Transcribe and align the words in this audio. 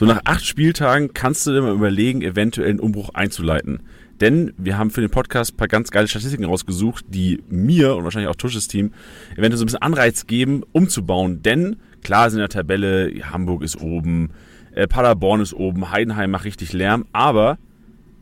So 0.00 0.06
nach 0.06 0.22
acht 0.24 0.46
Spieltagen 0.46 1.12
kannst 1.12 1.46
du 1.46 1.52
dir 1.52 1.60
mal 1.60 1.74
überlegen, 1.74 2.22
eventuell 2.22 2.70
einen 2.70 2.80
Umbruch 2.80 3.10
einzuleiten. 3.12 3.82
Denn 4.18 4.54
wir 4.56 4.78
haben 4.78 4.90
für 4.90 5.02
den 5.02 5.10
Podcast 5.10 5.52
ein 5.52 5.56
paar 5.58 5.68
ganz 5.68 5.90
geile 5.90 6.08
Statistiken 6.08 6.46
rausgesucht, 6.46 7.04
die 7.08 7.42
mir 7.50 7.94
und 7.94 8.04
wahrscheinlich 8.04 8.30
auch 8.30 8.34
Tusches 8.34 8.66
Team 8.66 8.94
eventuell 9.32 9.58
so 9.58 9.64
ein 9.64 9.66
bisschen 9.66 9.82
Anreiz 9.82 10.26
geben, 10.26 10.62
umzubauen. 10.72 11.42
Denn 11.42 11.76
klar 12.02 12.30
sind 12.30 12.38
in 12.38 12.44
der 12.44 12.48
Tabelle, 12.48 13.12
Hamburg 13.30 13.62
ist 13.62 13.78
oben, 13.78 14.30
äh, 14.72 14.86
Paderborn 14.86 15.42
ist 15.42 15.52
oben, 15.52 15.90
Heidenheim 15.90 16.30
macht 16.30 16.46
richtig 16.46 16.72
Lärm, 16.72 17.04
aber 17.12 17.58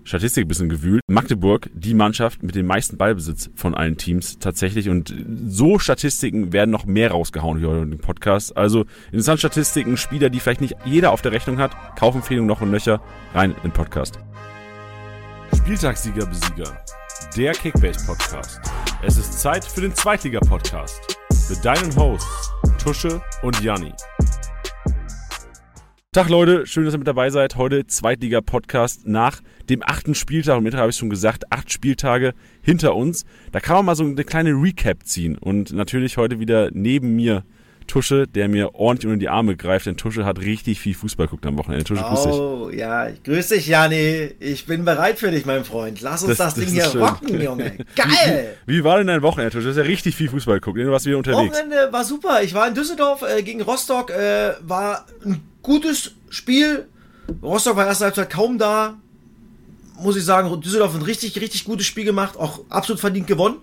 Statistik 0.09 0.47
ein 0.47 0.49
bisschen 0.49 0.71
gewühlt. 0.71 1.03
Magdeburg, 1.07 1.69
die 1.75 1.93
Mannschaft 1.93 2.43
mit 2.43 2.55
dem 2.55 2.65
meisten 2.65 2.97
Ballbesitz 2.97 3.51
von 3.55 3.75
allen 3.75 3.99
Teams 3.99 4.39
tatsächlich. 4.39 4.89
Und 4.89 5.15
so 5.47 5.79
Statistiken 5.79 6.51
werden 6.55 6.71
noch 6.71 6.87
mehr 6.87 7.11
rausgehauen 7.11 7.59
hier 7.59 7.83
in 7.83 7.91
dem 7.91 8.01
Podcast. 8.01 8.57
Also 8.57 8.87
interessante 9.13 9.41
Statistiken, 9.41 9.99
Spieler, 9.99 10.31
die 10.31 10.41
vielleicht 10.41 10.63
nicht 10.63 10.77
jeder 10.87 11.13
auf 11.13 11.21
der 11.21 11.33
Rechnung 11.33 11.59
hat. 11.59 11.73
Kaufempfehlung 11.99 12.47
noch 12.47 12.63
und 12.63 12.73
Löcher 12.73 13.03
rein 13.35 13.51
in 13.51 13.63
den 13.65 13.73
Podcast. 13.73 14.19
Spieltagssieger 15.55 16.25
Besieger. 16.25 16.83
Der 17.37 17.53
Kickbase 17.53 18.07
Podcast. 18.07 18.63
Es 19.03 19.19
ist 19.19 19.39
Zeit 19.39 19.63
für 19.63 19.83
den 19.83 19.95
Zweitliga 19.95 20.41
Podcast. 20.41 21.19
Mit 21.51 21.63
deinen 21.63 21.95
Hosts 21.97 22.55
Tusche 22.83 23.21
und 23.43 23.61
Janni. 23.63 23.93
Tag 26.13 26.31
Leute, 26.31 26.67
schön, 26.67 26.87
dass 26.87 26.95
ihr 26.95 26.99
mit 26.99 27.07
dabei 27.07 27.29
seid. 27.29 27.57
Heute 27.57 27.87
Zweitliga-Podcast 27.87 29.07
nach 29.07 29.43
dem 29.69 29.83
achten 29.83 30.15
Spieltag. 30.15 30.57
Und 30.57 30.65
mittlerweile 30.65 30.83
habe 30.83 30.91
ich 30.91 30.97
schon 30.97 31.11
gesagt, 31.11 31.53
acht 31.53 31.73
Spieltage 31.73 32.35
hinter 32.63 32.95
uns. 32.95 33.25
Da 33.53 33.61
kann 33.61 33.77
man 33.77 33.85
mal 33.87 33.97
so 33.97 34.05
eine 34.05 34.25
kleine 34.25 34.51
Recap 34.51 35.05
ziehen. 35.05 35.37
Und 35.37 35.73
natürlich 35.73 36.17
heute 36.17 36.41
wieder 36.41 36.71
neben 36.73 37.17
mir 37.17 37.45
Tusche, 37.89 38.29
der 38.29 38.49
mir 38.49 38.75
ordentlich 38.75 39.07
unter 39.07 39.19
die 39.19 39.29
Arme 39.29 39.57
greift, 39.57 39.87
denn 39.87 39.97
Tusche 39.97 40.25
hat 40.25 40.39
richtig 40.39 40.79
viel 40.79 40.95
Fußball 40.95 41.27
geguckt 41.27 41.47
am 41.47 41.59
Wochenende. 41.59 41.85
Tusche, 41.85 42.03
grüß 42.03 42.23
dich. 42.23 42.33
Oh, 42.33 42.71
ja, 42.71 43.09
grüß 43.25 43.49
dich, 43.49 43.67
Jani. 43.67 44.35
Ich 44.39 44.67
bin 44.67 44.85
bereit 44.85 45.19
für 45.19 45.31
dich, 45.31 45.45
mein 45.47 45.65
Freund. 45.65 46.01
Lass 46.01 46.23
uns 46.23 46.37
das, 46.37 46.55
das, 46.55 46.55
das 46.55 46.65
Ding 46.65 46.75
hier 46.75 46.91
schön. 46.91 47.03
rocken, 47.03 47.41
Junge. 47.43 47.79
Geil! 47.97 48.57
Wie, 48.67 48.79
wie, 48.79 48.85
war 48.85 48.99
denn 48.99 49.09
dein 49.09 49.23
Wochenende, 49.23 49.51
Tusche? 49.51 49.65
Du 49.65 49.71
hast 49.71 49.77
ja 49.79 49.83
richtig 49.83 50.15
viel 50.15 50.29
Fußball 50.29 50.61
geguckt. 50.61 50.79
Du 50.79 50.91
warst 50.91 51.07
wieder 51.07 51.19
unterwegs. 51.19 51.57
Wochenende 51.57 51.89
war 51.91 52.05
super. 52.05 52.43
Ich 52.43 52.55
war 52.55 52.69
in 52.69 52.75
Düsseldorf 52.75 53.23
äh, 53.23 53.43
gegen 53.43 53.63
Rostock. 53.63 54.11
Äh, 54.11 54.53
war 54.61 55.07
ein 55.25 55.41
gutes 55.63 56.13
Spiel. 56.29 56.87
Rostock 57.43 57.77
war 57.77 57.87
erste 57.87 58.05
Halbzeit 58.05 58.31
kaum 58.31 58.59
da. 58.59 58.99
Muss 60.01 60.17
ich 60.17 60.25
sagen, 60.25 60.61
Düsseldorf 60.61 60.95
ein 60.95 61.03
richtig, 61.03 61.41
richtig 61.41 61.65
gutes 61.65 61.87
Spiel 61.87 62.05
gemacht. 62.05 62.37
Auch 62.37 62.61
absolut 62.69 63.01
verdient 63.01 63.27
gewonnen. 63.27 63.59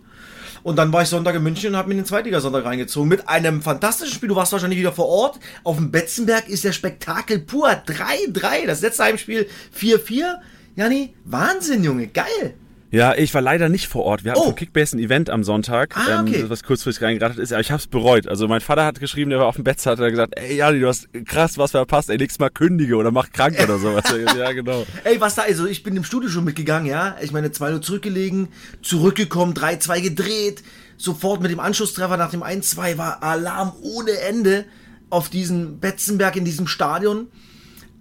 Und 0.64 0.77
dann 0.77 0.92
war 0.92 1.03
ich 1.03 1.09
Sonntag 1.09 1.36
in 1.36 1.44
München 1.44 1.69
und 1.69 1.77
habe 1.77 1.89
mir 1.89 1.95
den 1.95 2.05
Zweitligasonntag 2.05 2.66
reingezogen 2.66 3.08
mit 3.08 3.30
einem 3.30 3.61
fantastischen 3.61 4.16
Spiel. 4.16 4.30
Du 4.30 4.36
warst 4.36 4.52
wahrscheinlich 4.52 4.80
wieder 4.80 4.94
vor 4.94 5.08
Ort. 5.08 5.39
Auf 5.64 5.77
dem 5.77 5.92
Betzenberg 5.92 6.50
ist 6.50 6.64
der 6.64 6.72
Spektakel 6.72 7.39
pur. 7.39 7.69
3-3. 7.69 8.66
Das 8.66 8.81
letzte 8.81 9.03
Heimspiel 9.03 9.47
4-4. 9.80 10.38
Janni, 10.75 11.14
Wahnsinn, 11.23 11.83
Junge. 11.83 12.08
Geil. 12.08 12.55
Ja, 12.91 13.14
ich 13.16 13.33
war 13.33 13.41
leider 13.41 13.67
nicht 13.67 13.88
vor 13.88 14.03
Ort. 14.03 14.23
Wir 14.23 14.31
hatten 14.31 14.41
oh. 14.41 14.45
von 14.45 14.55
Kickbase 14.55 14.95
ein 14.95 15.00
Event 15.00 15.30
am 15.30 15.44
Sonntag, 15.44 15.97
ah, 15.97 16.22
okay. 16.22 16.41
ähm, 16.41 16.50
was 16.50 16.64
kurzfristig 16.64 17.03
reingeratet 17.03 17.39
ist. 17.39 17.52
Aber 17.52 17.61
ich 17.61 17.72
hab's 17.72 17.88
bereut. 17.88 18.27
Also 18.27 18.47
mein 18.47 18.61
Vater 18.61 18.86
hat 18.86 19.00
geschrieben, 19.00 19.31
der 19.31 19.39
war 19.39 19.47
auf 19.47 19.55
dem 19.55 19.64
Bett, 19.64 19.83
hat 19.86 20.00
er 20.00 20.11
gesagt, 20.11 20.33
ey 20.38 20.58
Jani, 20.58 20.80
du 20.80 20.88
hast 20.88 21.09
krass 21.25 21.58
was 21.58 21.72
verpasst. 21.72 22.09
Ey, 22.09 22.17
nächstes 22.17 22.39
Mal 22.39 22.50
kündige 22.50 22.95
oder 22.95 23.11
mach 23.11 23.31
krank 23.31 23.58
oder 23.61 23.80
sowas. 23.80 24.03
ja, 24.38 24.52
genau. 24.52 24.86
Ey, 25.03 25.19
was 25.19 25.36
da, 25.36 25.44
also 25.44 25.66
ich 25.66 25.83
bin 25.83 25.95
im 25.97 26.03
Studio 26.03 26.30
schon 26.30 26.45
mitgegangen, 26.45 26.88
ja. 26.88 27.17
Ich 27.22 27.31
meine, 27.31 27.52
2 27.52 27.73
Uhr 27.73 27.81
zurückgelegen, 27.81 28.50
zurückgekommen, 28.81 29.53
3-2 29.53 30.02
gedreht. 30.02 30.64
Sofort 30.97 31.42
mit 31.42 31.52
dem 31.52 31.59
Anschlusstreffer 31.59 32.17
nach 32.17 32.31
dem 32.31 32.44
1-2 32.44 32.97
war 32.97 33.23
Alarm 33.23 33.73
ohne 33.81 34.11
Ende 34.11 34.66
auf 35.09 35.30
diesem 35.30 35.80
Betzenberg 35.80 36.36
in 36.36 36.45
diesem 36.45 36.67
Stadion. 36.67 37.27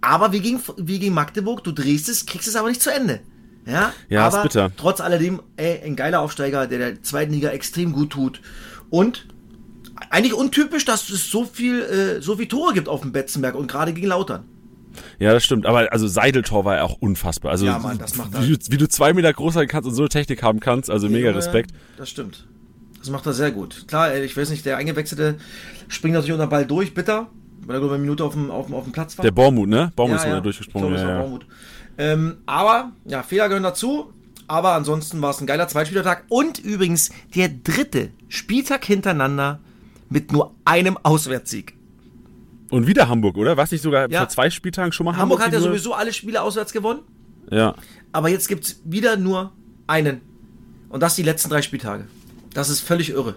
Aber 0.00 0.32
wie 0.32 0.40
gegen, 0.40 0.60
wie 0.76 0.98
gegen 0.98 1.14
Magdeburg, 1.14 1.64
du 1.64 1.72
drehst 1.72 2.08
es, 2.08 2.26
kriegst 2.26 2.46
es 2.46 2.56
aber 2.56 2.68
nicht 2.68 2.82
zu 2.82 2.92
Ende. 2.92 3.20
Ja, 3.66 3.92
ja 4.08 4.26
aber 4.26 4.38
ist 4.38 4.42
bitter. 4.42 4.72
trotz 4.76 5.00
alledem, 5.00 5.40
ey, 5.56 5.80
ein 5.84 5.96
geiler 5.96 6.20
Aufsteiger, 6.20 6.66
der 6.66 6.78
der 6.78 7.02
zweiten 7.02 7.32
Liga 7.32 7.50
extrem 7.50 7.92
gut 7.92 8.10
tut. 8.10 8.40
Und 8.90 9.26
eigentlich 10.10 10.34
untypisch, 10.34 10.84
dass 10.84 11.08
es 11.08 11.30
so 11.30 11.44
viel, 11.44 11.80
äh, 11.80 12.22
so 12.22 12.36
viel 12.36 12.46
Tore 12.46 12.74
gibt 12.74 12.88
auf 12.88 13.00
dem 13.00 13.12
Betzenberg 13.12 13.54
und 13.54 13.66
gerade 13.68 13.92
gegen 13.92 14.08
Lautern. 14.08 14.44
Ja, 15.18 15.32
das 15.32 15.44
stimmt. 15.44 15.66
Aber 15.66 15.92
also 15.92 16.06
Seideltor 16.06 16.64
war 16.64 16.76
ja 16.76 16.82
auch 16.84 16.96
unfassbar. 17.00 17.50
Also 17.50 17.66
ja, 17.66 17.78
Mann, 17.78 17.98
das 17.98 18.16
macht 18.16 18.40
wie, 18.40 18.56
du, 18.56 18.58
wie 18.70 18.76
du 18.76 18.88
zwei 18.88 19.12
Meter 19.12 19.32
groß 19.32 19.54
sein 19.54 19.66
kannst 19.66 19.88
und 19.88 19.94
so 19.94 20.02
eine 20.02 20.08
Technik 20.08 20.42
haben 20.42 20.60
kannst, 20.60 20.90
also 20.90 21.08
mega 21.08 21.26
Junge, 21.26 21.38
Respekt. 21.38 21.70
Das 21.96 22.10
stimmt. 22.10 22.46
Das 22.98 23.10
macht 23.10 23.26
er 23.26 23.32
sehr 23.32 23.50
gut. 23.50 23.86
Klar, 23.88 24.16
ich 24.16 24.36
weiß 24.36 24.50
nicht, 24.50 24.64
der 24.64 24.76
Eingewechselte 24.76 25.36
springt 25.88 26.14
natürlich 26.14 26.32
unter 26.32 26.46
den 26.46 26.50
Ball 26.50 26.66
durch, 26.66 26.94
bitter, 26.94 27.28
weil 27.66 27.76
er 27.76 27.80
nur 27.80 27.90
eine 27.90 28.00
Minute 28.00 28.24
auf 28.24 28.34
dem, 28.34 28.50
auf 28.50 28.66
dem, 28.66 28.74
auf 28.74 28.84
dem 28.84 28.92
Platz 28.92 29.18
war. 29.18 29.22
Der 29.22 29.32
Bormut, 29.32 29.68
ne? 29.68 29.92
Bormut 29.96 30.18
ja, 30.18 30.22
ist 30.22 30.28
ja. 30.28 30.40
durchgesprungen. 30.40 30.94
Ich 30.94 31.00
glaub, 31.00 31.08
ja, 31.10 31.22
ja. 31.22 31.38
Ähm, 31.98 32.38
aber, 32.46 32.92
ja, 33.04 33.22
Fehler 33.22 33.48
gehören 33.48 33.62
dazu. 33.62 34.12
Aber 34.46 34.72
ansonsten 34.72 35.22
war 35.22 35.30
es 35.30 35.40
ein 35.40 35.46
geiler 35.46 35.68
Zweitspielertag. 35.68 36.24
Und 36.28 36.58
übrigens 36.58 37.10
der 37.34 37.48
dritte 37.48 38.10
Spieltag 38.28 38.84
hintereinander 38.84 39.60
mit 40.10 40.32
nur 40.32 40.54
einem 40.64 40.98
Auswärtssieg. 41.02 41.74
Und 42.70 42.86
wieder 42.86 43.08
Hamburg, 43.08 43.36
oder? 43.36 43.56
Was 43.56 43.70
nicht 43.70 43.82
sogar 43.82 44.10
ja. 44.10 44.20
vor 44.20 44.28
zwei 44.28 44.50
Spieltagen 44.50 44.92
schon 44.92 45.04
mal 45.04 45.12
Hamburg? 45.12 45.40
Hamburg 45.40 45.46
hat 45.46 45.52
ja 45.52 45.60
sowieso 45.60 45.94
alle 45.94 46.12
Spiele 46.12 46.42
auswärts 46.42 46.72
gewonnen. 46.72 47.00
Ja. 47.50 47.74
Aber 48.12 48.28
jetzt 48.28 48.48
gibt 48.48 48.64
es 48.64 48.80
wieder 48.84 49.16
nur 49.16 49.52
einen. 49.86 50.20
Und 50.88 51.00
das 51.02 51.16
die 51.16 51.22
letzten 51.22 51.50
drei 51.50 51.62
Spieltage. 51.62 52.06
Das 52.52 52.68
ist 52.68 52.80
völlig 52.80 53.10
irre. 53.10 53.36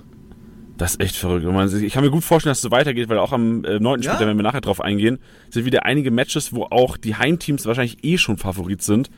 Das 0.78 0.92
ist 0.92 1.02
echt 1.02 1.16
verrückt. 1.16 1.46
Ich 1.82 1.94
kann 1.94 2.04
mir 2.04 2.12
gut 2.12 2.24
vorstellen, 2.24 2.52
dass 2.52 2.60
es 2.60 2.62
so 2.62 2.72
weitergeht, 2.72 3.10
weil 3.10 3.18
auch 3.18 3.32
am 3.32 3.66
äh, 3.66 3.80
neunten 3.80 4.04
ja. 4.04 4.12
Spieltag, 4.12 4.28
wenn 4.28 4.38
wir 4.38 4.44
nachher 4.44 4.62
drauf 4.62 4.80
eingehen, 4.80 5.18
sind 5.50 5.66
wieder 5.66 5.86
einige 5.86 6.12
Matches, 6.12 6.54
wo 6.54 6.66
auch 6.66 6.98
die 6.98 7.16
Heimteams 7.16 7.66
wahrscheinlich 7.66 8.04
eh 8.04 8.18
schon 8.18 8.38
Favorit 8.38 8.84
sind. 8.84 9.10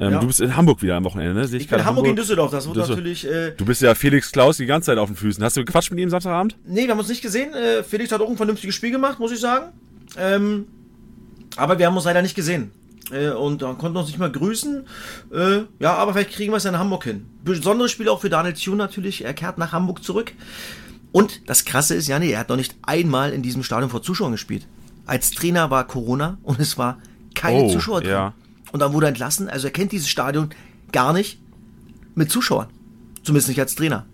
Ähm, 0.00 0.12
ja. 0.12 0.20
Du 0.20 0.28
bist 0.28 0.40
in 0.40 0.56
Hamburg 0.56 0.80
wieder 0.80 0.94
am 0.96 1.04
Wochenende, 1.04 1.34
ne? 1.34 1.48
Sehe 1.48 1.58
ich, 1.58 1.64
ich 1.64 1.70
bin 1.70 1.78
Hamburg, 1.78 1.88
Hamburg 1.88 2.04
gegen 2.04 2.16
Düsseldorf, 2.16 2.52
das 2.52 2.66
wird 2.66 2.76
Düsseldorf. 2.76 2.98
natürlich. 2.98 3.28
Äh, 3.28 3.52
du 3.56 3.64
bist 3.64 3.82
ja 3.82 3.96
Felix 3.96 4.30
Klaus 4.30 4.56
die 4.56 4.66
ganze 4.66 4.86
Zeit 4.86 4.98
auf 4.98 5.08
den 5.08 5.16
Füßen. 5.16 5.42
Hast 5.42 5.56
du 5.56 5.64
gequatscht 5.64 5.90
mit 5.90 5.98
ihm 5.98 6.10
Samstagabend? 6.10 6.56
Nee, 6.64 6.84
wir 6.84 6.90
haben 6.90 7.00
uns 7.00 7.08
nicht 7.08 7.22
gesehen. 7.22 7.52
Äh, 7.52 7.82
Felix 7.82 8.12
hat 8.12 8.20
auch 8.20 8.30
ein 8.30 8.36
vernünftiges 8.36 8.76
Spiel 8.76 8.92
gemacht, 8.92 9.18
muss 9.18 9.32
ich 9.32 9.40
sagen. 9.40 9.72
Ähm, 10.16 10.66
aber 11.56 11.78
wir 11.80 11.86
haben 11.86 11.96
uns 11.96 12.04
leider 12.04 12.22
nicht 12.22 12.36
gesehen. 12.36 12.70
Äh, 13.10 13.30
und 13.30 13.62
dann 13.62 13.78
konnten 13.78 13.96
uns 13.96 14.08
nicht 14.08 14.18
mal 14.18 14.30
grüßen. 14.30 14.86
Äh, 15.32 15.60
ja, 15.78 15.94
aber 15.94 16.12
vielleicht 16.12 16.32
kriegen 16.32 16.52
wir 16.52 16.56
es 16.58 16.64
in 16.64 16.78
Hamburg 16.78 17.04
hin. 17.04 17.26
Besonderes 17.44 17.90
Spiel 17.90 18.08
auch 18.08 18.20
für 18.20 18.30
Daniel 18.30 18.54
Thune 18.54 18.76
natürlich. 18.76 19.24
Er 19.24 19.34
kehrt 19.34 19.58
nach 19.58 19.72
Hamburg 19.72 20.02
zurück. 20.04 20.32
Und 21.12 21.48
das 21.48 21.64
Krasse 21.64 21.94
ist, 21.94 22.06
Janne, 22.06 22.26
er 22.26 22.40
hat 22.40 22.48
noch 22.48 22.56
nicht 22.56 22.76
einmal 22.82 23.32
in 23.32 23.42
diesem 23.42 23.62
Stadion 23.62 23.90
vor 23.90 24.02
Zuschauern 24.02 24.32
gespielt. 24.32 24.66
Als 25.06 25.30
Trainer 25.30 25.70
war 25.70 25.86
Corona 25.86 26.38
und 26.42 26.60
es 26.60 26.76
war 26.76 26.98
keine 27.34 27.62
oh, 27.62 27.70
Zuschauer 27.70 28.02
drin. 28.02 28.10
Ja. 28.10 28.34
Und 28.72 28.80
dann 28.80 28.92
wurde 28.92 29.06
er 29.06 29.10
entlassen. 29.10 29.48
Also 29.48 29.68
er 29.68 29.72
kennt 29.72 29.92
dieses 29.92 30.08
Stadion 30.08 30.50
gar 30.92 31.12
nicht 31.12 31.40
mit 32.14 32.30
Zuschauern. 32.30 32.68
Zumindest 33.22 33.48
nicht 33.48 33.60
als 33.60 33.74
Trainer. 33.74 34.04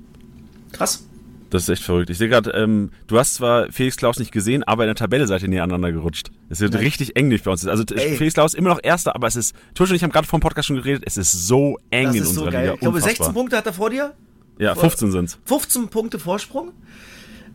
Krass. 0.72 1.04
Das 1.50 1.62
ist 1.64 1.68
echt 1.68 1.82
verrückt. 1.82 2.10
Ich 2.10 2.18
sehe 2.18 2.28
gerade, 2.28 2.50
ähm, 2.50 2.90
du 3.06 3.18
hast 3.18 3.34
zwar 3.34 3.70
Felix 3.70 3.96
Klaus 3.96 4.18
nicht 4.18 4.32
gesehen, 4.32 4.64
aber 4.64 4.84
in 4.84 4.88
der 4.88 4.96
Tabelle 4.96 5.26
seid 5.26 5.42
ihr 5.42 5.48
näher 5.48 5.62
aneinander 5.62 5.92
gerutscht. 5.92 6.30
Es 6.48 6.60
wird 6.60 6.72
Nein. 6.72 6.82
richtig 6.82 7.16
eng 7.16 7.30
bei 7.30 7.50
uns. 7.50 7.66
Also 7.66 7.84
Ey. 7.94 8.16
Felix 8.16 8.34
Klaus 8.34 8.54
immer 8.54 8.70
noch 8.70 8.80
Erster, 8.82 9.14
aber 9.14 9.26
es 9.26 9.36
ist, 9.36 9.54
Tusch 9.74 9.90
und 9.90 9.96
ich 9.96 10.02
haben 10.02 10.10
gerade 10.10 10.26
vom 10.26 10.40
Podcast 10.40 10.68
schon 10.68 10.76
geredet, 10.76 11.04
es 11.06 11.16
ist 11.16 11.46
so 11.46 11.78
eng 11.90 12.06
das 12.06 12.16
in 12.16 12.26
unserer 12.26 12.50
so. 12.50 12.58
Liga. 12.58 12.74
Ich 12.74 12.80
glaube, 12.80 13.00
16 13.00 13.32
Punkte 13.32 13.56
hat 13.56 13.66
er 13.66 13.72
vor 13.72 13.90
dir. 13.90 14.14
Ja, 14.58 14.74
15 14.74 15.12
sind's. 15.12 15.38
15 15.44 15.88
Punkte 15.88 16.18
Vorsprung 16.18 16.72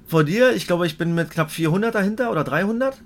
vor 0.08 0.24
dir. 0.24 0.56
Ich 0.56 0.68
glaube, 0.68 0.86
ich 0.88 0.98
bin 0.98 1.14
mit 1.16 1.30
knapp 1.32 1.52
400 1.52 1.94
dahinter 1.94 2.32
oder 2.32 2.44
300. 2.44 3.02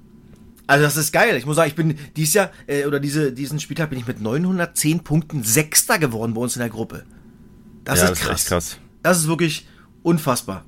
Also 0.65 0.85
das 0.85 0.97
ist 0.97 1.11
geil. 1.11 1.35
Ich 1.37 1.45
muss 1.45 1.57
sagen, 1.57 1.69
ich 1.69 1.75
bin 1.75 1.97
dieses 2.15 2.33
Jahr 2.33 2.49
äh, 2.67 2.85
oder 2.85 2.99
diese, 2.99 3.33
diesen 3.33 3.59
Spieltag 3.59 3.89
bin 3.89 3.99
ich 3.99 4.07
mit 4.07 4.21
910 4.21 5.01
Punkten 5.01 5.43
Sechster 5.43 5.99
geworden 5.99 6.33
bei 6.33 6.41
uns 6.41 6.55
in 6.55 6.61
der 6.61 6.69
Gruppe. 6.69 7.03
Das 7.83 7.99
ja, 7.99 8.09
ist 8.09 8.19
krass. 8.19 8.29
Das 8.29 8.41
ist, 8.41 8.49
krass. 8.49 8.77
das 9.01 9.17
ist 9.19 9.27
wirklich 9.27 9.67
unfassbar. 10.03 10.63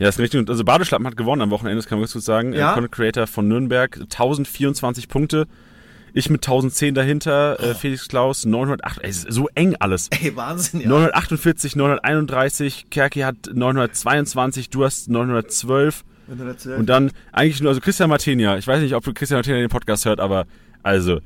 Ja, 0.00 0.06
das 0.06 0.16
ist 0.16 0.22
richtig. 0.22 0.48
Also 0.48 0.64
Badeschlappen 0.64 1.06
hat 1.06 1.18
gewonnen 1.18 1.42
am 1.42 1.50
Wochenende, 1.50 1.76
das 1.76 1.86
kann 1.86 1.98
man 1.98 2.04
ganz 2.04 2.14
gut 2.14 2.22
sagen. 2.22 2.54
Ja. 2.54 2.72
Content 2.72 2.90
Creator 2.90 3.26
von 3.26 3.46
Nürnberg, 3.46 3.94
1024 4.00 5.08
Punkte. 5.08 5.46
Ich 6.14 6.30
mit 6.30 6.42
1010 6.42 6.94
dahinter, 6.94 7.60
äh, 7.60 7.62
oh. 7.62 7.66
äh, 7.66 7.74
Felix 7.74 8.08
Klaus 8.08 8.46
908, 8.46 9.04
ey, 9.04 9.12
so 9.12 9.48
eng 9.54 9.76
alles. 9.78 10.08
Ey, 10.08 10.34
Wahnsinn, 10.34 10.80
ja. 10.80 10.88
948, 10.88 11.76
931, 11.76 12.86
Kerki 12.90 13.20
hat 13.20 13.36
922, 13.52 14.70
du 14.70 14.84
hast 14.84 15.10
912. 15.10 16.02
912. 16.28 16.80
Und 16.80 16.86
dann 16.86 17.12
eigentlich 17.32 17.60
nur, 17.60 17.68
also 17.68 17.82
Christian 17.82 18.08
Martinia, 18.08 18.56
ich 18.56 18.66
weiß 18.66 18.80
nicht, 18.80 18.94
ob 18.94 19.04
du 19.04 19.12
Christian 19.12 19.36
Martinia 19.36 19.60
den 19.60 19.68
Podcast 19.68 20.06
hört, 20.06 20.18
aber 20.18 20.46
also 20.82 21.20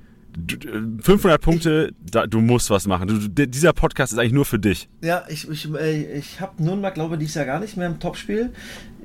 500 1.00 1.40
Punkte, 1.40 1.94
da, 2.00 2.26
du 2.26 2.40
musst 2.40 2.70
was 2.70 2.86
machen. 2.86 3.08
Du, 3.08 3.46
dieser 3.46 3.72
Podcast 3.72 4.12
ist 4.12 4.18
eigentlich 4.18 4.32
nur 4.32 4.44
für 4.44 4.58
dich. 4.58 4.88
Ja, 5.00 5.24
ich, 5.28 5.48
ich, 5.48 5.72
äh, 5.74 6.18
ich 6.18 6.40
habe 6.40 6.62
Nürnberg, 6.62 6.94
glaube 6.94 7.14
ich, 7.14 7.20
dieses 7.20 7.34
Jahr 7.36 7.44
gar 7.44 7.60
nicht 7.60 7.76
mehr 7.76 7.86
im 7.86 8.00
Topspiel. 8.00 8.52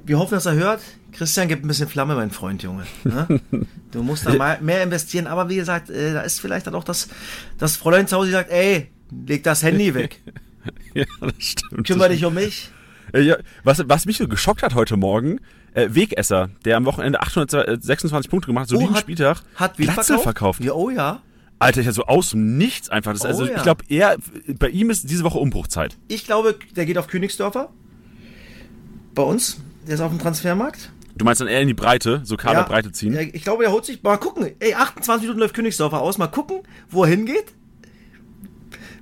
Wir 0.06 0.18
hoffen, 0.18 0.36
dass 0.36 0.46
er 0.46 0.54
hört. 0.54 0.82
Christian 1.12 1.48
gibt 1.48 1.64
ein 1.64 1.68
bisschen 1.68 1.88
Flamme, 1.88 2.16
mein 2.16 2.32
Freund, 2.32 2.64
Junge. 2.64 2.84
Ne? 3.04 3.42
Du 3.92 4.04
musst 4.04 4.24
da 4.26 4.36
mal 4.36 4.60
mehr 4.62 4.84
investieren. 4.84 5.26
Aber 5.26 5.50
wie 5.50 5.56
gesagt, 5.56 5.90
äh, 5.90 6.14
da 6.14 6.22
ist 6.22 6.40
vielleicht 6.40 6.68
dann 6.68 6.76
auch 6.76 6.84
das, 6.84 7.10
das 7.58 7.76
Fräulein 7.76 8.08
zu 8.08 8.18
Hause, 8.18 8.28
die 8.28 8.34
sagt, 8.34 8.52
ey, 8.52 8.90
leg 9.28 9.44
das 9.44 9.64
Handy 9.64 9.96
weg. 9.96 10.22
ja, 10.94 11.06
das 11.20 11.34
stimmt. 11.40 11.88
Kümmere 11.88 12.10
dich 12.10 12.24
um 12.24 12.36
mich. 12.36 12.70
Äh, 13.14 13.22
ja, 13.22 13.38
was, 13.64 13.84
was 13.88 14.06
mich 14.06 14.18
so 14.18 14.28
geschockt 14.28 14.64
hat 14.64 14.76
heute 14.76 14.98
Morgen, 14.98 15.40
äh, 15.74 15.88
Wegesser, 15.92 16.50
der 16.66 16.78
am 16.78 16.86
Wochenende 16.86 17.22
826 17.22 18.30
Punkte 18.30 18.48
gemacht 18.48 18.64
hat, 18.64 18.70
soliden 18.70 18.92
Oh, 18.92 18.96
hat- 18.96 19.02
Spieltag, 19.02 19.42
Hat 19.56 19.78
wen 19.80 19.88
Glatzel 19.88 20.20
verkauft. 20.20 20.64
Ja, 20.64 20.74
oh 20.74 20.90
ja. 20.90 21.22
Alter, 21.62 21.82
ich 21.82 21.86
ja 21.88 21.92
so 21.92 22.06
aus 22.06 22.30
dem 22.32 22.58
Nichts 22.58 22.90
einfach. 22.90 23.12
Das, 23.12 23.24
Oh 23.26 23.28
also 23.28 23.46
ja. 23.46 23.58
ich 23.58 23.64
glaube, 23.64 23.84
er, 23.90 24.16
bei 24.60 24.70
ihm 24.70 24.90
ist 24.90 25.10
diese 25.10 25.24
Woche 25.26 25.40
Umbruchzeit. 25.40 25.98
Ich 26.08 26.26
glaube, 26.26 26.56
der 26.76 26.86
geht 26.86 26.98
auf 26.98 27.08
Königsdörfer. 27.08 27.70
Bei 29.14 29.24
uns. 29.24 29.60
Der 29.86 29.96
ist 29.96 30.02
auf 30.02 30.10
dem 30.12 30.20
Transfermarkt. 30.20 30.92
Du 31.18 31.26
meinst 31.26 31.42
dann 31.42 31.50
eher 31.50 31.60
in 31.62 31.68
die 31.68 31.74
Breite, 31.74 32.22
so 32.24 32.38
Kaderbreite 32.38 32.94
ziehen? 32.94 33.14
Ja, 33.14 33.20
ich 33.22 33.44
glaube, 33.44 33.64
der 33.64 33.74
holt 33.74 33.84
sich. 33.84 34.02
Mal 34.04 34.16
gucken. 34.18 34.52
Ey, 34.60 34.74
28 34.74 35.24
Minuten 35.24 35.40
läuft 35.42 35.54
Königsdorfer 35.54 36.00
aus. 36.00 36.18
Mal 36.18 36.28
gucken, 36.28 36.62
wo 36.90 37.04
er 37.04 37.10
hingeht. 37.10 37.54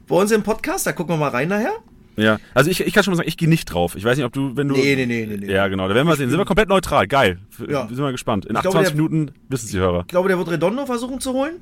Bei 0.08 0.16
uns 0.16 0.32
im 0.32 0.42
Podcast, 0.42 0.88
da 0.88 0.94
gucken 0.94 1.14
wir 1.14 1.20
mal 1.20 1.30
rein 1.30 1.50
nachher. 1.50 1.74
Ja, 2.18 2.40
also 2.56 2.70
ich, 2.72 2.82
ich 2.82 2.94
kann 2.94 3.04
schon 3.04 3.12
mal 3.12 3.18
sagen, 3.18 3.30
ich 3.30 3.38
gehe 3.38 3.48
nicht 3.48 3.66
drauf. 3.66 3.96
Ich 3.96 4.04
weiß 4.04 4.18
nicht, 4.18 4.26
ob 4.26 4.34
du, 4.34 4.56
wenn 4.58 4.68
du. 4.68 4.76
Nee, 4.76 4.96
nee, 4.96 5.06
nee, 5.06 5.26
nee, 5.28 5.38
nee. 5.38 5.52
Ja, 5.54 5.68
genau, 5.68 5.88
da 5.88 5.94
werden 5.96 6.08
wir 6.08 6.16
sehen. 6.16 6.30
Sind 6.30 6.40
wir 6.40 6.46
komplett 6.46 6.68
neutral. 6.68 7.08
Geil. 7.08 7.38
Ja. 7.70 7.88
Sind 7.88 7.98
wir 8.00 8.12
gespannt. 8.12 8.46
In 8.46 8.56
Ich 8.56 8.62
glaube, 8.62 8.80
28 8.80 8.94
der- 8.94 8.96
Minuten 9.04 9.32
wissen 9.50 9.68
Sie 9.68 9.78
Hörer. 9.78 10.02
Ich 10.02 10.08
glaube, 10.08 10.28
der 10.28 10.38
wird 10.40 10.50
Redondo 10.50 10.86
versuchen 10.88 11.20
zu 11.20 11.34
holen. 11.34 11.54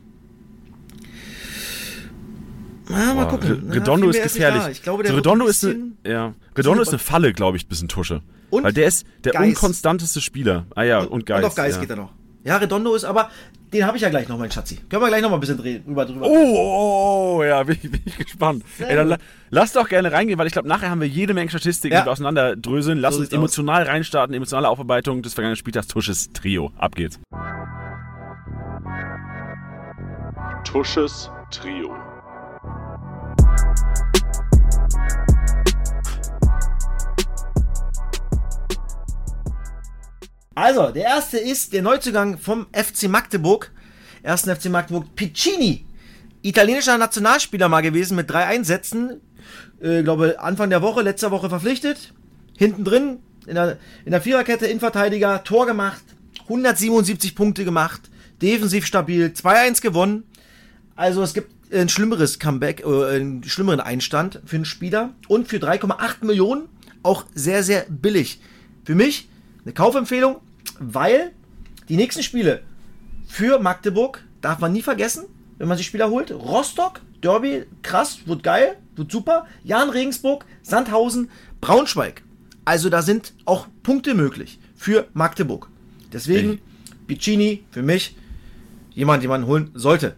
Na, 2.88 3.14
mal 3.14 3.24
Boah, 3.26 3.32
gucken. 3.32 3.70
Redondo 3.72 4.10
ist 4.10 4.22
gefährlich. 4.22 4.62
Ich 4.72 4.84
glaube, 4.84 5.06
so 5.08 5.16
Redondo 5.16 5.46
ein 5.46 5.50
ist 5.50 5.66
eine, 5.66 5.92
ja, 6.06 6.34
Redondo 6.56 6.82
ist 6.84 6.90
eine- 6.90 7.00
Falle, 7.00 7.34
glaube 7.34 7.58
ich, 7.58 7.68
bisschen 7.68 7.88
Tusche. 7.88 8.22
Und 8.52 8.64
Weil 8.64 8.74
der 8.74 8.88
ist 8.88 9.06
der 9.24 9.34
Geist. 9.34 9.48
unkonstanteste 9.50 10.22
Spieler. 10.22 10.68
Ah 10.76 10.84
ja, 10.84 11.00
und, 11.00 11.26
Geist. 11.26 11.40
Und 11.44 11.48
auf 11.48 11.56
Geist 11.56 11.76
ja. 11.78 11.82
geht 11.82 11.90
er 11.90 11.96
noch. 11.96 12.12
Ja, 12.44 12.58
Redondo 12.58 12.94
ist 12.94 13.04
aber, 13.04 13.30
den 13.76 13.86
habe 13.88 13.98
ich 13.98 14.04
ja 14.04 14.10
gleich 14.10 14.28
noch, 14.28 14.38
mein 14.38 14.52
Schatzi. 14.52 14.78
Können 14.90 15.02
wir 15.02 15.08
gleich 15.10 15.22
noch 15.22 15.30
mal 15.30 15.38
ein 15.38 15.40
bisschen 15.40 15.58
drehen, 15.58 15.84
drüber 15.86 16.06
drüber. 16.06 16.26
Oh, 16.28 16.56
oh, 16.56 17.36
oh, 17.40 17.44
ja, 17.44 17.64
bin, 17.64 17.78
ich- 17.82 17.92
bin 17.92 18.02
ich 18.06 18.18
gespannt. 18.18 18.64
Ey, 18.80 18.96
dann 18.96 19.18
lass 19.50 19.74
doch 19.74 19.88
gerne 19.88 20.12
reingehen, 20.12 20.38
weil 20.40 20.48
ich 20.48 20.54
glaube, 20.54 20.68
nachher 20.68 20.90
haben 20.90 21.02
wir 21.02 21.08
jede 21.08 21.34
Menge 21.34 21.50
Statistiken, 21.50 21.94
Ja. 21.94 22.02
die 22.02 22.08
wir 22.08 22.12
auseinanderdröseln. 22.12 22.98
Lass 23.00 23.14
So 23.16 23.20
uns 23.20 23.28
sieht's 23.28 23.34
aus. 23.34 23.40
emotional 23.40 23.84
reinstarten, 23.84 24.34
emotionale 24.36 24.70
Aufarbeitung 24.70 25.22
des 25.22 25.34
vergangenen 25.34 25.56
Spieltags 25.58 25.88
Tusches 25.88 26.32
Trio. 26.34 26.72
Ab 26.78 26.96
geht's. 26.96 27.20
Tusches 30.64 31.30
Trio. 31.52 31.94
Also, 40.56 40.90
der 40.90 41.04
erste 41.04 41.38
ist 41.38 41.74
der 41.74 41.82
Neuzugang 41.82 42.38
vom 42.38 42.68
FC 42.72 43.10
Magdeburg. 43.10 43.72
Ersten 44.24 44.56
FC 44.56 44.70
Magdeburg, 44.70 45.14
Piccini. 45.14 45.86
Italienischer 46.44 46.98
Nationalspieler 46.98 47.68
mal 47.68 47.82
gewesen 47.82 48.16
mit 48.16 48.30
drei 48.30 48.46
Einsätzen. 48.46 49.20
Äh, 49.82 50.02
glaube, 50.04 50.40
Anfang 50.40 50.70
der 50.70 50.82
Woche, 50.82 51.02
letzter 51.02 51.30
Woche 51.32 51.50
verpflichtet. 51.50 52.14
Hinten 52.58 52.86
drin, 52.86 53.20
in 53.46 53.56
der, 53.56 53.78
in 54.06 54.12
der 54.12 54.22
Viererkette, 54.22 54.66
Innenverteidiger, 54.66 55.44
Tor 55.44 55.66
gemacht. 55.66 56.02
177 56.44 57.36
Punkte 57.36 57.66
gemacht. 57.66 58.10
Defensiv 58.42 58.86
stabil. 58.86 59.34
2-1 59.36 59.82
gewonnen. 59.82 60.24
Also, 60.96 61.22
es 61.22 61.34
gibt 61.34 61.52
ein 61.74 61.90
schlimmeres 61.90 62.40
Comeback, 62.40 62.86
äh, 62.86 63.16
einen 63.16 63.44
schlimmeren 63.44 63.82
Einstand 63.82 64.40
für 64.46 64.56
einen 64.56 64.64
Spieler. 64.64 65.14
Und 65.28 65.50
für 65.50 65.58
3,8 65.58 66.24
Millionen 66.26 66.70
auch 67.04 67.26
sehr, 67.36 67.62
sehr 67.62 67.86
billig. 67.90 68.40
Für 68.86 68.96
mich 68.96 69.28
eine 69.66 69.74
Kaufempfehlung, 69.74 70.38
weil 70.80 71.32
die 71.90 71.98
nächsten 71.98 72.24
Spiele 72.24 72.64
für 73.28 73.60
Magdeburg 73.60 74.24
darf 74.42 74.60
man 74.60 74.74
nie 74.74 74.82
vergessen, 74.82 75.26
wenn 75.58 75.68
man 75.68 75.78
sich 75.78 75.88
Spieler 75.88 76.10
holt. 76.10 76.32
Rostock, 76.32 77.02
Derby, 77.22 77.66
krass, 77.82 78.20
wird 78.26 78.44
geil, 78.44 78.78
wird 78.96 79.12
super. 79.12 79.48
Jan 79.64 79.90
Regensburg, 79.90 80.46
Sandhausen, 80.62 81.30
Braunschweig. 81.62 82.24
Also 82.66 82.90
da 82.90 83.02
sind 83.02 83.34
auch 83.46 83.68
Punkte 83.84 84.14
möglich 84.14 84.60
für 84.76 85.08
Magdeburg. 85.14 85.70
Deswegen 86.12 86.60
Piccini 87.08 87.64
für 87.72 87.84
mich 87.84 88.16
jemand, 88.94 89.24
den 89.24 89.30
man 89.30 89.46
holen 89.46 89.72
sollte. 89.74 90.16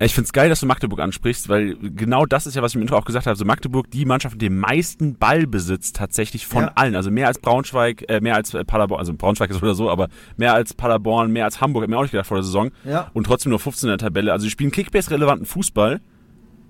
Ich 0.00 0.14
find's 0.14 0.32
geil, 0.32 0.48
dass 0.48 0.60
du 0.60 0.66
Magdeburg 0.66 1.00
ansprichst, 1.00 1.48
weil 1.48 1.74
genau 1.76 2.24
das 2.24 2.46
ist 2.46 2.54
ja, 2.54 2.62
was 2.62 2.70
ich 2.70 2.76
im 2.76 2.82
Intro 2.82 2.96
auch 2.96 3.04
gesagt 3.04 3.26
habe. 3.26 3.32
Also 3.32 3.44
Magdeburg, 3.44 3.90
die 3.90 4.04
Mannschaft 4.04 4.34
mit 4.36 4.42
dem 4.42 4.56
meisten 4.58 5.16
Ballbesitz 5.16 5.92
tatsächlich 5.92 6.46
von 6.46 6.64
Ja. 6.64 6.72
allen. 6.76 6.94
Also 6.94 7.10
mehr 7.10 7.26
als 7.26 7.40
Braunschweig, 7.40 8.04
äh, 8.08 8.20
mehr 8.20 8.36
als 8.36 8.52
Paderborn, 8.52 9.00
also 9.00 9.12
Braunschweig 9.12 9.50
ist 9.50 9.60
oder 9.60 9.74
so, 9.74 9.90
aber 9.90 10.08
mehr 10.36 10.54
als 10.54 10.72
Paderborn, 10.72 11.32
mehr 11.32 11.46
als 11.46 11.60
Hamburg, 11.60 11.82
hab 11.82 11.90
mir 11.90 11.98
auch 11.98 12.02
nicht 12.02 12.12
gedacht 12.12 12.28
vor 12.28 12.36
der 12.36 12.44
Saison. 12.44 12.70
Ja. 12.84 13.10
Und 13.12 13.24
trotzdem 13.24 13.50
nur 13.50 13.58
15 13.58 13.88
in 13.88 13.90
der 13.90 13.98
Tabelle. 13.98 14.32
Also 14.32 14.44
die 14.46 14.50
spielen 14.50 14.70
Kickbase-relevanten 14.70 15.46
Fußball. 15.46 16.00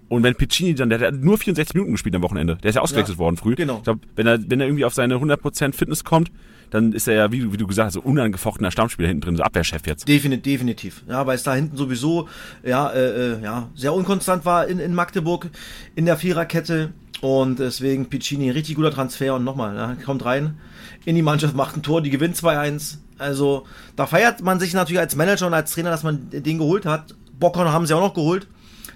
Und 0.08 0.22
wenn 0.22 0.34
Piccini 0.34 0.74
dann, 0.74 0.88
der, 0.88 0.96
der 0.98 1.08
hat 1.08 1.14
nur 1.16 1.36
64 1.36 1.74
Minuten 1.74 1.92
gespielt 1.92 2.14
am 2.16 2.22
Wochenende. 2.22 2.56
Der 2.62 2.70
ist 2.70 2.76
ja 2.76 2.80
ausgewechselt 2.80 3.16
Ja, 3.18 3.22
worden 3.24 3.36
früh. 3.36 3.56
genau. 3.56 3.76
Ich 3.76 3.82
glaube, 3.82 4.00
wenn 4.16 4.26
er, 4.26 4.38
wenn 4.50 4.58
er 4.58 4.66
irgendwie 4.66 4.86
auf 4.86 4.94
seine 4.94 5.16
100% 5.20 5.74
Fitness 5.74 6.02
kommt, 6.02 6.30
dann 6.70 6.92
ist 6.92 7.08
er 7.08 7.14
ja, 7.14 7.32
wie, 7.32 7.40
du- 7.40 7.52
wie 7.52 7.56
du 7.56 7.66
gesagt 7.66 7.86
hast, 7.86 7.94
so 7.94 8.00
unangefochtener 8.00 8.70
Stammspieler 8.70 9.08
hinten 9.08 9.20
drin, 9.22 9.36
so 9.36 9.42
Abwehrchef 9.42 9.86
jetzt. 9.86 10.06
Definitiv, 10.08 10.44
definitiv. 10.44 11.02
Ja, 11.08 11.26
weil 11.26 11.36
es 11.36 11.42
da 11.42 11.54
hinten 11.54 11.76
sowieso 11.76 12.28
ja, 12.62 12.88
äh, 12.90 13.32
äh, 13.34 13.42
ja, 13.42 13.68
sehr 13.74 13.94
unkonstant 13.94 14.44
war 14.44 14.66
in, 14.66 14.78
in 14.78 14.94
Magdeburg 14.94 15.48
in 15.94 16.04
der 16.06 16.16
Viererkette. 16.16 16.92
Und 17.20 17.58
deswegen 17.58 18.06
Piccini, 18.06 18.50
richtig 18.50 18.76
guter 18.76 18.92
Transfer. 18.92 19.34
Und 19.34 19.42
nochmal, 19.44 19.74
ja, 19.74 19.96
kommt 20.04 20.24
rein 20.24 20.56
in 21.04 21.16
die 21.16 21.22
Mannschaft, 21.22 21.56
macht 21.56 21.76
ein 21.76 21.82
Tor, 21.82 22.00
die 22.00 22.10
gewinnt 22.10 22.36
2-1. 22.36 22.98
Also 23.18 23.64
da 23.96 24.06
feiert 24.06 24.42
man 24.42 24.60
sich 24.60 24.72
natürlich 24.74 25.00
als 25.00 25.16
Manager 25.16 25.48
und 25.48 25.54
als 25.54 25.72
Trainer, 25.72 25.90
dass 25.90 26.04
man 26.04 26.28
den 26.30 26.58
geholt 26.58 26.86
hat. 26.86 27.16
Bockhorn 27.40 27.72
haben 27.72 27.86
sie 27.86 27.94
auch 27.94 28.00
noch 28.00 28.14
geholt, 28.14 28.46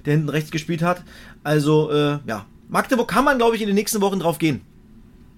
der 0.07 0.13
hinten 0.15 0.29
rechts 0.29 0.51
gespielt 0.53 0.83
hat. 0.83 1.03
Also, 1.43 1.91
äh, 1.91 2.19
ja, 2.27 2.47
Magdeburg 2.69 3.09
kann 3.09 3.25
man, 3.25 3.39
glaube 3.39 3.57
ich, 3.57 3.63
in 3.63 3.67
den 3.67 3.75
nächsten 3.75 4.01
Wochen 4.01 4.21
drauf 4.21 4.39
gehen. 4.39 4.61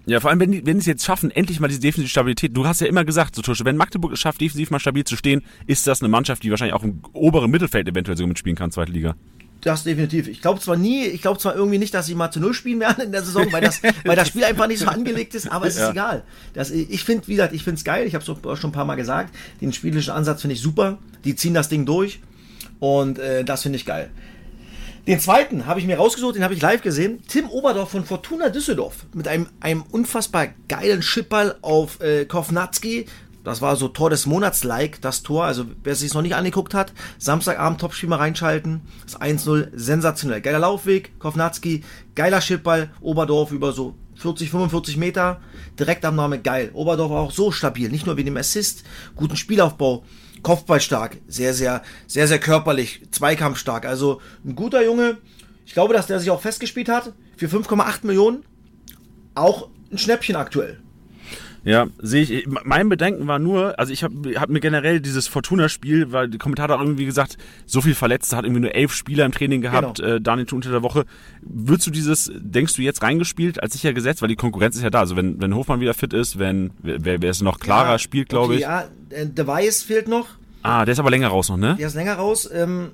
Ja, 0.06 0.20
vor 0.20 0.30
allem, 0.30 0.40
wenn 0.40 0.52
die, 0.52 0.66
wenn 0.66 0.74
die 0.74 0.80
es 0.80 0.86
jetzt 0.86 1.04
schaffen, 1.04 1.30
endlich 1.30 1.60
mal 1.60 1.68
diese 1.68 1.80
defensive 1.80 2.10
Stabilität. 2.10 2.54
Du 2.56 2.66
hast 2.66 2.80
ja 2.80 2.86
immer 2.86 3.04
gesagt, 3.04 3.34
so 3.34 3.42
Tusche, 3.42 3.64
wenn 3.64 3.76
Magdeburg 3.76 4.12
es 4.12 4.20
schafft, 4.20 4.40
defensiv 4.40 4.70
mal 4.70 4.78
stabil 4.78 5.04
zu 5.04 5.16
stehen, 5.16 5.42
ist 5.66 5.86
das 5.86 6.02
eine 6.02 6.08
Mannschaft, 6.10 6.42
die 6.42 6.50
wahrscheinlich 6.50 6.74
auch 6.74 6.82
im 6.82 7.00
oberen 7.14 7.50
Mittelfeld 7.50 7.88
eventuell 7.88 8.16
sogar 8.16 8.28
mitspielen 8.28 8.56
kann, 8.56 8.70
zweite 8.70 8.92
Liga. 8.92 9.16
Das 9.62 9.82
definitiv. 9.82 10.28
Ich 10.28 10.42
glaube 10.42 10.60
zwar 10.60 10.76
nie, 10.76 11.04
ich 11.06 11.22
glaube 11.22 11.38
zwar 11.38 11.54
irgendwie 11.56 11.78
nicht, 11.78 11.94
dass 11.94 12.04
sie 12.04 12.14
mal 12.14 12.30
zu 12.30 12.38
Null 12.38 12.52
spielen 12.52 12.80
werden 12.80 13.02
in 13.06 13.12
der 13.12 13.22
Saison, 13.22 13.50
weil 13.50 13.62
das, 13.62 13.82
weil 14.04 14.14
das 14.14 14.28
Spiel 14.28 14.44
einfach 14.44 14.66
nicht 14.66 14.80
so 14.80 14.86
angelegt 14.86 15.34
ist, 15.34 15.50
aber 15.50 15.66
es 15.66 15.76
ist 15.76 15.80
Ja. 15.80 15.90
egal. 15.92 16.22
Das, 16.52 16.70
ich 16.70 17.02
finde, 17.02 17.26
wie 17.28 17.32
gesagt, 17.32 17.54
ich 17.54 17.64
finde 17.64 17.78
es 17.78 17.84
geil, 17.84 18.06
ich 18.06 18.14
habe 18.14 18.22
es 18.22 18.60
schon 18.60 18.68
ein 18.70 18.72
paar 18.72 18.84
Mal 18.84 18.96
gesagt, 18.96 19.34
den 19.62 19.72
spielischen 19.72 20.12
Ansatz 20.12 20.42
finde 20.42 20.52
ich 20.54 20.60
super, 20.60 20.98
die 21.24 21.34
ziehen 21.34 21.54
das 21.54 21.70
Ding 21.70 21.86
durch 21.86 22.20
und 22.78 23.18
äh, 23.18 23.42
das 23.42 23.62
finde 23.62 23.76
ich 23.76 23.86
geil. 23.86 24.10
Den 25.06 25.20
zweiten 25.20 25.66
habe 25.66 25.80
ich 25.80 25.86
mir 25.86 25.98
rausgesucht, 25.98 26.34
den 26.34 26.44
habe 26.44 26.54
ich 26.54 26.62
live 26.62 26.80
gesehen. 26.80 27.22
Tim 27.28 27.50
Oberdorf 27.50 27.90
von 27.90 28.06
Fortuna 28.06 28.48
Düsseldorf 28.48 29.04
mit 29.12 29.28
einem, 29.28 29.48
einem 29.60 29.82
unfassbar 29.90 30.48
geilen 30.66 31.02
Chipball 31.02 31.56
auf 31.60 32.00
äh, 32.00 32.24
Kovnatski. 32.24 33.04
Das 33.44 33.60
war 33.60 33.76
so 33.76 33.88
Tor 33.88 34.08
des 34.08 34.24
Monats-like, 34.24 35.02
das 35.02 35.22
Tor. 35.22 35.44
Also 35.44 35.66
wer 35.82 35.92
es 35.92 35.98
sich 35.98 36.14
noch 36.14 36.22
nicht 36.22 36.34
angeguckt 36.34 36.72
hat, 36.72 36.94
Samstagabend 37.18 37.82
Topspiel 37.82 38.08
mal 38.08 38.16
reinschalten. 38.16 38.80
Das 39.04 39.20
1-0, 39.20 39.68
sensationell. 39.74 40.40
Geiler 40.40 40.60
Laufweg, 40.60 41.18
Kovnatski, 41.18 41.84
geiler 42.14 42.40
Chipball, 42.40 42.88
Oberdorf 43.02 43.52
über 43.52 43.72
so 43.72 43.96
40, 44.14 44.48
45 44.48 44.96
Meter. 44.96 45.42
Direktabnahme, 45.78 46.40
geil. 46.40 46.70
Oberdorf 46.72 47.12
auch 47.12 47.30
so 47.30 47.50
stabil, 47.52 47.90
nicht 47.90 48.06
nur 48.06 48.16
wegen 48.16 48.26
dem 48.26 48.38
Assist, 48.38 48.84
guten 49.16 49.36
Spielaufbau. 49.36 50.02
Kopfballstark, 50.44 51.16
sehr, 51.26 51.54
sehr, 51.54 51.82
sehr, 52.06 52.28
sehr 52.28 52.38
körperlich, 52.38 53.02
zweikampfstark. 53.10 53.84
Also 53.84 54.20
ein 54.44 54.54
guter 54.54 54.84
Junge. 54.84 55.18
Ich 55.66 55.72
glaube, 55.72 55.94
dass 55.94 56.06
der 56.06 56.20
sich 56.20 56.30
auch 56.30 56.40
festgespielt 56.40 56.88
hat. 56.88 57.12
Für 57.36 57.46
5,8 57.46 58.06
Millionen. 58.06 58.44
Auch 59.34 59.68
ein 59.90 59.98
Schnäppchen 59.98 60.36
aktuell. 60.36 60.83
Ja, 61.64 61.86
sehe 61.98 62.22
ich. 62.22 62.46
Mein 62.46 62.88
Bedenken 62.90 63.26
war 63.26 63.38
nur, 63.38 63.78
also 63.78 63.92
ich 63.92 64.04
habe 64.04 64.38
hab 64.38 64.50
mir 64.50 64.60
generell 64.60 65.00
dieses 65.00 65.26
Fortuna-Spiel, 65.28 66.12
weil 66.12 66.28
der 66.28 66.38
Kommentator 66.38 66.78
hat 66.78 66.84
irgendwie 66.84 67.06
gesagt, 67.06 67.38
so 67.64 67.80
viel 67.80 67.94
Verletzte, 67.94 68.36
hat 68.36 68.44
irgendwie 68.44 68.60
nur 68.60 68.74
elf 68.74 68.92
Spieler 68.92 69.24
im 69.24 69.32
Training 69.32 69.62
gehabt, 69.62 69.98
Genau. 69.98 70.14
äh, 70.16 70.20
Daniel 70.20 70.46
unter 70.52 70.70
der 70.70 70.82
Woche. 70.82 71.06
Würdest 71.40 71.86
du 71.86 71.90
dieses, 71.90 72.30
denkst 72.34 72.74
du 72.74 72.82
jetzt 72.82 73.02
reingespielt 73.02 73.62
als 73.62 73.72
sicher 73.72 73.94
gesetzt, 73.94 74.20
weil 74.20 74.28
die 74.28 74.36
Konkurrenz 74.36 74.76
ist 74.76 74.82
ja 74.82 74.90
da. 74.90 75.00
Also 75.00 75.16
wenn, 75.16 75.40
wenn 75.40 75.54
Hofmann 75.54 75.80
wieder 75.80 75.94
fit 75.94 76.12
ist, 76.12 76.38
wenn, 76.38 76.70
wer, 76.82 77.22
wer 77.22 77.30
es 77.30 77.40
noch 77.40 77.58
klarer 77.58 77.92
Ja, 77.92 77.98
spielt, 77.98 78.28
glaube 78.28 78.46
okay, 78.46 78.54
ich. 78.56 78.60
Ja, 78.60 78.84
äh, 79.10 79.26
Device 79.26 79.82
fehlt 79.82 80.06
noch. 80.06 80.26
Ah, 80.62 80.84
der 80.84 80.92
ist 80.92 80.98
aber 80.98 81.10
länger 81.10 81.28
raus 81.28 81.48
noch, 81.48 81.56
ne? 81.56 81.76
Der 81.78 81.86
ist 81.86 81.94
länger 81.94 82.14
raus. 82.14 82.48
Ähm, 82.52 82.90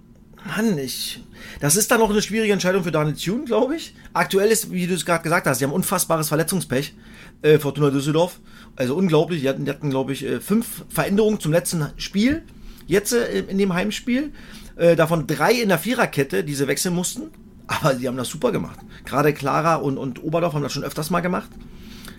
Mann, 0.47 0.79
ich. 0.79 1.23
Das 1.61 1.77
ist 1.77 1.91
dann 1.91 2.01
noch 2.01 2.11
eine 2.11 2.23
schwierige 2.23 2.53
Entscheidung 2.53 2.85
für 2.85 2.91
Daniel 2.93 3.17
Thune, 3.17 3.45
glaube 3.45 3.77
ich. 3.77 3.95
Aktuell 4.13 4.49
ist, 4.51 4.71
wie 4.73 4.87
du 4.87 4.95
es 4.95 5.05
gerade 5.05 5.23
gesagt 5.23 5.47
hast, 5.47 5.61
die 5.61 5.65
haben 5.65 5.73
unfassbares 5.73 6.29
Verletzungspech. 6.29 6.95
Äh, 7.43 7.59
Fortuna 7.59 7.91
Düsseldorf. 7.91 8.39
Also 8.77 8.95
unglaublich. 8.95 9.43
Die 9.43 9.49
hatten, 9.49 9.65
die 9.65 9.71
hatten 9.71 9.91
glaube 9.91 10.13
ich, 10.13 10.25
äh, 10.25 10.41
fünf 10.41 10.85
Veränderungen 10.89 11.41
zum 11.41 11.53
letzten 11.53 11.87
Spiel. 11.97 12.43
Jetzt 12.87 13.13
äh, 13.13 13.41
in 13.41 13.59
dem 13.59 13.75
Heimspiel. 13.75 14.33
Äh, 14.77 14.97
davon 14.97 15.27
drei 15.27 15.53
in 15.53 15.69
der 15.69 15.79
Viererkette, 15.79 16.45
die 16.45 16.55
sie 16.55 16.67
wechseln 16.67 16.95
mussten. 16.95 17.31
Aber 17.67 17.95
die 17.95 18.09
haben 18.09 18.17
das 18.17 18.29
super 18.29 18.51
gemacht. 18.51 18.81
Gerade 19.05 19.33
Clara 19.33 19.77
und, 19.77 19.97
und 19.99 20.23
Oberdorf 20.23 20.55
haben 20.55 20.63
das 20.63 20.73
schon 20.73 20.85
öfters 20.85 21.11
mal 21.11 21.21
gemacht. 21.21 21.51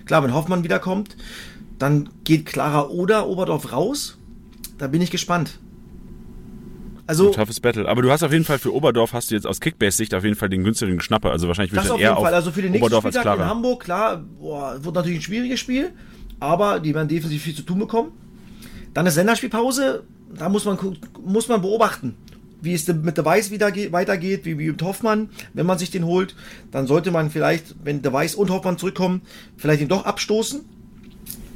Klar, 0.05 0.23
wenn 0.23 0.33
Hoffmann 0.33 0.63
wiederkommt, 0.63 1.15
dann 1.77 2.09
geht 2.23 2.45
Clara 2.45 2.87
oder 2.87 3.27
Oberdorf 3.27 3.71
raus. 3.71 4.17
Da 4.77 4.87
bin 4.87 5.01
ich 5.01 5.11
gespannt. 5.11 5.59
Also, 7.07 7.27
Ein 7.27 7.33
toughes 7.33 7.59
Battle. 7.59 7.89
Aber 7.89 8.01
du 8.01 8.11
hast 8.11 8.23
auf 8.23 8.31
jeden 8.31 8.45
Fall 8.45 8.59
für 8.59 8.73
Oberdorf 8.73 9.13
hast 9.13 9.31
du 9.31 9.35
jetzt 9.35 9.45
aus 9.45 9.59
Kickbase-Sicht 9.59 10.13
auf 10.13 10.23
jeden 10.23 10.35
Fall 10.35 10.47
den 10.47 10.63
günstigen 10.63 11.01
Schnapper. 11.01 11.31
Also 11.31 11.47
wahrscheinlich 11.47 11.73
würde 11.73 11.79
das 11.79 11.85
ich 11.87 11.91
auf 11.91 11.97
dann 11.97 12.03
eher 12.03 12.09
jeden 12.11 12.23
Fall. 12.23 12.33
auf 12.33 12.37
Also 12.37 12.51
für 12.51 12.61
den 12.61 12.71
nächsten 12.71 12.85
Oberdorf 12.85 13.05
als 13.05 13.15
Spieltag 13.15 13.33
in 13.33 13.37
Clara. 13.39 13.49
Hamburg, 13.49 13.83
klar, 13.83 14.23
boah, 14.39 14.81
wird 14.81 14.95
natürlich 14.95 15.19
ein 15.19 15.23
schwieriges 15.23 15.59
Spiel, 15.59 15.91
aber 16.41 16.79
die 16.79 16.93
werden 16.93 17.07
defensiv 17.07 17.43
viel 17.43 17.55
zu 17.55 17.61
tun 17.61 17.79
bekommen. 17.79 18.11
Dann 18.93 19.05
ist 19.05 19.15
Länderspielpause, 19.15 20.03
da 20.37 20.49
muss 20.49 20.65
man, 20.65 20.77
muss 21.23 21.47
man 21.47 21.61
beobachten, 21.61 22.15
wie 22.61 22.73
es 22.73 22.87
mit 22.87 23.17
wieder 23.51 23.71
geht, 23.71 23.91
weitergeht, 23.91 24.43
wie, 24.43 24.57
mit 24.71 24.81
Hoffmann, 24.81 25.29
wenn 25.53 25.65
man 25.65 25.77
sich 25.77 25.91
den 25.91 26.05
holt. 26.05 26.35
Dann 26.71 26.87
sollte 26.87 27.11
man 27.11 27.29
vielleicht, 27.29 27.75
wenn 27.83 28.01
der 28.01 28.11
Weiß 28.11 28.35
und 28.35 28.49
Hoffmann 28.49 28.77
zurückkommen, 28.77 29.21
vielleicht 29.55 29.81
ihn 29.81 29.87
doch 29.87 30.05
abstoßen. 30.05 30.65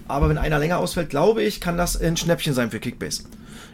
Aber 0.08 0.30
wenn 0.30 0.38
einer 0.38 0.60
länger 0.60 0.78
ausfällt, 0.78 1.10
glaube 1.10 1.42
ich, 1.42 1.60
kann 1.60 1.78
das 1.78 2.00
ein 2.00 2.16
Schnäppchen 2.16 2.54
sein 2.54 2.70
für 2.70 2.80
Kickbase. 2.80 3.24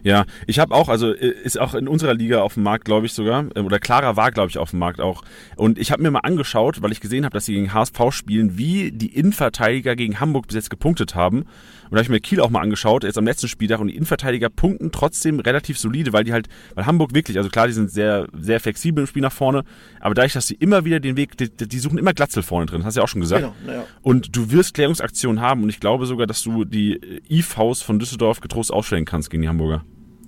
Ja, 0.04 0.26
ich 0.48 0.60
habe 0.60 0.74
auch, 0.74 0.90
also 0.90 1.14
äh, 1.14 1.34
ist 1.44 1.60
auch 1.60 1.74
in 1.76 1.88
unserer 1.88 2.14
Liga 2.14 2.42
auf 2.42 2.56
dem 2.56 2.64
Markt, 2.64 2.86
glaube 2.86 3.06
ich 3.06 3.14
sogar, 3.14 3.46
äh, 3.56 3.60
oder 3.60 3.80
Clara 3.80 4.16
war, 4.16 4.32
glaube 4.32 4.50
ich, 4.50 4.58
auf 4.58 4.72
dem 4.72 4.80
Markt 4.80 5.00
auch. 5.00 5.24
Und 5.56 5.78
ich 5.78 5.92
habe 5.92 6.02
mir 6.02 6.12
mal 6.12 6.20
angeschaut, 6.20 6.82
weil 6.82 6.92
ich 6.92 7.02
gesehen 7.02 7.26
habe, 7.26 7.34
dass 7.34 7.46
sie 7.46 7.54
gegen 7.54 7.74
HSV 7.74 8.00
spielen, 8.12 8.58
wie 8.58 8.92
die 8.92 9.16
Innenverteidiger 9.16 9.96
gegen 9.96 10.20
Hamburg 10.20 10.48
bis 10.48 10.56
jetzt 10.56 10.70
gepunktet 10.70 11.16
haben. 11.16 11.46
Und 11.92 11.96
da 11.96 11.98
habe 11.98 12.04
ich 12.04 12.10
mir 12.10 12.22
Kiel 12.22 12.40
auch 12.40 12.50
mal 12.50 12.62
angeschaut, 12.62 13.04
jetzt 13.04 13.18
am 13.18 13.26
letzten 13.26 13.50
Spieltag. 13.50 13.82
Und 13.82 13.90
die 13.90 13.96
Innenverteidiger 13.96 14.50
punkten 14.50 14.94
trotzdem 14.94 15.42
relativ 15.42 15.78
solide, 15.78 16.14
weil 16.14 16.24
die 16.24 16.32
halt, 16.32 16.48
weil 16.74 16.86
Hamburg 16.86 17.14
wirklich, 17.14 17.38
also 17.38 17.50
klar, 17.50 17.68
die 17.68 17.74
sind 17.74 17.92
sehr, 17.92 18.28
sehr 18.32 18.62
flexibel 18.62 19.04
im 19.04 19.08
Spiel 19.08 19.22
nach 19.22 19.34
vorne, 19.34 19.66
aber 20.00 20.16
dadurch, 20.16 20.32
dass 20.32 20.48
sie 20.48 20.54
immer 20.56 20.86
wieder 20.86 21.02
den 21.02 21.18
Weg, 21.18 21.36
die, 21.36 21.50
die 21.50 21.80
suchen 21.80 21.98
immer 21.98 22.14
Glatzel 22.14 22.44
vorne 22.44 22.66
drin, 22.66 22.86
hast 22.86 22.96
du 22.96 23.02
ja 23.02 23.04
auch 23.04 23.10
schon 23.10 23.20
gesagt. 23.20 23.42
Genau, 23.42 23.54
naja. 23.66 23.86
Und 24.02 24.34
du 24.38 24.52
wirst 24.52 24.74
Klärungsaktionen 24.74 25.42
haben 25.42 25.64
und 25.64 25.70
ich 25.70 25.82
glaube 25.82 26.06
sogar, 26.06 26.28
dass 26.28 26.42
du 26.44 26.64
die 26.64 27.22
IVs 27.30 27.82
von 27.82 28.00
Düsseldorf 28.00 28.40
getrost 28.40 28.72
ausstellen 28.72 29.04
kannst 29.04 29.30
gegen 29.30 29.42
die 29.42 29.50
Hamburger. 29.50 29.84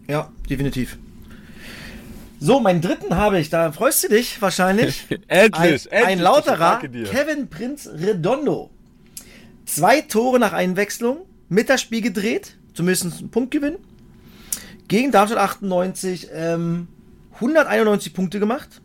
Ja, 0.10 0.30
definitiv. 0.50 0.98
So, 2.42 2.60
meinen 2.60 2.82
dritten 2.82 3.16
habe 3.16 3.40
ich, 3.40 3.50
da 3.50 3.72
freust 3.72 4.04
du 4.04 4.10
dich 4.10 4.42
wahrscheinlich. 4.42 5.06
Endlich, 5.28 5.90
ein, 5.94 6.04
ein 6.04 6.20
lauterer. 6.20 6.80
Kevin 6.80 7.48
Prinz 7.50 7.88
Redondo. 7.88 8.70
Zwei 9.66 10.02
Tore 10.02 10.40
nach 10.40 10.52
Einwechslung, 10.52 11.20
mit 11.54 11.70
das 11.70 11.82
Spiel 11.82 12.02
gedreht, 12.02 12.58
zumindest 12.74 13.22
ein 13.22 13.30
Punktgewinn. 13.30 13.76
Gegen 14.88 15.12
Darmstadt 15.12 15.40
98 15.40 16.30
ähm, 16.34 16.88
191 17.36 18.14
Punkte 18.14 18.40
gemacht. 18.40 18.82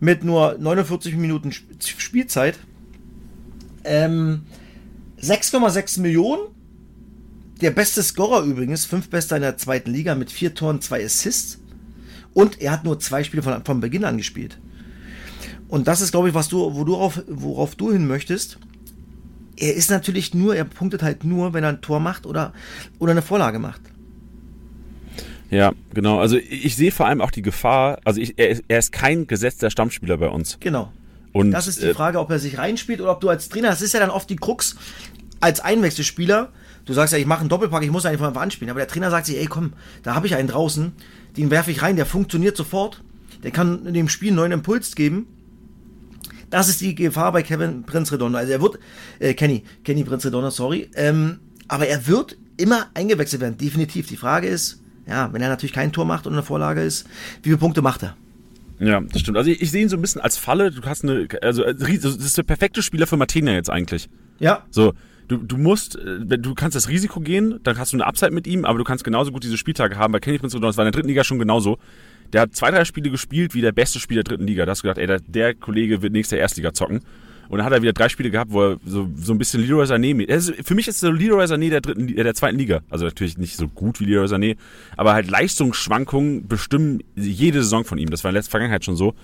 Mit 0.00 0.24
nur 0.24 0.56
49 0.58 1.16
Minuten 1.16 1.50
Sp- 1.52 1.98
Spielzeit. 1.98 2.58
Ähm, 3.84 4.42
6,6 5.20 6.00
Millionen. 6.00 6.42
Der 7.60 7.70
beste 7.70 8.02
Scorer 8.02 8.42
übrigens, 8.44 8.84
fünf 8.84 9.08
Bester 9.10 9.36
in 9.36 9.42
der 9.42 9.56
zweiten 9.56 9.90
Liga 9.92 10.14
mit 10.14 10.30
vier 10.32 10.54
Toren, 10.54 10.80
zwei 10.80 11.04
Assists. 11.04 11.60
Und 12.34 12.60
er 12.60 12.72
hat 12.72 12.84
nur 12.84 12.98
zwei 12.98 13.22
Spiele 13.22 13.42
von, 13.42 13.64
von 13.64 13.80
Beginn 13.80 14.04
an 14.04 14.16
gespielt. 14.16 14.58
Und 15.68 15.86
das 15.86 16.00
ist, 16.00 16.10
glaube 16.10 16.28
ich, 16.28 16.34
was 16.34 16.48
du, 16.48 16.74
wo 16.74 16.84
du 16.84 16.96
auf, 16.96 17.22
worauf 17.28 17.74
du 17.76 17.92
hin 17.92 18.06
möchtest. 18.06 18.58
Er 19.56 19.74
ist 19.74 19.90
natürlich 19.90 20.34
nur, 20.34 20.56
er 20.56 20.64
punktet 20.64 21.02
halt 21.02 21.24
nur, 21.24 21.52
wenn 21.52 21.62
er 21.64 21.70
ein 21.70 21.80
Tor 21.80 22.00
macht 22.00 22.26
oder, 22.26 22.52
oder 22.98 23.12
eine 23.12 23.22
Vorlage 23.22 23.58
macht. 23.58 23.80
Ja, 25.50 25.72
genau. 25.92 26.18
Also 26.18 26.36
ich 26.36 26.74
sehe 26.74 26.90
vor 26.90 27.06
allem 27.06 27.20
auch 27.20 27.30
die 27.30 27.42
Gefahr, 27.42 28.00
also 28.04 28.20
ich, 28.20 28.34
er, 28.38 28.48
ist, 28.48 28.64
er 28.66 28.78
ist 28.78 28.92
kein 28.92 29.26
gesetzter 29.26 29.70
Stammspieler 29.70 30.16
bei 30.16 30.28
uns. 30.28 30.58
Genau. 30.60 30.92
Und 31.32 31.50
Das 31.50 31.66
ist 31.68 31.82
die 31.82 31.86
äh, 31.88 31.94
Frage, 31.94 32.18
ob 32.18 32.30
er 32.30 32.38
sich 32.38 32.58
reinspielt 32.58 33.00
oder 33.00 33.12
ob 33.12 33.20
du 33.20 33.28
als 33.28 33.48
Trainer, 33.48 33.68
das 33.68 33.82
ist 33.82 33.92
ja 33.92 34.00
dann 34.00 34.10
oft 34.10 34.28
die 34.30 34.36
Krux, 34.36 34.76
als 35.40 35.60
Einwechselspieler, 35.60 36.52
du 36.84 36.92
sagst 36.92 37.12
ja, 37.12 37.18
ich 37.18 37.26
mache 37.26 37.40
einen 37.40 37.48
Doppelpack, 37.48 37.82
ich 37.82 37.90
muss 37.90 38.06
einfach 38.06 38.34
anspielen, 38.34 38.70
aber 38.70 38.80
der 38.80 38.88
Trainer 38.88 39.10
sagt 39.10 39.26
sich, 39.26 39.36
ey 39.36 39.46
komm, 39.46 39.74
da 40.02 40.14
habe 40.14 40.26
ich 40.26 40.34
einen 40.34 40.48
draußen, 40.48 40.92
den 41.36 41.50
werfe 41.50 41.70
ich 41.70 41.82
rein, 41.82 41.96
der 41.96 42.06
funktioniert 42.06 42.56
sofort, 42.56 43.02
der 43.42 43.50
kann 43.50 43.92
dem 43.92 44.08
Spiel 44.08 44.28
einen 44.28 44.36
neuen 44.36 44.52
Impuls 44.52 44.94
geben. 44.94 45.26
Das 46.54 46.68
ist 46.68 46.80
die 46.80 46.94
Gefahr 46.94 47.32
bei 47.32 47.42
Kevin 47.42 47.82
Prinz 47.82 48.12
Redondo. 48.12 48.38
Also 48.38 48.52
er 48.52 48.62
wird, 48.62 48.78
äh, 49.18 49.34
Kenny, 49.34 49.64
Kenny 49.82 50.04
Prinz 50.04 50.24
Redondo, 50.24 50.50
sorry, 50.50 50.88
ähm, 50.94 51.40
aber 51.66 51.88
er 51.88 52.06
wird 52.06 52.36
immer 52.58 52.86
eingewechselt 52.94 53.42
werden, 53.42 53.58
definitiv. 53.58 54.06
Die 54.06 54.16
Frage 54.16 54.46
ist, 54.46 54.80
ja, 55.04 55.32
wenn 55.32 55.42
er 55.42 55.48
natürlich 55.48 55.72
kein 55.72 55.90
Tor 55.90 56.04
macht 56.04 56.28
und 56.28 56.32
eine 56.32 56.44
Vorlage 56.44 56.80
ist, 56.80 57.08
wie 57.42 57.48
viele 57.48 57.56
Punkte 57.56 57.82
macht 57.82 58.04
er? 58.04 58.16
Ja, 58.78 59.00
das 59.00 59.22
stimmt. 59.22 59.36
Also 59.36 59.50
ich, 59.50 59.62
ich 59.62 59.72
sehe 59.72 59.82
ihn 59.82 59.88
so 59.88 59.96
ein 59.96 60.00
bisschen 60.00 60.20
als 60.20 60.36
Falle. 60.36 60.70
Du 60.70 60.80
hast 60.82 61.02
eine, 61.02 61.26
also 61.42 61.64
äh, 61.64 61.74
das 61.74 62.14
ist 62.14 62.38
der 62.38 62.44
perfekte 62.44 62.82
Spieler 62.82 63.08
für 63.08 63.16
Martina 63.16 63.52
jetzt 63.52 63.68
eigentlich. 63.68 64.08
Ja, 64.38 64.62
So, 64.70 64.94
du, 65.26 65.38
du 65.38 65.56
musst, 65.56 65.96
äh, 65.96 66.38
du 66.38 66.54
kannst 66.54 66.76
das 66.76 66.88
Risiko 66.88 67.18
gehen, 67.18 67.58
dann 67.64 67.78
hast 67.78 67.92
du 67.92 67.96
eine 67.96 68.06
Upside 68.06 68.30
mit 68.30 68.46
ihm, 68.46 68.64
aber 68.64 68.78
du 68.78 68.84
kannst 68.84 69.02
genauso 69.02 69.32
gut 69.32 69.42
diese 69.42 69.58
Spieltage 69.58 69.98
haben. 69.98 70.12
Bei 70.12 70.20
Kenny 70.20 70.38
Prince 70.38 70.54
Redondo, 70.54 70.68
das 70.68 70.76
war 70.76 70.84
in 70.84 70.92
der 70.92 70.92
dritten 70.92 71.08
Liga 71.08 71.24
schon 71.24 71.40
genauso. 71.40 71.78
Der 72.34 72.42
hat 72.42 72.54
zwei, 72.54 72.72
drei 72.72 72.84
Spiele 72.84 73.10
gespielt 73.10 73.54
wie 73.54 73.60
der 73.60 73.72
beste 73.72 74.00
Spieler 74.00 74.24
der 74.24 74.32
dritten 74.32 74.46
Liga. 74.46 74.66
Da 74.66 74.72
hast 74.72 74.82
du 74.82 74.88
gedacht, 74.88 74.98
ey, 74.98 75.06
der, 75.06 75.20
der 75.20 75.54
Kollege 75.54 76.02
wird 76.02 76.12
nächster 76.12 76.36
Erstliga 76.36 76.74
zocken. 76.74 77.00
Und 77.48 77.58
dann 77.58 77.66
hat 77.66 77.72
er 77.72 77.82
wieder 77.82 77.92
drei 77.92 78.08
Spiele 78.08 78.30
gehabt, 78.30 78.50
wo 78.50 78.62
er 78.62 78.76
so, 78.84 79.08
so 79.16 79.32
ein 79.32 79.38
bisschen 79.38 79.64
Leroy 79.64 79.84
Sané 79.84 80.20
ist, 80.24 80.52
für 80.64 80.74
mich 80.74 80.88
ist 80.88 80.98
so 80.98 81.10
Leroy 81.10 81.44
Sané 81.44 81.70
der 81.70 81.80
dritten, 81.80 82.08
äh, 82.08 82.24
der 82.24 82.34
zweiten 82.34 82.58
Liga. 82.58 82.80
Also 82.90 83.04
natürlich 83.04 83.38
nicht 83.38 83.56
so 83.56 83.68
gut 83.68 84.00
wie 84.00 84.06
Leroy 84.06 84.26
Sané, 84.26 84.56
aber 84.96 85.12
halt 85.12 85.30
Leistungsschwankungen 85.30 86.48
bestimmen 86.48 87.04
jede 87.14 87.62
Saison 87.62 87.84
von 87.84 87.98
ihm. 87.98 88.10
Das 88.10 88.24
war 88.24 88.30
in 88.30 88.34
der 88.34 88.40
letzten 88.40 88.50
Vergangenheit 88.50 88.84
schon 88.84 88.96
so. 88.96 89.14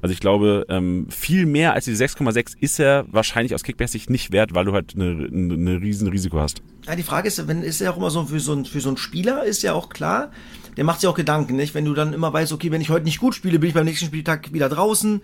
Also 0.00 0.12
ich 0.12 0.20
glaube, 0.20 0.66
ähm, 0.68 1.06
viel 1.10 1.46
mehr 1.46 1.74
als 1.74 1.84
die 1.84 1.94
6,6 1.94 2.54
ist 2.58 2.80
er 2.80 3.06
wahrscheinlich 3.10 3.54
aus 3.54 3.62
Kickbase-Sicht 3.62 4.10
nicht 4.10 4.32
wert, 4.32 4.54
weil 4.54 4.64
du 4.64 4.72
halt 4.72 4.94
eine, 4.94 5.28
eine, 5.30 5.80
riesen 5.80 6.08
Risiko 6.08 6.40
hast. 6.40 6.62
Ja, 6.86 6.96
die 6.96 7.02
Frage 7.02 7.28
ist, 7.28 7.46
wenn 7.46 7.62
ist 7.62 7.80
ja 7.80 7.90
auch 7.90 7.96
immer 7.96 8.10
so 8.10 8.24
für 8.24 8.40
so 8.40 8.52
ein 8.54 8.64
für 8.64 8.80
so 8.80 8.90
ein 8.90 8.96
Spieler 8.96 9.44
ist 9.44 9.62
ja 9.62 9.72
auch 9.72 9.88
klar, 9.88 10.30
der 10.76 10.84
macht 10.84 11.00
sich 11.00 11.08
auch 11.08 11.14
Gedanken, 11.14 11.56
nicht? 11.56 11.74
Wenn 11.74 11.84
du 11.84 11.94
dann 11.94 12.12
immer 12.12 12.32
weißt, 12.32 12.52
okay, 12.52 12.70
wenn 12.70 12.80
ich 12.80 12.90
heute 12.90 13.04
nicht 13.04 13.20
gut 13.20 13.34
spiele, 13.34 13.58
bin 13.58 13.68
ich 13.68 13.74
beim 13.74 13.84
nächsten 13.84 14.06
Spieltag 14.06 14.52
wieder 14.52 14.68
draußen. 14.68 15.20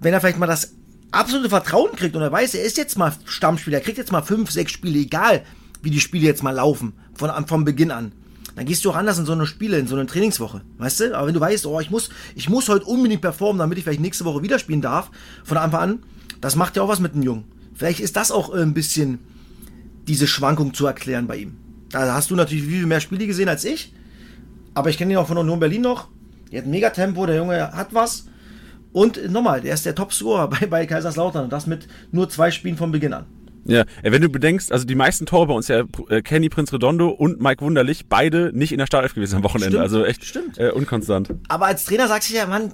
Wenn 0.00 0.12
er 0.12 0.20
vielleicht 0.20 0.38
mal 0.38 0.46
das 0.46 0.74
absolute 1.12 1.48
Vertrauen 1.48 1.94
kriegt 1.94 2.16
und 2.16 2.22
er 2.22 2.32
weiß, 2.32 2.54
er 2.54 2.64
ist 2.64 2.76
jetzt 2.76 2.98
mal 2.98 3.14
Stammspieler, 3.24 3.78
er 3.78 3.84
kriegt 3.84 3.98
jetzt 3.98 4.12
mal 4.12 4.22
fünf, 4.22 4.50
sechs 4.50 4.72
Spiele, 4.72 4.98
egal 4.98 5.42
wie 5.82 5.90
die 5.90 6.00
Spiele 6.00 6.26
jetzt 6.26 6.42
mal 6.42 6.54
laufen, 6.54 6.94
von 7.14 7.30
vom 7.46 7.64
Beginn 7.64 7.90
an. 7.90 8.12
Dann 8.54 8.66
gehst 8.66 8.84
du 8.84 8.90
auch 8.90 8.96
anders 8.96 9.18
in 9.18 9.24
so 9.24 9.32
eine 9.32 9.46
Spiele, 9.46 9.78
in 9.78 9.86
so 9.86 9.96
eine 9.96 10.06
Trainingswoche, 10.06 10.62
weißt 10.78 11.00
du? 11.00 11.16
Aber 11.16 11.26
wenn 11.26 11.34
du 11.34 11.40
weißt, 11.40 11.66
oh, 11.66 11.80
ich 11.80 11.90
muss, 11.90 12.10
ich 12.34 12.48
muss 12.48 12.68
heute 12.68 12.84
unbedingt 12.84 13.22
performen, 13.22 13.58
damit 13.58 13.78
ich 13.78 13.84
vielleicht 13.84 14.00
nächste 14.00 14.24
Woche 14.24 14.42
wieder 14.42 14.58
spielen 14.58 14.82
darf, 14.82 15.10
von 15.44 15.56
Anfang 15.56 15.80
an, 15.80 15.98
das 16.40 16.56
macht 16.56 16.76
ja 16.76 16.82
auch 16.82 16.88
was 16.88 17.00
mit 17.00 17.14
dem 17.14 17.22
Jungen. 17.22 17.44
Vielleicht 17.74 18.00
ist 18.00 18.16
das 18.16 18.30
auch 18.30 18.54
äh, 18.54 18.60
ein 18.60 18.74
bisschen 18.74 19.20
diese 20.06 20.26
Schwankung 20.26 20.74
zu 20.74 20.86
erklären 20.86 21.26
bei 21.26 21.36
ihm. 21.36 21.56
Da 21.90 22.14
hast 22.14 22.30
du 22.30 22.36
natürlich 22.36 22.64
viel 22.64 22.86
mehr 22.86 23.00
Spiele 23.00 23.26
gesehen 23.26 23.48
als 23.48 23.64
ich. 23.64 23.92
Aber 24.74 24.90
ich 24.90 24.98
kenne 24.98 25.12
ihn 25.12 25.18
auch 25.18 25.28
von 25.28 25.38
Union 25.38 25.60
Berlin 25.60 25.82
noch. 25.82 26.08
Der 26.50 26.60
hat 26.60 26.66
ein 26.66 26.70
Megatempo, 26.70 27.26
der 27.26 27.36
Junge 27.36 27.72
hat 27.72 27.94
was. 27.94 28.26
Und 28.92 29.30
nochmal, 29.30 29.60
der 29.60 29.74
ist 29.74 29.86
der 29.86 29.94
Top-Scorer 29.94 30.48
bei, 30.60 30.66
bei 30.66 30.86
Kaiserslautern. 30.86 31.44
Und 31.44 31.52
das 31.52 31.66
mit 31.66 31.88
nur 32.10 32.28
zwei 32.28 32.50
Spielen 32.50 32.76
von 32.76 32.92
Beginn 32.92 33.12
an. 33.12 33.26
Ja, 33.64 33.82
äh, 34.02 34.10
wenn 34.10 34.22
du 34.22 34.28
bedenkst, 34.28 34.72
also 34.72 34.84
die 34.84 34.94
meisten 34.94 35.24
Tore 35.24 35.46
bei 35.46 35.54
uns 35.54 35.68
ja 35.68 35.84
äh, 36.08 36.20
Kenny 36.22 36.48
Prinz 36.48 36.72
Redondo 36.72 37.08
und 37.08 37.40
Mike 37.40 37.64
Wunderlich, 37.64 38.06
beide 38.08 38.50
nicht 38.52 38.72
in 38.72 38.78
der 38.78 38.86
Startelf 38.86 39.14
gewesen 39.14 39.36
am 39.36 39.44
Wochenende. 39.44 39.78
Stimmt, 39.78 39.82
also 39.82 40.04
echt 40.04 40.24
stimmt. 40.24 40.58
Äh, 40.58 40.70
unkonstant. 40.70 41.30
Aber 41.48 41.66
als 41.66 41.84
Trainer 41.84 42.08
sagst 42.08 42.30
du 42.30 42.34
ja, 42.34 42.46
Mann, 42.46 42.72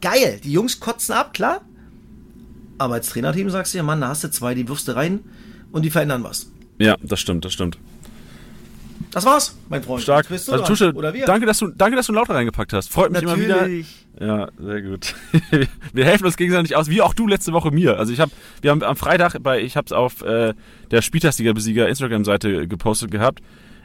geil. 0.00 0.40
Die 0.44 0.52
Jungs 0.52 0.80
kotzen 0.80 1.14
ab, 1.14 1.32
klar. 1.32 1.62
Aber 2.76 2.94
als 2.94 3.08
Trainerteam 3.08 3.50
sagst 3.50 3.74
du 3.74 3.78
ja, 3.78 3.82
Mann, 3.82 4.00
da 4.00 4.08
hast 4.08 4.22
du 4.22 4.30
zwei, 4.30 4.54
die 4.54 4.68
wirfst 4.68 4.86
du 4.86 4.94
rein 4.94 5.20
und 5.72 5.84
die 5.84 5.90
verändern 5.90 6.22
was. 6.22 6.50
Ja, 6.78 6.96
das 7.02 7.20
stimmt, 7.20 7.44
das 7.44 7.52
stimmt. 7.52 7.78
Das 9.10 9.24
war's, 9.24 9.56
mein 9.68 9.82
Freund. 9.82 10.02
Stark. 10.02 10.28
Bist 10.28 10.48
du 10.48 10.52
Also. 10.52 10.64
Tusche, 10.64 10.92
Oder 10.92 11.14
wir. 11.14 11.26
danke, 11.26 11.46
dass 11.46 11.58
du, 11.58 11.68
danke, 11.68 11.96
dass 11.96 12.06
du 12.06 12.12
Lauter 12.12 12.34
reingepackt 12.34 12.72
hast. 12.72 12.90
Freut 12.90 13.10
mich 13.10 13.22
immer 13.22 13.38
wieder. 13.38 13.56
Natürlich. 13.56 14.06
Ja, 14.20 14.48
sehr 14.58 14.82
gut. 14.82 15.14
wir 15.92 16.04
helfen 16.04 16.26
uns 16.26 16.36
gegenseitig 16.36 16.74
aus, 16.74 16.88
wie 16.88 17.00
auch 17.00 17.14
du 17.14 17.26
letzte 17.26 17.52
Woche 17.52 17.70
mir. 17.70 17.98
Also 17.98 18.12
ich 18.12 18.20
habe, 18.20 18.32
wir 18.62 18.70
haben 18.70 18.82
am 18.82 18.96
Freitag 18.96 19.42
bei, 19.42 19.60
ich 19.60 19.76
habe 19.76 19.86
es 19.86 19.92
auf 19.92 20.22
äh, 20.22 20.54
der 20.90 21.02
Spieltagsliga-Besieger 21.02 21.88
Instagram-Seite 21.88 22.66
gepostet 22.66 23.10
gehabt. 23.10 23.40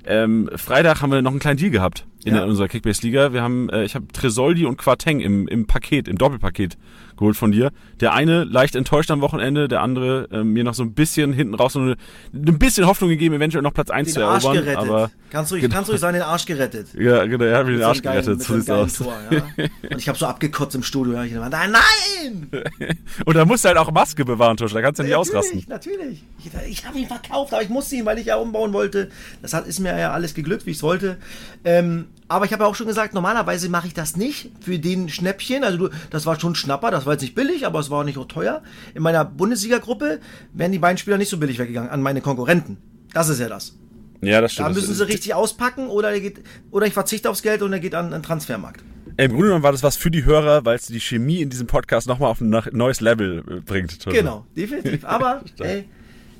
Ähm, 0.05 0.49
Freitag 0.55 1.01
haben 1.01 1.11
wir 1.11 1.21
noch 1.21 1.31
einen 1.31 1.39
kleinen 1.39 1.57
Deal 1.57 1.71
gehabt 1.71 2.05
in 2.25 2.35
Ja. 2.35 2.43
unserer 2.45 2.67
Kickbase-Liga. 2.67 3.33
Wir 3.33 3.41
haben, 3.41 3.69
äh, 3.69 3.83
ich 3.83 3.95
habe 3.95 4.07
Tresoldi 4.13 4.65
und 4.65 4.77
Quarteng 4.77 5.19
im, 5.19 5.47
im 5.47 5.65
Paket, 5.67 6.07
im 6.07 6.17
Doppelpaket 6.17 6.77
geholt 7.17 7.35
von 7.37 7.51
dir. 7.51 7.71
Der 7.99 8.13
eine 8.13 8.43
leicht 8.43 8.75
enttäuscht 8.75 9.11
am 9.11 9.21
Wochenende, 9.21 9.67
der 9.67 9.81
andere 9.81 10.27
äh, 10.31 10.43
mir 10.43 10.63
noch 10.63 10.73
so 10.73 10.83
ein 10.83 10.93
bisschen 10.93 11.31
hinten 11.33 11.53
raus 11.53 11.73
so 11.73 11.79
eine, 11.79 11.95
ein 12.33 12.57
bisschen 12.59 12.87
Hoffnung 12.87 13.09
gegeben, 13.09 13.35
eventuell 13.35 13.61
noch 13.61 13.73
Platz 13.73 13.89
1 13.91 14.07
Den 14.07 14.13
zu 14.15 14.25
Arsch 14.25 14.43
erobern. 14.43 14.63
gerettet. 14.65 14.89
Aber 14.89 15.11
kannst 15.29 15.51
du, 15.51 15.59
Genau. 15.59 15.73
kannst 15.75 15.91
du 15.91 15.97
sagen, 15.97 16.13
den 16.15 16.23
Arsch 16.23 16.45
gerettet. 16.45 16.87
ja, 16.99 17.25
genau, 17.25 17.43
er 17.45 17.57
hat 17.59 17.65
mir 17.67 17.73
den 17.73 17.83
Arsch 17.83 17.99
einem 18.05 18.23
gerettet. 18.23 18.41
So 18.41 18.55
sieht's 18.55 18.69
aus. 18.69 18.97
geilen 18.99 19.11
Tor, 19.29 19.43
ja. 19.57 19.65
Und 19.91 19.97
ich 19.99 20.07
habe 20.09 20.17
so 20.17 20.25
abgekotzt 20.25 20.75
im 20.75 20.83
Studio. 20.83 21.13
Ja. 21.13 21.23
Ich 21.23 21.33
dachte, 21.33 21.51
nein! 21.71 22.49
Und 23.25 23.35
da 23.35 23.45
musst 23.45 23.63
du 23.63 23.67
halt 23.69 23.77
auch 23.77 23.91
Maske 23.91 24.25
bewahren, 24.25 24.57
Tusch. 24.57 24.73
Da 24.73 24.81
kannst 24.81 24.99
du 24.99 25.03
nicht 25.03 25.15
ausrasten. 25.15 25.63
Natürlich, 25.67 26.23
Ich, 26.39 26.51
ich 26.69 26.85
habe 26.87 26.97
ihn 26.97 27.07
verkauft, 27.07 27.53
aber 27.53 27.61
ich 27.61 27.69
musste 27.69 27.95
ihn, 27.95 28.05
weil 28.05 28.17
ich 28.17 28.25
ja 28.25 28.37
umbauen 28.37 28.73
wollte. 28.73 29.09
Das 29.41 29.53
hat, 29.53 29.67
ist 29.67 29.79
mir 29.79 29.97
ja 29.97 30.11
alles 30.11 30.33
geglückt, 30.33 30.65
wie 30.65 30.71
ich 30.71 30.77
es 30.77 30.83
wollte. 30.83 31.17
Ähm, 31.63 32.05
aber 32.27 32.45
ich 32.45 32.53
habe 32.53 32.63
ja 32.63 32.69
auch 32.69 32.75
schon 32.75 32.87
gesagt, 32.87 33.13
normalerweise 33.13 33.69
mache 33.69 33.87
ich 33.87 33.93
das 33.93 34.15
nicht 34.15 34.51
für 34.61 34.79
den 34.79 35.09
Schnäppchen. 35.09 35.63
Also 35.63 35.77
du, 35.77 35.89
das 36.09 36.25
war 36.25 36.39
schon 36.39 36.55
Schnapper, 36.55 36.89
das 36.89 37.05
war 37.05 37.13
jetzt 37.13 37.21
nicht 37.21 37.35
billig, 37.35 37.65
aber 37.65 37.79
es 37.79 37.89
war 37.89 37.99
auch 37.99 38.03
nicht 38.03 38.17
auch 38.17 38.27
teuer. 38.27 38.63
In 38.93 39.03
meiner 39.03 39.25
Bundesliga-Gruppe 39.25 40.19
wären 40.53 40.71
die 40.71 40.79
beiden 40.79 40.97
Spieler 40.97 41.17
nicht 41.17 41.29
so 41.29 41.37
billig 41.37 41.59
weggegangen 41.59 41.89
an 41.89 42.01
meine 42.01 42.21
Konkurrenten. 42.21 42.77
Das 43.13 43.29
ist 43.29 43.39
ja 43.39 43.49
das. 43.49 43.75
Ja, 44.21 44.41
das 44.41 44.53
stimmt. 44.53 44.69
Da 44.69 44.73
müssen 44.73 44.95
sie 44.95 45.05
richtig 45.05 45.33
auspacken 45.33 45.87
oder, 45.87 46.11
er 46.11 46.21
geht, 46.21 46.41
oder 46.71 46.87
ich 46.87 46.93
verzichte 46.93 47.29
aufs 47.29 47.41
Geld 47.41 47.61
und 47.61 47.73
er 47.73 47.79
geht 47.79 47.93
an 47.93 48.11
den 48.11 48.23
Transfermarkt. 48.23 48.83
Im 49.17 49.31
Grunde 49.31 49.47
genommen 49.47 49.63
war 49.63 49.71
das 49.71 49.83
was 49.83 49.95
für 49.95 50.09
die 50.09 50.25
Hörer, 50.25 50.65
weil 50.65 50.77
es 50.77 50.87
die 50.87 50.99
Chemie 50.99 51.41
in 51.41 51.49
diesem 51.49 51.67
Podcast 51.67 52.07
nochmal 52.07 52.31
auf 52.31 52.41
ein 52.41 52.49
neues 52.71 52.99
Level 52.99 53.43
äh, 53.47 53.59
bringt. 53.59 54.03
Genau, 54.05 54.45
definitiv. 54.55 55.05
Aber 55.05 55.43
ey, 55.59 55.85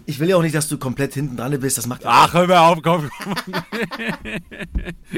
ich 0.06 0.20
will 0.20 0.30
ja 0.30 0.36
auch 0.36 0.42
nicht, 0.42 0.56
dass 0.56 0.68
du 0.68 0.78
komplett 0.78 1.14
hinten 1.14 1.38
dran 1.38 1.58
bist. 1.60 1.78
Das 1.78 1.88
macht 1.88 2.02
Ach, 2.06 2.34
hör 2.34 2.48
mal 2.48 2.72
auf, 2.72 2.82
komm. 2.82 3.10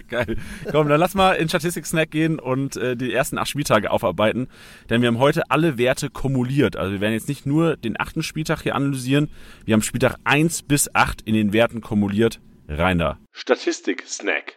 Geil. 0.09 0.37
Komm, 0.71 0.89
dann 0.89 0.99
lass 0.99 1.15
mal 1.15 1.33
in 1.33 1.49
Statistik-Snack 1.49 2.11
gehen 2.11 2.39
und 2.39 2.77
äh, 2.77 2.95
die 2.95 3.13
ersten 3.13 3.37
acht 3.37 3.49
Spieltage 3.49 3.91
aufarbeiten. 3.91 4.47
Denn 4.89 5.01
wir 5.01 5.07
haben 5.07 5.19
heute 5.19 5.49
alle 5.49 5.77
Werte 5.77 6.09
kumuliert. 6.09 6.75
Also 6.75 6.93
wir 6.93 7.01
werden 7.01 7.13
jetzt 7.13 7.27
nicht 7.27 7.45
nur 7.45 7.77
den 7.77 7.99
achten 7.99 8.23
Spieltag 8.23 8.61
hier 8.61 8.75
analysieren, 8.75 9.29
wir 9.65 9.73
haben 9.73 9.81
Spieltag 9.81 10.17
1 10.23 10.63
bis 10.63 10.93
8 10.93 11.21
in 11.21 11.33
den 11.33 11.53
Werten 11.53 11.81
kumuliert. 11.81 12.39
Rein 12.67 12.97
da. 12.97 13.19
Statistik-Snack. 13.31 14.55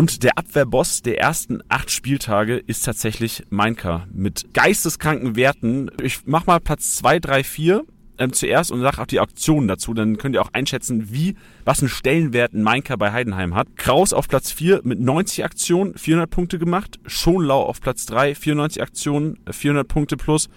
Und 0.00 0.22
der 0.22 0.38
Abwehrboss 0.38 1.02
der 1.02 1.20
ersten 1.20 1.60
acht 1.68 1.90
Spieltage 1.90 2.56
ist 2.56 2.86
tatsächlich 2.86 3.44
Mainka 3.50 4.06
mit 4.10 4.54
geisteskranken 4.54 5.36
Werten. 5.36 5.90
Ich 6.02 6.20
mach 6.24 6.46
mal 6.46 6.58
Platz 6.58 6.94
2, 6.94 7.18
3, 7.18 7.44
4 7.44 7.84
ähm, 8.16 8.32
zuerst 8.32 8.72
und 8.72 8.80
sag 8.80 8.98
auch 8.98 9.04
die 9.04 9.20
Auktionen 9.20 9.68
dazu. 9.68 9.92
Dann 9.92 10.16
könnt 10.16 10.34
ihr 10.34 10.40
auch 10.40 10.54
einschätzen, 10.54 11.12
wie, 11.12 11.36
was 11.66 11.80
einen 11.80 11.90
Stellenwert 11.90 12.54
ein 12.54 12.82
bei 12.98 13.12
Heidenheim 13.12 13.54
hat. 13.54 13.76
Kraus 13.76 14.14
auf 14.14 14.26
Platz 14.26 14.50
4 14.50 14.80
mit 14.84 15.00
90 15.00 15.44
Aktionen, 15.44 15.92
400 15.98 16.30
Punkte 16.30 16.58
gemacht. 16.58 16.98
Schonlau 17.04 17.62
auf 17.62 17.82
Platz 17.82 18.06
3, 18.06 18.34
94 18.34 18.80
Aktionen, 18.80 19.38
äh, 19.44 19.52
400 19.52 19.86
Punkte 19.86 20.16
plus. 20.16 20.48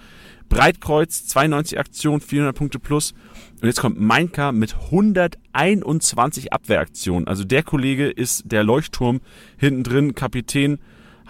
Breitkreuz, 0.49 1.25
92 1.27 1.79
Aktionen, 1.79 2.21
400 2.21 2.55
Punkte 2.55 2.79
plus. 2.79 3.13
Und 3.61 3.67
jetzt 3.67 3.79
kommt 3.79 3.99
Mainka 3.99 4.51
mit 4.51 4.75
121 4.75 6.53
Abwehraktionen. 6.53 7.27
Also 7.27 7.43
der 7.43 7.63
Kollege 7.63 8.09
ist 8.09 8.43
der 8.45 8.63
Leuchtturm 8.63 9.21
hinten 9.57 9.83
drin, 9.83 10.15
Kapitän 10.15 10.79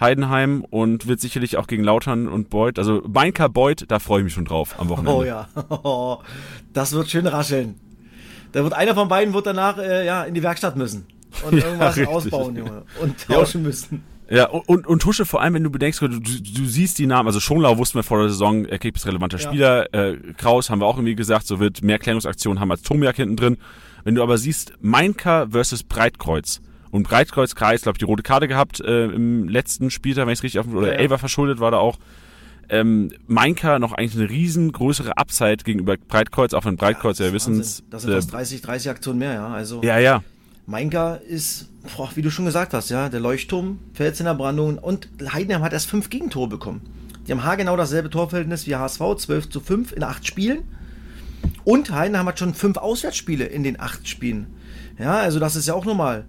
Heidenheim 0.00 0.64
und 0.68 1.06
wird 1.06 1.20
sicherlich 1.20 1.56
auch 1.56 1.66
gegen 1.66 1.84
Lautern 1.84 2.28
und 2.28 2.50
Beuth. 2.50 2.78
Also 2.78 3.02
Mainka 3.06 3.48
Beuth, 3.48 3.84
da 3.88 3.98
freue 3.98 4.20
ich 4.20 4.24
mich 4.24 4.34
schon 4.34 4.44
drauf 4.44 4.74
am 4.78 4.88
Wochenende. 4.88 5.14
Oh 5.14 5.22
ja, 5.22 5.48
das 6.72 6.92
wird 6.92 7.08
schön 7.10 7.26
rascheln. 7.26 7.76
Da 8.52 8.62
wird 8.62 8.72
einer 8.72 8.94
von 8.94 9.08
beiden 9.08 9.34
wird 9.34 9.46
danach 9.46 9.78
äh, 9.78 10.04
ja, 10.06 10.24
in 10.24 10.34
die 10.34 10.42
Werkstatt 10.42 10.76
müssen 10.76 11.06
und 11.44 11.54
Ja, 11.58 11.66
irgendwas 11.66 11.96
richtig. 11.96 12.08
ausbauen, 12.14 12.56
Junge. 12.56 12.82
Und 13.00 13.20
tauschen 13.26 13.62
müssen. 13.62 14.04
Ja, 14.30 14.46
und, 14.46 14.86
und, 14.86 15.02
Tusche, 15.02 15.26
vor 15.26 15.42
allem, 15.42 15.54
wenn 15.54 15.64
du 15.64 15.70
bedenkst, 15.70 16.00
du, 16.00 16.08
du, 16.08 16.64
siehst 16.64 16.98
die 16.98 17.06
Namen, 17.06 17.26
also 17.26 17.40
Schonlau 17.40 17.76
wussten 17.76 17.98
wir 17.98 18.02
vor 18.02 18.20
der 18.20 18.30
Saison, 18.30 18.64
er 18.64 18.78
kriegt 18.78 19.04
relevanter 19.06 19.38
Ja. 19.38 19.48
Spieler, 19.48 19.94
äh, 19.94 20.16
Kraus 20.36 20.70
haben 20.70 20.80
wir 20.80 20.86
auch 20.86 20.96
irgendwie 20.96 21.14
gesagt, 21.14 21.46
so 21.46 21.60
wird 21.60 21.82
mehr 21.82 21.98
Klärungsaktionen 21.98 22.58
haben 22.58 22.70
als 22.70 22.82
Tomiak 22.82 23.16
hinten 23.16 23.36
drin. 23.36 23.58
Wenn 24.04 24.14
du 24.14 24.22
aber 24.22 24.38
siehst, 24.38 24.72
Mainka 24.80 25.48
versus 25.50 25.82
Breitkreuz, 25.82 26.60
und 26.94 27.02
Breitkreuz, 27.02 27.56
Kreis, 27.56 27.82
glaube 27.82 27.96
ich, 27.96 27.98
die 27.98 28.04
rote 28.04 28.22
Karte 28.22 28.46
gehabt 28.46 28.78
äh, 28.78 29.06
im 29.06 29.48
letzten 29.48 29.90
Spieltag, 29.90 30.26
wenn 30.26 30.32
ich 30.32 30.38
es 30.38 30.42
richtig 30.44 30.60
auf 30.60 30.68
oder 30.68 30.86
Ja, 30.86 30.92
ja. 30.92 30.98
Elfer 31.00 31.18
verschuldet 31.18 31.58
war 31.58 31.72
da 31.72 31.78
auch. 31.78 31.98
Ähm, 32.68 33.10
Mainka 33.26 33.80
noch 33.80 33.92
eigentlich 33.92 34.14
eine 34.14 34.30
riesengrößere 34.30 35.18
Upside 35.18 35.64
gegenüber 35.64 35.96
Breitkreuz, 35.96 36.54
auch 36.54 36.64
wenn 36.64 36.76
Breitkreuz 36.76 37.18
ja, 37.18 37.26
ist 37.26 37.32
wissen. 37.32 37.58
Das 37.90 38.02
sind 38.02 38.12
fast 38.12 38.32
30, 38.32 38.62
30 38.62 38.90
Aktionen 38.90 39.18
mehr, 39.18 39.34
ja. 39.34 39.48
Also 39.48 39.82
ja, 39.82 39.98
ja. 39.98 40.22
Mainka 40.66 41.16
ist, 41.16 41.68
boah, 41.96 42.10
wie 42.14 42.22
du 42.22 42.30
schon 42.30 42.46
gesagt 42.46 42.72
hast, 42.72 42.88
ja, 42.88 43.08
der 43.08 43.20
Leuchtturm, 43.20 43.78
Fels 43.92 44.20
in 44.20 44.26
der 44.26 44.34
Brandung 44.34 44.78
und 44.78 45.08
Heidenheim 45.32 45.62
hat 45.62 45.72
erst 45.72 45.90
fünf 45.90 46.08
Gegentore 46.08 46.48
bekommen. 46.48 46.80
Die 47.26 47.32
haben 47.32 47.44
haargenau 47.44 47.76
dasselbe 47.76 48.10
Torverhältnis 48.10 48.66
wie 48.66 48.76
HSV, 48.76 49.00
12 49.16 49.48
zu 49.50 49.60
5 49.60 49.92
in 49.92 50.02
acht 50.02 50.26
Spielen. 50.26 50.62
Und 51.64 51.90
Heidenheim 51.90 52.26
hat 52.26 52.38
schon 52.38 52.54
fünf 52.54 52.76
Auswärtsspiele 52.76 53.44
in 53.44 53.62
den 53.62 53.80
acht 53.80 54.08
Spielen. 54.08 54.46
Ja, 54.98 55.16
also 55.16 55.38
das 55.38 55.56
ist 55.56 55.66
ja 55.66 55.74
auch 55.74 55.84
normal 55.84 56.24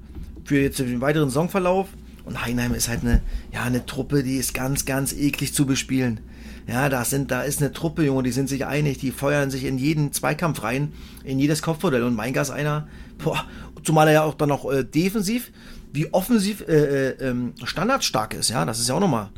für 0.46 0.60
jetzt 0.60 0.80
den 0.80 1.01
weiteren 1.01 1.30
Saisonverlauf. 1.30 1.89
Und 2.24 2.44
Heidenheim 2.44 2.74
ist 2.74 2.89
halt 2.89 3.01
eine, 3.01 3.22
ja, 3.54 3.63
eine 3.63 3.86
Truppe, 3.86 4.24
die 4.24 4.38
ist 4.38 4.54
ganz, 4.54 4.86
ganz 4.86 5.13
eklig 5.13 5.54
zu 5.54 5.65
bespielen. 5.65 6.22
Ja, 6.68 6.89
da, 6.89 7.06
sind, 7.06 7.30
da 7.30 7.44
ist 7.44 7.62
eine 7.62 7.72
Truppe, 7.72 8.04
Junge, 8.04 8.24
die 8.24 8.32
sind 8.32 8.50
sich 8.50 8.65
einig, 8.65 8.98
die 8.98 9.12
feuern 9.12 9.51
sich 9.51 9.65
in 9.65 9.77
jeden 9.77 10.12
Zweikampf 10.12 10.63
rein, 10.63 10.94
in 11.24 11.38
jedes 11.38 11.62
Kopfmodell. 11.62 12.01
Und 12.01 12.15
Mainka 12.15 12.42
ist 12.42 12.50
einer, 12.50 12.88
boah, 13.24 13.46
zumal 13.86 14.08
er 14.08 14.13
ja 14.13 14.24
auch 14.24 14.34
dann 14.34 14.50
noch 14.50 14.70
äh, 14.72 14.84
defensiv 14.84 15.51
wie 15.94 16.12
offensiv 16.12 16.62
äh, 16.68 16.74
äh, 16.74 17.30
ähm, 17.30 17.54
standardstark 17.63 18.33
ist. 18.33 18.50
Ja, 18.50 18.66
das 18.66 18.79
ist 18.79 18.90
ja 18.90 18.96
auch 18.96 19.00
nochmal 19.00 19.29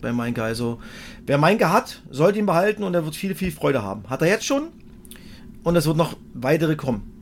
bei 0.00 0.12
Mainka. 0.12 0.44
Also, 0.44 0.78
wer 1.26 1.38
Mainka 1.38 1.72
hat, 1.72 2.02
sollte 2.10 2.38
ihn 2.38 2.46
behalten 2.46 2.84
und 2.84 2.94
er 2.94 3.04
wird 3.04 3.16
viel, 3.16 3.34
viel 3.34 3.50
Freude 3.50 3.82
haben. 3.82 4.08
Hat 4.08 4.22
er 4.22 4.28
jetzt 4.28 4.46
schon 4.46 4.68
und 5.64 5.74
es 5.74 5.86
wird 5.86 5.96
noch 5.96 6.16
weitere 6.32 6.76
kommen. 6.76 7.12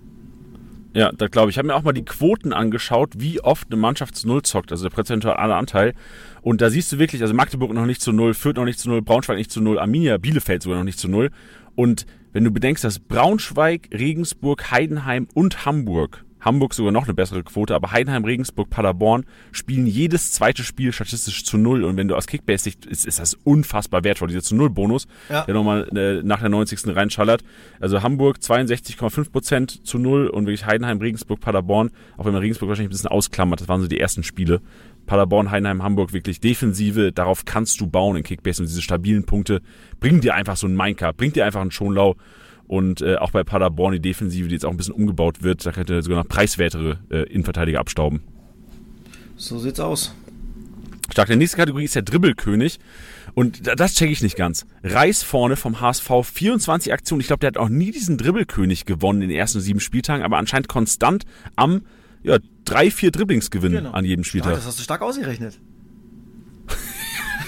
Ja, 0.93 1.11
da 1.11 1.27
glaube 1.27 1.51
ich. 1.51 1.55
Ich 1.55 1.59
habe 1.59 1.67
mir 1.67 1.75
auch 1.75 1.83
mal 1.83 1.93
die 1.93 2.05
Quoten 2.05 2.53
angeschaut, 2.53 3.15
wie 3.17 3.41
oft 3.41 3.67
eine 3.69 3.81
Mannschaft 3.81 4.15
zu 4.15 4.29
Null 4.29 4.43
zockt, 4.43 4.71
also 4.71 4.85
der 4.85 4.95
prozentuale 4.95 5.57
Anteil. 5.57 5.95
Und 6.41 6.61
da 6.61 6.71
siehst 6.71 6.93
du 6.93 6.99
wirklich, 6.99 7.21
also 7.23 7.35
Magdeburg 7.35 7.73
noch 7.73 7.87
nicht 7.87 8.01
zu 8.01 8.13
Null, 8.13 8.33
Fürth 8.33 8.57
noch 8.57 8.65
nicht 8.65 8.79
zu 8.79 8.89
Null, 8.89 9.03
Braunschweig 9.03 9.37
nicht 9.37 9.51
zu 9.51 9.61
Null, 9.61 9.81
Arminia, 9.81 10.19
Bielefeld 10.19 10.63
sogar 10.63 10.79
noch 10.79 10.85
nicht 10.85 11.01
zu 11.01 11.09
Null. 11.09 11.31
Und 11.75 12.07
wenn 12.33 12.45
du 12.45 12.53
bedenkst, 12.53 12.85
dass 12.85 13.01
Braunschweig, 13.01 13.89
Regensburg, 13.93 14.71
Heidenheim 14.71 15.27
und 15.35 15.67
Hamburg, 15.67 16.25
Hamburg 16.45 16.75
sogar 16.75 16.93
noch 16.93 17.05
eine 17.05 17.15
bessere 17.15 17.43
Quote, 17.43 17.75
aber 17.75 17.93
Heidenheim, 17.93 18.25
Regensburg, 18.25 18.69
Paderborn 18.71 19.25
spielen 19.53 19.87
jedes 19.87 20.33
zweite 20.33 20.63
Spiel 20.63 20.93
statistisch 20.93 21.45
zu 21.45 21.57
Null. 21.57 21.85
Und 21.85 21.97
wenn 21.97 22.09
du 22.09 22.15
aus 22.17 22.27
Kickbase-Sicht, 22.27 22.87
ist, 22.87 23.07
ist 23.07 23.19
das 23.19 23.35
unfassbar 23.45 24.05
wertvoll, 24.05 24.29
dieser 24.29 24.43
zu 24.43 24.55
Null-Bonus, 24.55 25.07
Ja. 25.31 25.45
der 25.45 25.55
nochmal 25.55 25.89
äh, 25.97 26.23
nach 26.23 26.41
der 26.41 26.51
90. 26.51 26.95
reinschallert. 26.95 27.43
Also 27.81 28.03
Hamburg 28.03 28.39
62,5% 28.39 29.83
zu 29.85 29.99
Null 29.99 30.29
und 30.29 30.47
wirklich 30.47 30.67
Heidenheim, 30.67 30.99
Regensburg, 30.99 31.41
Paderborn, 31.41 31.91
auch 32.17 32.25
wenn 32.27 32.33
man 32.33 32.43
Regensburg 32.43 32.69
wahrscheinlich 32.69 32.89
ein 32.91 32.97
bisschen 32.97 33.11
ausklammert, 33.11 33.61
das 33.61 33.69
waren 33.69 33.81
so 33.81 33.87
die 33.87 33.99
ersten 34.01 34.23
Spiele. 34.23 34.61
Paderborn, 35.07 35.51
Heidenheim, 35.51 35.83
Hamburg 35.83 36.13
wirklich 36.13 36.41
Defensive, 36.41 37.13
darauf 37.13 37.45
kannst 37.45 37.81
du 37.81 37.87
bauen 37.87 38.17
in 38.17 38.23
Kickbase 38.23 38.63
und 38.63 38.69
diese 38.69 38.81
stabilen 38.83 39.25
Punkte 39.25 39.61
bringen 40.01 40.21
dir 40.21 40.35
einfach 40.35 40.57
so 40.57 40.67
einen 40.67 40.77
Mainka, 40.77 41.13
bringt 41.13 41.37
dir 41.37 41.45
einfach 41.45 41.61
einen 41.61 41.71
Schonlau 41.71 42.17
und 42.67 43.01
äh, 43.03 43.17
auch 43.17 43.31
bei 43.31 43.45
Paderborn 43.45 43.93
die 43.93 44.01
Defensive, 44.01 44.49
die 44.49 44.55
jetzt 44.55 44.65
auch 44.65 44.71
ein 44.71 44.77
bisschen 44.77 44.95
umgebaut 44.95 45.43
wird, 45.43 45.65
da 45.67 45.73
könnte 45.73 46.03
sogar 46.03 46.23
noch 46.23 46.29
preiswertere 46.29 46.99
äh, 47.11 47.23
Innenverteidiger 47.31 47.81
abstauben. 47.81 48.23
So 49.37 49.59
sieht's 49.59 49.81
aus. 49.81 50.15
Stark. 51.11 51.29
Die 51.29 51.37
nächste 51.37 51.57
Kategorie 51.59 51.85
ist 51.85 51.95
der 51.95 52.03
Dribbelkönig. 52.03 52.79
Und 53.35 53.67
da- 53.67 53.75
das 53.75 53.95
checke 53.95 54.13
ich 54.13 54.23
nicht 54.23 54.37
ganz. 54.37 54.65
Reis 54.83 55.23
vorne 55.23 55.57
vom 55.57 55.81
HSV, 55.81 56.09
24 56.25 56.93
Aktionen. 56.93 57.21
Ich 57.21 57.27
glaube, 57.27 57.41
der 57.41 57.49
hat 57.49 57.57
auch 57.59 57.69
nie 57.69 57.91
diesen 57.91 58.17
Dribbelkönig 58.17 58.87
gewonnen 58.87 59.21
in 59.23 59.29
den 59.29 59.37
ersten 59.39 59.61
sieben 59.61 59.81
Spieltagen, 59.81 60.25
aber 60.25 60.39
anscheinend 60.39 60.69
konstant 60.69 61.25
am 61.57 61.83
ja, 62.23 62.39
drei, 62.65 62.91
vier 62.91 63.11
Dribblings 63.11 63.51
gewinnen 63.51 63.75
Genau. 63.77 63.91
an 63.91 64.05
jedem 64.07 64.25
Stark, 64.25 64.31
Spieltag. 64.45 64.55
das 64.55 64.67
hast 64.67 64.79
du 64.79 64.83
stark 64.83 65.03
ausgerechnet. 65.03 65.61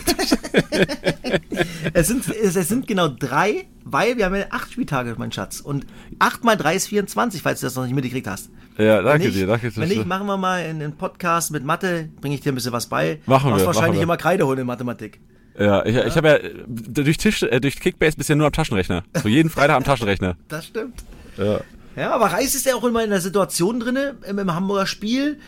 es, 1.92 2.06
sind, 2.08 2.28
es, 2.28 2.56
es 2.56 2.68
sind 2.68 2.86
genau 2.86 3.08
drei, 3.08 3.66
weil 3.84 4.16
wir 4.16 4.26
haben 4.26 4.34
ja 4.34 4.46
acht 4.50 4.72
Spieltage, 4.72 5.14
mein 5.18 5.32
Schatz. 5.32 5.60
Und 5.60 5.86
acht 6.18 6.44
mal 6.44 6.56
drei 6.56 6.76
ist 6.76 6.88
24, 6.88 7.42
falls 7.42 7.60
du 7.60 7.66
das 7.66 7.74
noch 7.76 7.84
nicht 7.84 7.94
mitgekriegt 7.94 8.26
hast. 8.26 8.50
Ja, 8.78 9.02
danke 9.02 9.26
nicht, 9.26 9.36
dir, 9.36 9.46
danke 9.46 9.70
dir. 9.70 9.80
Wenn 9.80 9.88
nicht, 9.88 10.06
machen 10.06 10.26
wir 10.26 10.36
mal 10.36 10.60
einen 10.60 10.96
Podcast 10.96 11.50
mit 11.50 11.64
Mathe, 11.64 12.08
bringe 12.20 12.34
ich 12.34 12.40
dir 12.40 12.52
ein 12.52 12.54
bisschen 12.54 12.72
was 12.72 12.86
bei. 12.86 13.20
Machen 13.26 13.48
Du 13.48 13.54
hast 13.54 13.62
wir, 13.62 13.66
wahrscheinlich 13.66 13.88
machen 13.88 13.96
wir. 13.96 14.02
immer 14.02 14.16
Kreide 14.16 14.46
holen 14.46 14.58
in 14.58 14.66
Mathematik. 14.66 15.20
Ja, 15.58 15.84
ich, 15.86 15.96
ich 15.96 16.16
habe 16.16 16.28
ja 16.28 16.34
äh, 16.34 16.54
durch, 16.66 17.16
Tisch, 17.16 17.42
äh, 17.42 17.60
durch 17.60 17.80
Kickbase 17.80 18.16
bisher 18.16 18.36
nur 18.36 18.46
am 18.46 18.52
Taschenrechner. 18.52 19.04
So 19.22 19.28
jeden 19.28 19.48
Freitag 19.48 19.76
am 19.76 19.84
Taschenrechner. 19.84 20.36
Das 20.48 20.66
stimmt. 20.66 21.02
Ja. 21.38 21.60
Ja, 21.96 22.10
aber 22.14 22.26
Reis 22.26 22.54
ist 22.54 22.66
ja 22.66 22.74
auch 22.74 22.84
immer 22.84 23.02
in 23.02 23.08
der 23.08 23.22
Situation 23.22 23.80
drinne 23.80 24.16
im, 24.28 24.38
im 24.38 24.54
Hamburger 24.54 24.86
Spiel, 24.86 25.38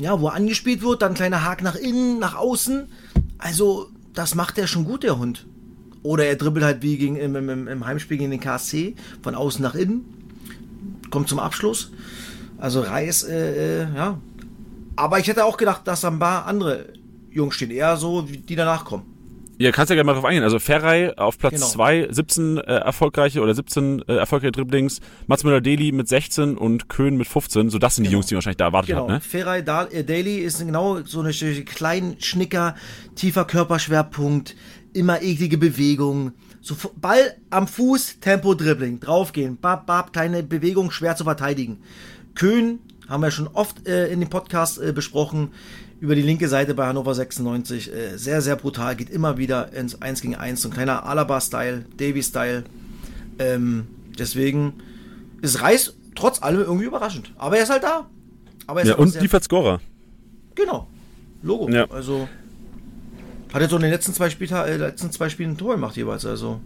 ja, 0.00 0.20
wo 0.20 0.28
er 0.28 0.34
angespielt 0.34 0.82
wird, 0.82 1.02
dann 1.02 1.14
kleiner 1.14 1.42
Haken 1.42 1.64
nach 1.64 1.74
innen, 1.74 2.20
nach 2.20 2.36
außen. 2.36 2.86
Also, 3.40 3.90
das 4.14 4.34
macht 4.34 4.58
er 4.58 4.66
schon 4.66 4.84
gut, 4.84 5.02
der 5.02 5.18
Hund. 5.18 5.46
Oder 6.02 6.26
er 6.26 6.36
dribbelt 6.36 6.64
halt 6.64 6.82
wie 6.82 6.96
gegen, 6.96 7.16
im, 7.16 7.34
im, 7.36 7.68
im 7.68 7.86
Heimspiel 7.86 8.18
gegen 8.18 8.30
den 8.30 8.40
KSC, 8.40 8.94
von 9.22 9.34
außen 9.34 9.62
nach 9.62 9.74
innen, 9.74 10.04
kommt 11.10 11.28
zum 11.28 11.38
Abschluss. 11.38 11.90
Also 12.58 12.80
Reis, 12.80 13.22
äh, 13.22 13.82
äh, 13.82 13.94
ja. 13.94 14.18
Aber 14.96 15.18
ich 15.18 15.28
hätte 15.28 15.44
auch 15.44 15.56
gedacht, 15.56 15.82
dass 15.86 16.02
da 16.02 16.08
ein 16.08 16.18
paar 16.18 16.46
andere 16.46 16.92
Jungs 17.30 17.54
stehen, 17.54 17.70
eher 17.70 17.96
so, 17.96 18.22
die 18.22 18.56
danach 18.56 18.84
kommen. 18.84 19.04
Ja, 19.62 19.72
kannst 19.72 19.90
ja 19.90 19.94
gerne 19.94 20.06
mal 20.06 20.14
drauf 20.14 20.24
eingehen. 20.24 20.42
Also 20.42 20.58
Ferrei 20.58 21.16
auf 21.18 21.36
Platz 21.36 21.52
Genau. 21.54 21.66
2, 21.66 22.08
17 22.10 22.56
äh, 22.56 22.60
erfolgreiche 22.62 23.42
oder 23.42 23.54
17 23.54 24.00
äh, 24.08 24.14
erfolgreiche 24.16 24.52
Dribblings, 24.52 25.00
Mats 25.26 25.44
Müller-Deli 25.44 25.92
mit 25.92 26.08
16 26.08 26.56
und 26.56 26.88
Köhn 26.88 27.18
mit 27.18 27.26
15. 27.28 27.68
So, 27.68 27.78
das 27.78 27.96
sind 27.96 28.04
die 28.06 28.10
Jungs, 28.10 28.24
die 28.26 28.34
wahrscheinlich 28.36 28.56
da 28.56 28.64
erwartet 28.64 28.88
Genau. 28.90 29.02
hat, 29.02 29.08
ne? 29.08 29.20
Ferai 29.20 29.60
da 29.60 29.84
äh, 29.84 30.02
Daily 30.02 30.38
ist 30.38 30.60
genau 30.64 31.02
so 31.02 31.20
eine 31.20 31.32
kleinen 31.32 32.18
Schnicker, 32.20 32.74
tiefer 33.16 33.44
Körperschwerpunkt, 33.44 34.56
immer 34.94 35.20
eklige 35.20 35.58
Bewegung. 35.58 36.32
So 36.62 36.74
Ball 36.96 37.36
am 37.50 37.68
Fuß, 37.68 38.20
Tempo 38.20 38.54
Dribbling, 38.54 38.98
draufgehen, 39.00 39.58
bab, 39.58 39.86
bab, 39.86 40.14
kleine 40.14 40.42
Bewegung, 40.42 40.90
schwer 40.90 41.16
zu 41.16 41.24
verteidigen. 41.24 41.82
Köhn 42.34 42.78
haben 43.10 43.22
wir 43.22 43.30
schon 43.30 43.48
oft 43.48 43.86
äh, 43.86 44.08
in 44.10 44.20
dem 44.20 44.30
Podcast 44.30 44.80
äh, 44.80 44.92
besprochen, 44.92 45.50
über 46.00 46.14
die 46.14 46.22
linke 46.22 46.48
Seite 46.48 46.74
bei 46.74 46.86
Hannover 46.86 47.14
96. 47.14 47.92
Äh, 47.92 48.16
sehr, 48.16 48.40
sehr 48.40 48.56
brutal, 48.56 48.96
geht 48.96 49.10
immer 49.10 49.36
wieder 49.36 49.72
ins 49.72 50.00
1 50.00 50.22
gegen 50.22 50.34
1. 50.34 50.62
So 50.62 50.68
ein 50.68 50.72
kleiner 50.72 51.04
Alaba-Style, 51.04 51.84
Davy-Style. 51.98 52.64
Ähm, 53.38 53.86
deswegen 54.18 54.74
ist 55.42 55.60
Reis 55.60 55.94
trotz 56.14 56.42
allem 56.42 56.60
irgendwie 56.60 56.86
überraschend. 56.86 57.32
Aber 57.36 57.56
er 57.56 57.64
ist 57.64 57.70
halt 57.70 57.82
da. 57.82 58.08
Aber 58.66 58.80
er 58.80 58.86
Ja, 58.86 58.96
und 58.96 59.20
liefert 59.20 59.44
Scorer. 59.44 59.80
Genau. 60.54 60.88
Logo. 61.42 61.68
Ja. 61.70 61.88
Also 61.90 62.28
hat 63.52 63.60
jetzt 63.62 63.70
so 63.70 63.76
in 63.76 63.82
den 63.82 63.90
letzten 63.90 64.14
zwei, 64.14 64.30
Spielta 64.30 64.64
äh, 64.66 64.76
letzten 64.76 65.10
zwei 65.10 65.28
Spielen 65.28 65.50
ein 65.50 65.58
Tor 65.58 65.74
gemacht 65.74 65.96
jeweils. 65.96 66.24
Also 66.24 66.60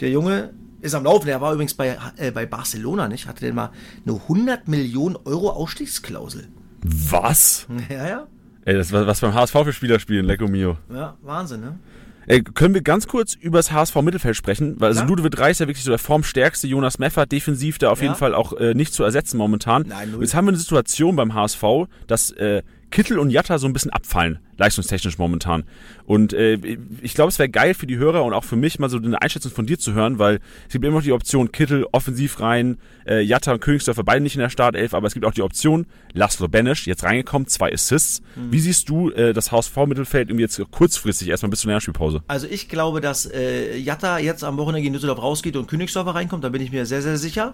der 0.00 0.10
Junge 0.10 0.52
ist 0.82 0.94
am 0.94 1.04
Laufen. 1.04 1.26
Der 1.26 1.40
war 1.40 1.52
übrigens 1.52 1.74
bei, 1.74 1.96
äh, 2.16 2.30
bei 2.30 2.46
Barcelona, 2.46 3.08
nicht? 3.08 3.26
Hatte 3.26 3.40
der 3.40 3.54
mal 3.54 3.70
eine 4.04 4.14
100 4.14 4.68
Millionen 4.68 5.16
Euro 5.24 5.50
Ausstiegsklausel. 5.50 6.48
Was? 6.82 7.66
Ja, 7.88 8.08
ja. 8.08 8.26
Ey, 8.66 8.74
das 8.74 8.92
was, 8.92 9.06
was 9.06 9.20
beim 9.20 9.32
HSV 9.32 9.52
für 9.52 9.72
Spieler 9.72 9.98
spielen, 10.00 10.26
Lecco 10.26 10.48
Mio. 10.48 10.76
Ja, 10.92 11.16
Wahnsinn, 11.22 11.60
ne? 11.60 11.78
Ey, 12.26 12.42
können 12.42 12.74
wir 12.74 12.82
ganz 12.82 13.06
kurz 13.06 13.34
über 13.34 13.58
das 13.60 13.70
HSV 13.70 13.94
Mittelfeld 14.02 14.34
sprechen? 14.34 14.74
Weil 14.80 14.88
also 14.88 15.02
Ja. 15.02 15.06
Ludovic 15.06 15.38
Reis 15.38 15.52
ist 15.52 15.60
ja 15.60 15.68
wirklich 15.68 15.84
so 15.84 15.90
der 15.92 16.00
formstärkste, 16.00 16.66
Jonas 16.66 16.98
Meffert 16.98 17.30
defensiv 17.30 17.78
da 17.78 17.90
auf 17.90 17.98
Ja. 17.98 18.06
jeden 18.06 18.16
Fall 18.16 18.34
auch 18.34 18.52
äh, 18.54 18.74
nicht 18.74 18.92
zu 18.92 19.04
ersetzen 19.04 19.38
momentan. 19.38 19.84
Nein, 19.86 20.12
Jetzt 20.20 20.34
haben 20.34 20.46
wir 20.46 20.50
eine 20.50 20.58
Situation 20.58 21.14
beim 21.14 21.34
HSV, 21.34 21.62
dass 22.08 22.32
äh, 22.32 22.62
Kittel 22.96 23.18
und 23.18 23.28
Jatta 23.28 23.58
so 23.58 23.66
ein 23.66 23.74
bisschen 23.74 23.90
abfallen, 23.90 24.38
leistungstechnisch 24.56 25.18
momentan. 25.18 25.64
Und 26.06 26.32
äh, 26.32 26.54
ich 27.02 27.12
glaube, 27.12 27.28
es 27.28 27.38
wäre 27.38 27.50
geil 27.50 27.74
für 27.74 27.86
die 27.86 27.98
Hörer 27.98 28.24
und 28.24 28.32
auch 28.32 28.42
für 28.42 28.56
mich 28.56 28.78
mal 28.78 28.88
so 28.88 28.96
eine 28.96 29.20
Einschätzung 29.20 29.52
von 29.52 29.66
dir 29.66 29.78
zu 29.78 29.92
hören, 29.92 30.18
weil 30.18 30.40
es 30.66 30.72
gibt 30.72 30.82
immer 30.82 30.96
noch 30.96 31.02
die 31.02 31.12
Option 31.12 31.52
Kittel 31.52 31.86
offensiv 31.92 32.40
rein, 32.40 32.78
äh, 33.06 33.20
Jatta 33.20 33.52
und 33.52 33.60
Königsdörfer 33.60 34.02
beide 34.02 34.22
nicht 34.22 34.34
in 34.34 34.40
der 34.40 34.48
Startelf, 34.48 34.94
aber 34.94 35.08
es 35.08 35.12
gibt 35.12 35.26
auch 35.26 35.34
die 35.34 35.42
Option 35.42 35.84
Laszlo 36.14 36.48
Benesch, 36.48 36.86
jetzt 36.86 37.04
reingekommen, 37.04 37.48
zwei 37.48 37.70
Assists. 37.70 38.22
Mhm. 38.34 38.52
Wie 38.52 38.60
siehst 38.60 38.88
du 38.88 39.10
äh, 39.10 39.34
das 39.34 39.52
HSV-Mittelfeld 39.52 40.30
irgendwie 40.30 40.44
jetzt 40.44 40.58
kurzfristig 40.70 41.28
erstmal 41.28 41.50
bis 41.50 41.60
zur 41.60 41.72
Lernspielpause? 41.72 42.22
Also 42.28 42.46
ich 42.46 42.70
glaube, 42.70 43.02
dass 43.02 43.26
äh, 43.26 43.76
Jatta 43.76 44.20
jetzt 44.20 44.42
am 44.42 44.56
Wochenende 44.56 44.80
gegen 44.80 44.94
Düsseldorf 44.94 45.20
rausgeht 45.20 45.56
und 45.56 45.68
Königsdorfer 45.68 46.14
reinkommt. 46.14 46.44
Da 46.44 46.48
bin 46.48 46.62
ich 46.62 46.72
mir 46.72 46.86
sehr, 46.86 47.02
sehr 47.02 47.18
sicher. 47.18 47.52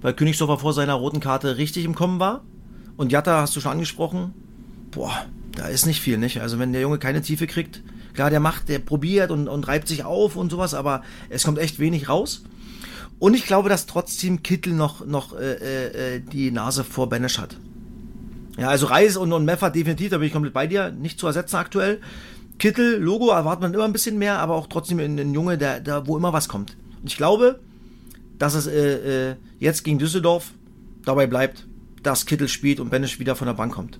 Weil 0.00 0.14
Königsdorfer 0.14 0.56
vor 0.56 0.72
seiner 0.72 0.94
roten 0.94 1.20
Karte 1.20 1.58
richtig 1.58 1.84
im 1.84 1.94
Kommen 1.94 2.18
war. 2.18 2.46
Und 2.96 3.12
Jatta 3.12 3.42
hast 3.42 3.54
du 3.56 3.60
schon 3.60 3.72
angesprochen. 3.72 4.32
Boah, 4.94 5.26
da 5.56 5.66
ist 5.66 5.86
nicht 5.86 6.00
viel, 6.00 6.18
nicht? 6.18 6.40
Also 6.40 6.58
wenn 6.58 6.72
der 6.72 6.82
Junge 6.82 6.98
keine 6.98 7.22
Tiefe 7.22 7.46
kriegt, 7.46 7.82
klar, 8.14 8.30
der 8.30 8.40
macht, 8.40 8.68
der 8.68 8.78
probiert 8.78 9.30
und, 9.30 9.48
und 9.48 9.66
reibt 9.66 9.88
sich 9.88 10.04
auf 10.04 10.36
und 10.36 10.50
sowas, 10.50 10.74
aber 10.74 11.02
es 11.28 11.44
kommt 11.44 11.58
echt 11.58 11.78
wenig 11.78 12.08
raus. 12.08 12.44
Und 13.18 13.34
ich 13.34 13.46
glaube, 13.46 13.68
dass 13.68 13.86
trotzdem 13.86 14.42
Kittel 14.42 14.72
noch, 14.72 15.06
noch 15.06 15.36
äh, 15.38 16.16
äh, 16.16 16.20
die 16.20 16.50
Nase 16.50 16.84
vor 16.84 17.08
Benesch 17.08 17.38
hat. 17.38 17.56
Ja, 18.58 18.68
also 18.68 18.86
Reis 18.86 19.16
und, 19.16 19.32
und 19.32 19.44
Meffert 19.44 19.74
definitiv, 19.74 20.10
da 20.10 20.18
bin 20.18 20.28
ich 20.28 20.32
komplett 20.32 20.54
bei 20.54 20.66
dir, 20.66 20.90
nicht 20.90 21.18
zu 21.18 21.26
ersetzen 21.26 21.56
aktuell. 21.56 22.00
Kittel, 22.58 22.98
Logo 22.98 23.30
erwartet 23.30 23.62
man 23.62 23.74
immer 23.74 23.84
ein 23.84 23.92
bisschen 23.92 24.18
mehr, 24.18 24.38
aber 24.38 24.54
auch 24.54 24.68
trotzdem 24.68 25.00
ein, 25.00 25.18
ein 25.18 25.34
Junge, 25.34 25.58
der, 25.58 25.80
der, 25.80 26.06
wo 26.06 26.16
immer 26.16 26.32
was 26.32 26.48
kommt. 26.48 26.76
Und 27.00 27.08
ich 27.08 27.16
glaube, 27.16 27.60
dass 28.38 28.54
es 28.54 28.66
äh, 28.66 29.30
äh, 29.30 29.36
jetzt 29.58 29.82
gegen 29.82 29.98
Düsseldorf 29.98 30.52
dabei 31.04 31.26
bleibt, 31.26 31.66
dass 32.02 32.26
Kittel 32.26 32.48
spielt 32.48 32.78
und 32.78 32.90
Benesch 32.90 33.18
wieder 33.18 33.34
von 33.34 33.46
der 33.46 33.54
Bank 33.54 33.74
kommt. 33.74 33.98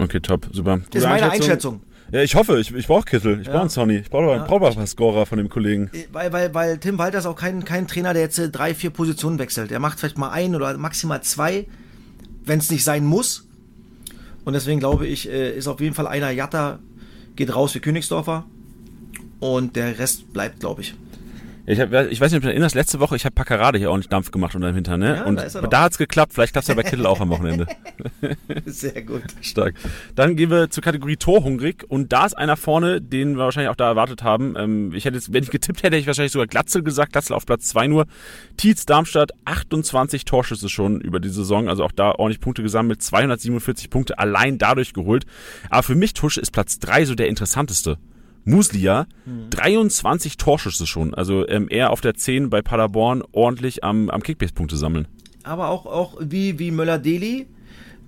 Okay, 0.00 0.20
top, 0.20 0.48
super. 0.52 0.80
Das 0.90 1.02
ist 1.02 1.08
meine 1.08 1.30
Einschätzung. 1.30 1.82
Ja, 2.12 2.22
ich 2.22 2.34
hoffe, 2.34 2.58
ich, 2.58 2.74
ich 2.74 2.86
brauche 2.88 3.04
Kittel, 3.04 3.40
ich 3.40 3.46
brauche 3.46 3.60
einen 3.60 3.68
Sonny, 3.70 3.98
ich 3.98 4.10
brauche 4.10 4.34
Ja. 4.36 4.44
brauch 4.44 4.74
paar 4.74 4.86
Scorer 4.86 5.26
von 5.26 5.38
dem 5.38 5.48
Kollegen. 5.48 5.90
Äh, 5.92 6.06
Weil, 6.12 6.32
weil, 6.32 6.54
weil 6.54 6.78
Tim 6.78 6.98
Walter 6.98 7.18
ist 7.18 7.26
auch 7.26 7.36
kein, 7.36 7.64
kein 7.64 7.86
Trainer, 7.86 8.12
der 8.14 8.22
jetzt 8.22 8.38
äh, 8.38 8.48
drei, 8.48 8.74
vier 8.74 8.90
Positionen 8.90 9.38
wechselt. 9.38 9.70
Er 9.70 9.78
macht 9.78 10.00
vielleicht 10.00 10.18
mal 10.18 10.30
ein 10.30 10.56
oder 10.56 10.76
maximal 10.76 11.22
zwei, 11.22 11.66
wenn 12.44 12.58
es 12.58 12.68
nicht 12.70 12.82
sein 12.82 13.04
muss. 13.04 13.46
Und 14.44 14.54
deswegen 14.54 14.80
glaube 14.80 15.06
ich, 15.06 15.28
äh, 15.30 15.56
ist 15.56 15.68
auf 15.68 15.80
jeden 15.80 15.94
Fall 15.94 16.08
einer 16.08 16.30
Jatta, 16.30 16.80
geht 17.36 17.54
raus 17.54 17.72
für 17.72 17.80
Königsdorfer. 17.80 18.44
Und 19.38 19.76
der 19.76 19.98
Rest 19.98 20.32
bleibt, 20.32 20.60
glaube 20.60 20.80
ich. 20.82 20.94
Ich, 21.66 21.78
hab, 21.78 21.92
ich 21.92 22.20
weiß 22.20 22.30
nicht, 22.32 22.38
ob 22.38 22.42
du 22.42 22.48
dich 22.48 22.54
erinnerst, 22.54 22.74
letzte 22.74 23.00
Woche, 23.00 23.16
ich 23.16 23.24
habe 23.24 23.34
Packerade 23.34 23.78
hier 23.78 23.90
ordentlich 23.90 24.08
Dampf 24.08 24.30
gemacht 24.30 24.54
unter 24.54 24.68
dem 24.68 24.74
Hintern, 24.74 25.00
ne? 25.00 25.16
Ja, 25.16 25.24
und 25.24 25.36
da 25.36 25.42
ist 25.42 25.54
er 25.54 25.62
da, 25.62 25.68
doch. 25.68 25.78
hat's 25.78 25.98
geklappt, 25.98 26.32
vielleicht 26.32 26.52
klappt's 26.52 26.68
ja 26.68 26.74
bei 26.74 26.82
Kittel 26.82 27.06
auch 27.06 27.20
am 27.20 27.28
Wochenende. 27.30 27.66
Sehr 28.64 29.02
gut. 29.02 29.22
Stark. 29.40 29.74
Dann 30.14 30.36
gehen 30.36 30.50
wir 30.50 30.70
zur 30.70 30.82
Kategorie 30.82 31.16
Torhungrig 31.16 31.84
und 31.88 32.12
da 32.12 32.26
ist 32.26 32.34
einer 32.34 32.56
vorne, 32.56 33.00
den 33.00 33.36
wir 33.36 33.44
wahrscheinlich 33.44 33.70
auch 33.70 33.76
da 33.76 33.88
erwartet 33.88 34.22
haben. 34.22 34.54
Ähm, 34.56 34.92
ich 34.94 35.04
hätte 35.04 35.16
jetzt, 35.16 35.32
wenn 35.32 35.42
ich 35.42 35.50
getippt 35.50 35.82
hätte, 35.82 35.96
hätte 35.96 36.00
ich 36.00 36.06
wahrscheinlich 36.06 36.32
sogar 36.32 36.46
Glatzel 36.46 36.82
gesagt, 36.82 37.12
Glatzel 37.12 37.34
auf 37.34 37.46
Platz 37.46 37.68
2 37.68 37.86
nur. 37.88 38.06
Tietz 38.56 38.86
Darmstadt, 38.86 39.32
28 39.44 40.24
Torschüsse 40.24 40.68
schon 40.68 41.00
über 41.00 41.20
die 41.20 41.28
Saison, 41.28 41.68
also 41.68 41.84
auch 41.84 41.92
da 41.92 42.12
ordentlich 42.12 42.40
Punkte 42.40 42.62
gesammelt, 42.62 43.02
247 43.02 43.90
Punkte 43.90 44.18
allein 44.18 44.58
dadurch 44.58 44.92
geholt. 44.92 45.26
Aber 45.68 45.82
für 45.82 45.94
mich, 45.94 46.14
Tusche, 46.14 46.40
ist 46.40 46.52
Platz 46.52 46.78
3 46.78 47.04
so 47.04 47.14
der 47.14 47.28
interessanteste. 47.28 47.98
Muslia, 48.44 49.06
23 49.50 50.36
Torschüsse 50.36 50.86
schon. 50.86 51.14
Also 51.14 51.46
ähm, 51.48 51.68
er 51.68 51.90
auf 51.90 52.00
der 52.00 52.14
10 52.14 52.50
bei 52.50 52.62
Paderborn 52.62 53.22
ordentlich 53.32 53.84
am, 53.84 54.10
am 54.10 54.22
Kickbase-Punkte 54.22 54.76
sammeln. 54.76 55.06
Aber 55.42 55.68
auch, 55.68 55.86
auch 55.86 56.16
wie, 56.20 56.58
wie 56.58 56.70
Möller-Deli, 56.70 57.46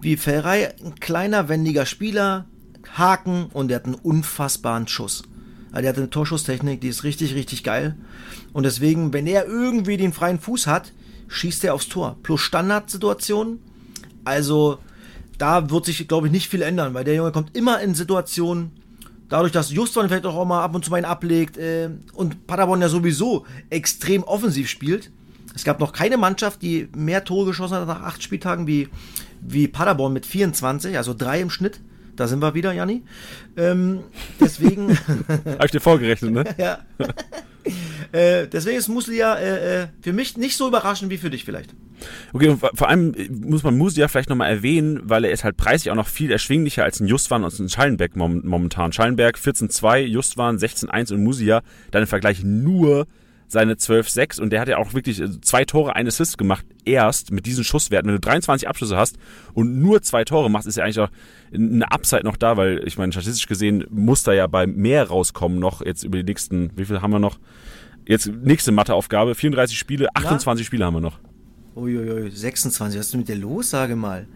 wie 0.01 0.17
Ferrei, 0.17 0.75
ein 0.85 0.95
kleiner, 1.01 1.49
wendiger 1.49 1.87
Spieler, 1.87 2.47
Haken 2.95 3.47
und 3.53 3.69
der 3.69 3.77
hat 3.77 3.87
einen 3.87 3.95
unfassbaren 3.95 4.89
Schuss. 4.89 5.23
Also 5.71 5.83
der 5.83 5.91
hat 5.91 5.99
eine 5.99 6.11
Torschusstechnik, 6.11 6.81
die 6.81 6.89
ist 6.89 7.05
richtig, 7.05 7.35
richtig 7.35 7.65
geil. 7.65 7.97
Und 8.53 8.65
deswegen, 8.65 9.13
wenn 9.13 9.27
er 9.27 9.47
irgendwie 9.47 9.97
den 9.97 10.13
freien 10.13 10.39
Fuß 10.39 10.67
hat, 10.67 10.93
schießt 11.29 11.65
er 11.65 11.75
aufs 11.75 11.89
Tor. 11.89 12.19
Plus 12.23 12.41
Standardsituationen. 12.41 13.61
Also 14.25 14.79
da 15.39 15.71
wird 15.71 15.87
sich, 15.87 16.07
glaube 16.09 16.27
ich, 16.27 16.33
nicht 16.33 16.49
viel 16.49 16.63
ändern, 16.63 16.95
weil 16.95 17.05
der 17.05 17.15
Junge 17.15 17.33
kommt 17.33 17.57
immer 17.57 17.81
in 17.81 17.95
Situationen, 17.95 18.73
dadurch, 19.33 19.53
dass 19.53 19.71
Juston 19.71 20.09
vielleicht 20.09 20.27
auch 20.27 20.45
mal 20.45 20.63
ab 20.63 20.75
und 20.75 20.85
zu 20.85 20.91
mal 20.91 20.99
einen 20.99 21.07
ablegt 21.07 21.57
äh, 21.57 21.89
und 22.13 22.47
Paderborn 22.47 22.83
ja 22.83 22.91
sowieso 22.91 23.47
extrem 23.71 24.23
offensiv 24.25 24.69
spielt. 24.69 25.11
Es 25.55 25.65
gab 25.65 25.81
noch 25.81 25.93
keine 25.93 26.19
Mannschaft, 26.19 26.61
die 26.61 26.89
mehr 26.95 27.25
Tore 27.25 27.47
geschossen 27.47 27.77
hat 27.77 27.87
nach 27.87 28.03
acht 28.03 28.23
Spieltagen 28.23 28.67
wie, 28.67 28.91
wie 29.41 29.69
Paderborn 29.69 30.13
mit 30.13 30.27
24, 30.27 30.99
also 30.99 31.15
drei 31.15 31.41
im 31.41 31.49
Schnitt. 31.49 31.81
Da 32.15 32.29
sind 32.29 32.43
wir 32.43 32.53
wieder, 32.53 32.73
Janni. 32.73 33.05
Ähm, 33.57 34.01
deswegen, 34.39 34.99
Habe 35.29 35.65
ich 35.65 35.71
dir 35.71 35.81
vorgerechnet, 35.81 36.33
ne? 36.33 36.45
ja. 36.59 36.79
äh, 38.13 38.47
deswegen 38.47 38.79
ist 38.79 38.89
Muslia 38.89 39.37
äh, 39.37 39.83
äh, 39.83 39.87
für 40.01 40.13
mich 40.13 40.37
nicht 40.37 40.57
so 40.57 40.69
überraschend 40.69 41.11
wie 41.11 41.19
für 41.19 41.31
dich 41.31 41.45
vielleicht. 41.45 41.75
Okay, 42.33 42.57
vor 42.75 42.89
allem 42.89 43.15
äh, 43.15 43.29
muss 43.29 43.63
man 43.63 43.77
Musia 43.77 44.09
vielleicht 44.09 44.29
nochmal 44.29 44.51
erwähnen, 44.51 45.01
weil 45.05 45.25
er 45.25 45.31
ist 45.31 45.45
halt 45.45 45.57
preislich 45.57 45.91
auch 45.91 45.97
noch 45.97 46.09
viel 46.09 46.31
erschwinglicher 46.31 46.85
als 46.85 47.01
ein 47.01 47.07
Justwan 47.07 47.45
und 47.45 47.59
ein 47.59 47.69
Schallenberg 47.69 48.17
mom 48.17 48.43
momentan. 48.45 48.93
Schallenberg 48.93 49.37
14,2, 49.37 50.01
Justwan 50.01 50.59
16,1 50.59 51.13
und 51.13 51.23
Musia 51.23 51.63
dann 51.91 52.03
im 52.03 52.09
Vergleich 52.09 52.43
nur 52.43 53.07
seine 53.53 53.75
12,6 53.75 54.41
und 54.41 54.51
der 54.51 54.61
hat 54.63 54.69
ja 54.69 54.79
auch 54.79 54.95
wirklich 54.95 55.21
äh, 55.21 55.41
zwei 55.43 55.65
Tore, 55.67 55.95
ein 55.95 56.09
Assist 56.09 56.39
gemacht, 56.39 56.65
erst 56.87 57.31
mit 57.31 57.45
diesen 57.45 57.65
Schusswerten. 57.65 58.09
Wenn 58.09 58.17
du 58.17 58.21
23 58.21 58.67
Abschlüsse 58.67 58.97
hast 58.97 59.17
und 59.53 59.79
nur 59.79 60.01
zwei 60.01 60.25
Tore 60.25 60.51
machst, 60.51 60.67
ist 60.67 60.77
ja 60.77 60.85
eigentlich 60.85 61.01
auch 61.01 61.11
eine 61.53 61.91
Upside 61.93 62.25
noch 62.25 62.39
da, 62.39 62.57
weil 62.57 62.83
ich 62.87 62.97
meine, 62.97 63.13
statistisch 63.13 63.47
gesehen 63.47 63.85
muss 63.91 64.23
da 64.23 64.33
ja 64.33 64.47
bei 64.47 64.67
mehr 64.67 65.07
rauskommen 65.07 65.59
noch, 65.59 65.85
jetzt 65.85 66.03
über 66.03 66.17
die 66.17 66.25
nächsten, 66.25 66.71
wie 66.77 66.87
viel 66.87 67.03
haben 67.03 67.13
wir 67.13 67.19
noch? 67.19 67.39
Jetzt 68.07 68.27
nächste 68.27 68.73
Matheaufgabe, 68.73 69.35
34 69.35 69.79
Spiele, 69.79 70.09
28 70.15 70.67
Spiele 70.67 70.87
haben 70.87 70.95
wir 70.95 71.01
noch. 71.01 71.19
Uiuiui, 71.77 72.31
26, 72.31 72.99
was 72.99 73.07
ist 73.07 73.13
denn 73.13 73.21
mit 73.21 73.29
dir 73.29 73.37
los, 73.37 73.69
sage 73.69 73.97
mal? 73.97 74.27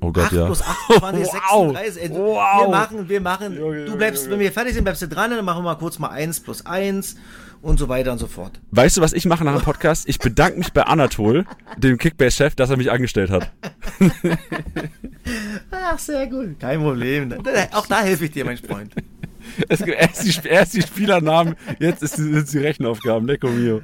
Oh 0.00 0.10
Gott, 0.12 0.24
8 0.24 0.32
ja. 0.32 0.46
plus 0.46 0.62
28, 0.90 1.26
Wow. 1.50 1.72
36. 1.76 2.02
Ey, 2.02 2.08
du, 2.08 2.14
Wow. 2.16 2.62
Wir 2.62 2.68
machen, 2.68 3.08
wir 3.08 3.20
machen. 3.20 3.56
Junge, 3.56 3.84
du 3.84 3.96
bleibst, 3.96 4.28
wenn 4.28 4.40
wir 4.40 4.52
fertig 4.52 4.74
sind, 4.74 4.82
bleibst 4.84 5.00
du 5.02 5.08
dran, 5.08 5.30
dann 5.30 5.44
machen 5.44 5.58
wir 5.58 5.70
mal 5.70 5.74
kurz 5.76 5.98
mal 5.98 6.08
1 6.08 6.40
plus 6.40 6.66
1 6.66 7.16
und 7.64 7.78
so 7.78 7.88
weiter 7.88 8.12
und 8.12 8.18
so 8.18 8.26
fort. 8.26 8.60
Weißt 8.70 8.96
du, 8.96 9.00
was 9.00 9.12
ich 9.12 9.24
mache 9.24 9.44
nach 9.44 9.56
dem 9.56 9.62
Podcast? 9.62 10.08
Ich 10.08 10.18
bedanke 10.18 10.58
mich 10.58 10.72
bei 10.72 10.82
Anatol, 10.82 11.46
dem 11.78 11.98
Kickbase-Chef, 11.98 12.54
dass 12.54 12.70
er 12.70 12.76
mich 12.76 12.90
angestellt 12.90 13.30
hat. 13.30 13.50
Ach, 15.70 15.98
sehr 15.98 16.26
gut. 16.26 16.60
Kein 16.60 16.80
Problem. 16.80 17.34
Auch 17.72 17.86
da 17.86 18.02
helfe 18.02 18.26
ich 18.26 18.32
dir, 18.32 18.44
mein 18.44 18.58
Freund. 18.58 18.92
Es 19.68 19.84
gibt 19.84 19.96
erst 19.98 20.24
die, 20.24 20.48
erst 20.48 20.74
die 20.74 20.82
Spielernamen, 20.82 21.54
jetzt 21.78 22.02
ist 22.02 22.18
die, 22.18 22.22
sind 22.22 22.52
die 22.52 22.58
Rechenaufgaben. 22.58 23.26
Lecco 23.26 23.48
mio. 23.48 23.82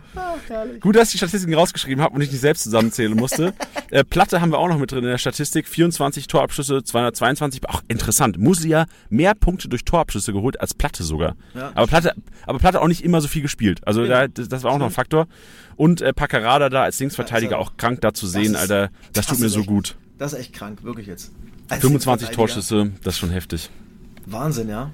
Gut, 0.80 0.96
dass 0.96 1.09
ich 1.09 1.12
die 1.12 1.18
Statistiken 1.18 1.54
rausgeschrieben 1.54 2.02
habe 2.02 2.14
und 2.14 2.20
ich 2.22 2.30
nicht 2.30 2.40
selbst 2.40 2.64
zusammenzählen 2.64 3.14
musste. 3.14 3.52
Äh, 3.92 4.04
Platte 4.04 4.40
haben 4.40 4.52
wir 4.52 4.59
auch 4.59 4.68
noch 4.68 4.78
mit 4.78 4.92
drin 4.92 5.00
in 5.00 5.11
der 5.11 5.18
Statistik. 5.18 5.66
24 5.66 6.28
Torabschlüsse, 6.28 6.85
222. 6.85 7.68
Auch 7.68 7.83
interessant. 7.88 8.38
Musia 8.38 8.87
mehr 9.09 9.35
Punkte 9.35 9.68
durch 9.68 9.85
Torabschlüsse 9.85 10.33
geholt 10.33 10.61
als 10.61 10.74
Platte 10.74 11.02
sogar. 11.02 11.35
Ja. 11.56 11.72
aber, 11.74 11.88
Platte, 11.88 12.14
aber 12.46 12.61
Platte 12.61 12.80
auch 12.80 12.87
nicht 12.87 13.02
immer 13.02 13.20
so 13.20 13.26
viel 13.26 13.42
gespielt. 13.42 13.80
Also 13.85 14.06
da, 14.06 14.28
das, 14.28 14.46
das 14.48 14.62
war 14.62 14.70
auch 14.70 14.78
noch 14.78 14.87
ein 14.87 14.92
Faktor. 14.92 15.26
Und 15.74 16.02
äh, 16.02 16.12
Paccarada 16.12 16.68
da 16.68 16.85
als 16.85 17.00
Linksverteidiger 17.00 17.59
Also, 17.59 17.68
auch 17.72 17.76
krank 17.78 18.00
da 18.00 18.14
zu 18.14 18.28
sehen, 18.28 18.54
ist- 18.54 18.61
Alter. 18.61 18.90
Das, 19.12 19.26
tut 19.26 19.33
das 19.35 19.40
mir 19.40 19.48
so 19.48 19.59
echt- 19.59 19.68
gut. 19.68 19.96
Das 20.18 20.35
ist 20.35 20.38
echt 20.38 20.52
krank, 20.52 20.85
wirklich 20.85 21.09
jetzt. 21.09 21.33
Als 21.68 21.80
25 21.80 22.28
Verteidiger. 22.28 22.37
Torschüsse, 22.37 22.92
das 23.02 23.14
ist 23.14 23.18
schon 23.18 23.30
heftig. 23.30 23.70
Wahnsinn, 24.26 24.68
ja. 24.68 24.92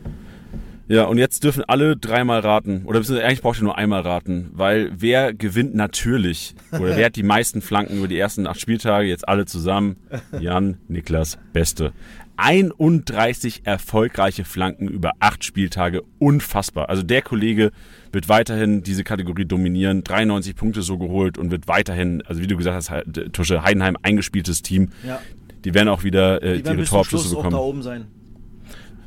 Ja, 0.88 1.05
und 1.05 1.18
jetzt 1.18 1.42
dürfen 1.42 1.64
alle 1.66 1.96
dreimal 1.96 2.40
raten. 2.40 2.83
Oder 2.85 3.01
eigentlich 3.01 3.42
braucht 3.42 3.59
ihr 3.59 3.64
nur 3.64 3.77
einmal 3.77 4.03
raten, 4.03 4.51
weil 4.53 4.92
wer 4.96 5.35
gewinnt 5.35 5.75
natürlich? 5.75 6.55
Oder 6.72 6.96
wer 6.96 7.07
hat 7.07 7.16
die 7.16 7.25
meisten 7.25 7.61
Flanken 7.61 7.99
über 7.99 8.09
die 8.09 8.18
ersten 8.18 8.46
acht 8.46 8.61
Spieltage? 8.61 9.09
Jetzt 9.09 9.29
alle 9.29 9.46
zusammen. 9.46 9.96
Jan, 10.38 10.79
Niklas, 10.88 11.38
Beste. 11.53 11.92
31 12.38 13.62
erfolgreiche 13.64 14.44
Flanken 14.44 14.88
über 14.88 15.12
acht 15.20 15.42
Spieltage. 15.44 16.03
Unfassbar. 16.18 16.88
Also 16.88 17.03
der 17.03 17.22
Kollege 17.22 17.72
wird 18.12 18.29
weiterhin 18.29 18.83
diese 18.83 19.05
Kategorie 19.05 19.46
dominieren. 19.46 20.05
93 20.05 20.55
Punkte 20.55 20.83
so 20.83 20.99
geholt 20.99 21.38
und 21.38 21.51
wird 21.51 21.66
weiterhin, 21.66 22.22
also 22.27 22.40
wie 22.42 22.46
du 22.46 22.57
gesagt 22.57 22.77
hast, 22.77 23.33
Tusche 23.33 23.62
Heidenheim 23.62 23.96
eingespieltes 24.03 24.62
Team. 24.62 24.90
Ja. 25.07 25.20
Die 25.64 25.75
werden 25.75 25.88
auch 25.88 26.05
wieder 26.05 26.42
äh, 26.42 26.59
Die 26.59 26.64
werden 26.64 26.79
ihre 26.79 26.87
Torabschlüsse 26.87 27.25
Schluss 27.25 27.35
auch 27.35 27.38
bekommen. 27.38 27.53
da 27.57 27.59
oben 27.59 27.83
sein. 27.83 28.07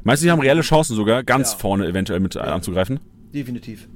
Meinst 0.03 0.23
du, 0.23 0.27
die 0.27 0.31
haben 0.31 0.39
reelle 0.39 0.61
Chancen 0.61 0.95
sogar, 0.95 1.23
ganz 1.23 1.51
Ja. 1.53 1.57
vorne 1.57 1.87
eventuell 1.87 2.19
mit 2.19 2.35
anzugreifen? 2.37 2.99
Definitiv. 3.33 3.87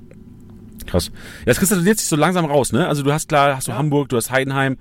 Krass. 0.86 1.08
Ja, 1.40 1.46
das 1.46 1.58
kristallisiert 1.60 1.98
sich 2.00 2.08
so 2.08 2.16
langsam 2.16 2.46
raus, 2.46 2.72
ne? 2.74 2.88
Also 2.88 3.04
du 3.04 3.12
hast 3.14 3.30
klar, 3.30 3.56
hast 3.56 3.68
du 3.68 3.72
Ja. 3.72 3.78
Hamburg, 3.78 4.10
du 4.10 4.18
hast 4.18 4.32
Heidenheim, 4.32 4.78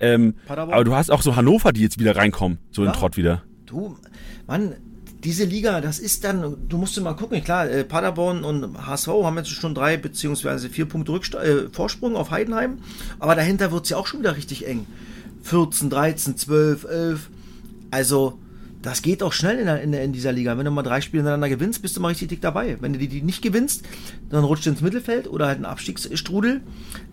ähm, 0.00 0.34
aber 0.48 0.84
du 0.84 0.94
hast 0.94 1.10
auch 1.10 1.22
so 1.22 1.36
Hannover, 1.36 1.72
die 1.72 1.80
jetzt 1.82 1.98
wieder 1.98 2.16
reinkommen, 2.16 2.58
so 2.70 2.82
in 2.82 2.86
Ja. 2.86 2.92
den 2.92 2.98
Trott 2.98 3.16
wieder. 3.16 3.42
Du, 3.66 3.96
Mann, 4.46 4.74
diese 5.22 5.44
Liga, 5.44 5.80
das 5.80 6.00
ist 6.00 6.24
dann, 6.24 6.56
du 6.68 6.76
musst 6.76 7.00
mal 7.00 7.14
gucken, 7.14 7.42
klar, 7.42 7.70
äh, 7.70 7.84
Paderborn 7.84 8.44
und 8.44 8.76
HSV 8.86 9.08
haben 9.24 9.36
jetzt 9.38 9.48
schon 9.50 9.74
drei 9.74 9.96
beziehungsweise 9.96 10.68
vier 10.68 10.84
Punkte 10.86 11.12
Rücksta 11.12 11.42
äh, 11.42 11.68
Vorsprung 11.72 12.16
auf 12.16 12.30
Heidenheim, 12.30 12.78
aber 13.20 13.34
dahinter 13.34 13.70
wird 13.72 13.84
es 13.84 13.90
ja 13.90 13.96
auch 13.96 14.06
schon 14.06 14.20
wieder 14.20 14.36
richtig 14.36 14.66
eng. 14.66 14.86
14, 15.44 15.88
13, 15.88 16.36
12, 16.36 16.84
11, 16.84 17.30
also 17.90 18.38
das 18.84 19.00
geht 19.00 19.22
auch 19.22 19.32
schnell 19.32 19.58
in, 19.58 19.64
der, 19.64 19.80
in, 19.80 19.94
in 19.94 20.12
dieser 20.12 20.30
Liga. 20.30 20.58
Wenn 20.58 20.66
du 20.66 20.70
mal 20.70 20.82
drei 20.82 21.00
Spiele 21.00 21.22
hintereinander 21.22 21.48
gewinnst, 21.48 21.80
bist 21.80 21.96
du 21.96 22.02
mal 22.02 22.08
richtig 22.08 22.28
dick 22.28 22.42
dabei. 22.42 22.76
Wenn 22.80 22.92
du 22.92 22.98
die, 22.98 23.08
die 23.08 23.22
nicht 23.22 23.40
gewinnst, 23.40 23.82
dann 24.28 24.44
rutscht 24.44 24.66
du 24.66 24.70
ins 24.70 24.82
Mittelfeld 24.82 25.26
oder 25.26 25.46
halt 25.46 25.58
ein 25.58 25.64
Abstiegsstrudel. 25.64 26.60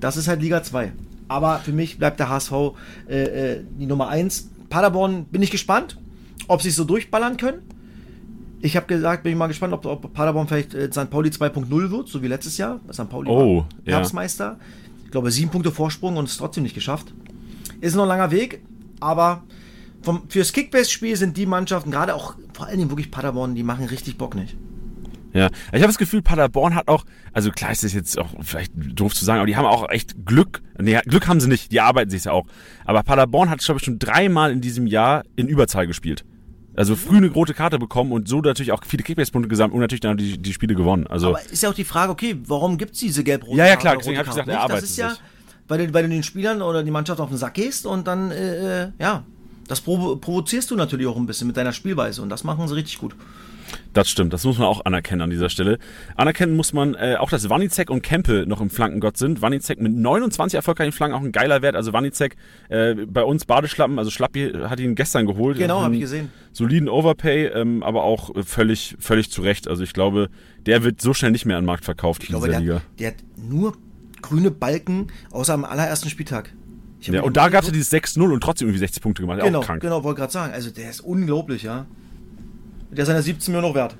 Das 0.02 0.18
ist 0.18 0.28
halt 0.28 0.42
Liga 0.42 0.64
2. 0.64 0.92
Aber 1.30 1.60
für 1.60 1.72
mich 1.72 1.98
bleibt 1.98 2.20
der 2.20 2.28
HSV 2.28 2.52
äh, 3.08 3.24
äh, 3.54 3.64
die 3.80 3.86
Nummer 3.86 4.10
1. 4.10 4.50
Paderborn 4.70 5.24
bin 5.26 5.42
ich 5.42 5.50
gespannt, 5.50 5.98
ob 6.50 6.62
sie 6.62 6.70
es 6.70 6.76
so 6.76 6.84
durchballern 6.84 7.38
können. 7.38 7.62
Ich 8.60 8.76
habe 8.76 8.86
gesagt, 8.86 9.24
bin 9.24 9.32
ich 9.32 9.38
mal 9.38 9.48
gespannt, 9.48 9.74
ob, 9.74 9.86
ob 9.86 10.14
Paderborn 10.14 10.50
vielleicht 10.50 10.74
äh, 10.74 10.92
St. 10.92 11.10
Pauli 11.10 11.30
2.0 11.30 11.90
wird, 11.90 12.10
so 12.10 12.22
wie 12.22 12.28
letztes 12.28 12.58
Jahr. 12.58 12.82
St. 12.92 13.10
Pauli 13.10 13.30
Oh, 13.30 13.60
war 13.60 13.68
ja. 13.86 13.94
Herbstmeister. 13.96 14.60
Ich 15.06 15.12
glaube, 15.12 15.32
sieben 15.32 15.52
Punkte 15.52 15.72
Vorsprung 15.72 16.18
und 16.18 16.28
es 16.28 16.36
trotzdem 16.36 16.64
nicht 16.64 16.76
geschafft. 16.76 17.14
Ist 17.80 17.96
noch 17.96 18.04
ein 18.04 18.10
langer 18.10 18.32
Weg, 18.32 18.62
aber 19.00 19.44
vom, 20.02 20.30
fürs 20.30 20.54
Kickbase-Spiel 20.54 21.16
sind 21.16 21.38
die 21.38 21.46
Mannschaften, 21.46 21.92
gerade 21.92 22.16
auch 22.16 22.36
vor 22.54 22.68
allen 22.68 22.78
Dingen 22.78 22.90
wirklich 22.90 23.12
Paderborn, 23.12 23.56
die 23.56 23.64
machen 23.64 23.86
richtig 23.86 24.18
Bock 24.18 24.36
nicht. 24.36 24.58
Ja, 25.34 25.48
ich 25.68 25.76
habe 25.76 25.88
das 25.88 25.98
Gefühl, 25.98 26.22
Paderborn 26.22 26.76
hat 26.76 26.88
auch, 26.88 27.06
also 27.32 27.52
klar 27.52 27.72
ist 27.72 27.84
das 27.84 27.94
jetzt 27.94 28.18
auch 28.18 28.30
vielleicht 28.42 28.74
doof 28.76 29.14
zu 29.14 29.24
sagen, 29.24 29.40
aber 29.40 29.48
die 29.48 29.56
haben 29.56 29.66
auch 29.66 29.90
echt 29.90 30.26
Glück. 30.26 30.62
Nee, 30.78 31.00
Glück 31.06 31.28
haben 31.28 31.40
sie 31.40 31.48
nicht, 31.48 31.72
die 31.72 31.80
arbeiten 31.80 32.10
sich 32.10 32.26
ja 32.26 32.34
auch. 32.34 32.48
Aber 32.86 33.04
Paderborn 33.04 33.50
hat, 33.50 33.60
glaube 33.60 33.80
ich, 33.80 33.86
schon 33.86 33.98
dreimal 33.98 34.52
in 34.52 34.60
diesem 34.60 34.88
Jahr 34.88 35.24
in 35.38 35.48
Überzahl 35.48 35.88
gespielt. 35.88 36.26
Also 36.76 36.96
früh 36.96 37.18
eine 37.18 37.30
rote 37.30 37.54
Karte 37.54 37.80
bekommen 37.80 38.12
und 38.12 38.28
so 38.28 38.40
natürlich 38.40 38.72
auch 38.72 38.82
viele 38.86 39.04
Kickbase-Punkte 39.04 39.50
gesammelt 39.50 39.76
und 39.76 39.82
natürlich 39.82 40.02
dann 40.02 40.18
die, 40.18 40.38
die 40.38 40.54
Spiele 40.54 40.74
gewonnen. 40.74 41.06
Also 41.08 41.30
Aber 41.30 41.42
ist 41.52 41.64
ja 41.64 41.70
auch 41.70 41.74
die 41.74 41.84
Frage, 41.84 42.12
okay, 42.12 42.38
warum 42.46 42.78
gibt 42.78 42.94
es 42.94 43.00
diese 43.00 43.24
gelb-rote 43.24 43.58
Ja, 43.58 43.66
ja, 43.66 43.72
Karte 43.72 43.82
klar, 43.82 43.98
deswegen 43.98 44.18
rote 44.18 44.30
hab 44.30 44.38
ich 44.38 44.44
gesagt, 44.44 44.48
Karte 44.48 44.58
er 44.58 44.64
arbeitet 44.64 44.84
Das 44.84 44.90
ist 44.90 44.98
ja, 44.98 45.16
weil 45.68 45.88
du, 45.88 45.94
weil 45.94 46.04
du 46.04 46.10
den 46.10 46.24
Spielern 46.24 46.62
oder 46.62 46.84
die 46.84 46.92
Mannschaft 46.92 47.20
auf 47.20 47.30
den 47.30 47.38
Sack 47.38 47.56
gehst 47.56 47.86
und 47.86 48.08
dann, 48.08 48.32
äh, 48.32 48.84
äh, 48.84 48.92
ja, 49.00 49.24
das 49.68 49.82
provo 49.82 50.16
provozierst 50.16 50.72
du 50.72 50.76
natürlich 50.76 51.08
auch 51.08 51.18
ein 51.18 51.26
bisschen 51.26 51.48
mit 51.48 51.58
deiner 51.58 51.74
Spielweise 51.74 52.22
und 52.22 52.30
das 52.30 52.44
machen 52.44 52.68
sie 52.68 52.76
richtig 52.76 52.98
gut. 52.98 53.16
Das 53.94 54.10
stimmt, 54.10 54.34
das 54.34 54.44
muss 54.44 54.58
man 54.58 54.68
auch 54.68 54.86
anerkennen 54.86 55.22
an 55.22 55.30
dieser 55.30 55.50
Stelle. 55.50 55.78
Anerkennen 56.16 56.56
muss 56.56 56.74
man 56.74 56.94
äh, 56.96 57.16
auch, 57.18 57.30
dass 57.30 57.50
Wanizek 57.50 57.90
und 57.90 58.02
Kempe 58.02 58.46
noch 58.48 58.62
im 58.62 58.70
Flankengott 58.70 59.18
sind. 59.18 59.42
Wanizek 59.42 59.80
mit 59.80 59.94
29 59.94 60.56
erfolgreichen 60.56 60.92
Flanken 60.92 61.16
auch 61.18 61.22
ein 61.22 61.32
geiler 61.32 61.62
Wert. 61.62 61.76
Also 61.76 61.94
Wanizek 61.94 62.36
äh, 62.70 62.96
bei 62.96 63.24
uns 63.24 63.46
Badeschlappen, 63.46 63.98
also 63.98 64.12
Schlappi 64.12 64.54
hat 64.64 64.80
ihn 64.80 64.96
gestern 64.96 65.26
geholt. 65.26 65.58
Genau, 65.58 65.78
Einen 65.78 65.86
habe 65.86 65.96
ich 65.96 66.02
gesehen. 66.02 66.30
Soliden 66.52 66.90
Overpay, 66.90 67.48
ähm, 67.48 67.84
aber 67.84 68.04
auch 68.04 68.32
völlig, 68.46 68.96
völlig 69.00 69.32
zu 69.32 69.42
Recht. 69.42 69.68
Also 69.68 69.84
ich 69.84 69.94
glaube, 69.94 70.30
der 70.66 70.84
wird 70.84 71.02
so 71.02 71.14
schnell 71.14 71.32
nicht 71.32 71.46
mehr 71.46 71.58
an 71.58 71.64
den 71.64 71.68
Markt 71.68 71.86
verkauft 71.86 72.24
Ich 72.24 72.30
in 72.30 72.34
glaube, 72.34 72.48
dieser 72.48 72.60
der, 72.60 72.76
Liga. 72.76 72.82
der 73.00 73.08
hat 73.10 73.16
nur 73.38 73.74
grüne 74.22 74.52
Balken 74.52 75.08
außer 75.32 75.54
am 75.54 75.66
allerersten 75.66 76.10
Spieltag. 76.10 76.54
Ja, 77.02 77.22
und 77.24 77.36
da 77.38 77.50
gab 77.50 77.62
es 77.62 77.68
ja 77.68 77.74
dieses 77.74 77.92
6-0 77.92 78.32
und 78.32 78.42
trotzdem 78.42 78.68
irgendwie 78.68 78.80
60 78.80 79.02
Punkte 79.02 79.22
gemacht. 79.24 79.42
Genau, 79.42 79.60
auch 79.60 79.66
krank. 79.66 79.82
genau, 79.82 80.04
wollte 80.04 80.20
gerade 80.20 80.34
sagen. 80.34 80.54
Also 80.54 80.70
der 80.70 80.90
ist 80.90 81.02
unglaublich, 81.02 81.64
ja. 81.64 81.86
Der 82.92 83.04
ist 83.04 83.08
seine 83.08 83.22
17 83.22 83.54
Millionen 83.54 83.70
noch 83.70 83.76
wert. 83.76 83.96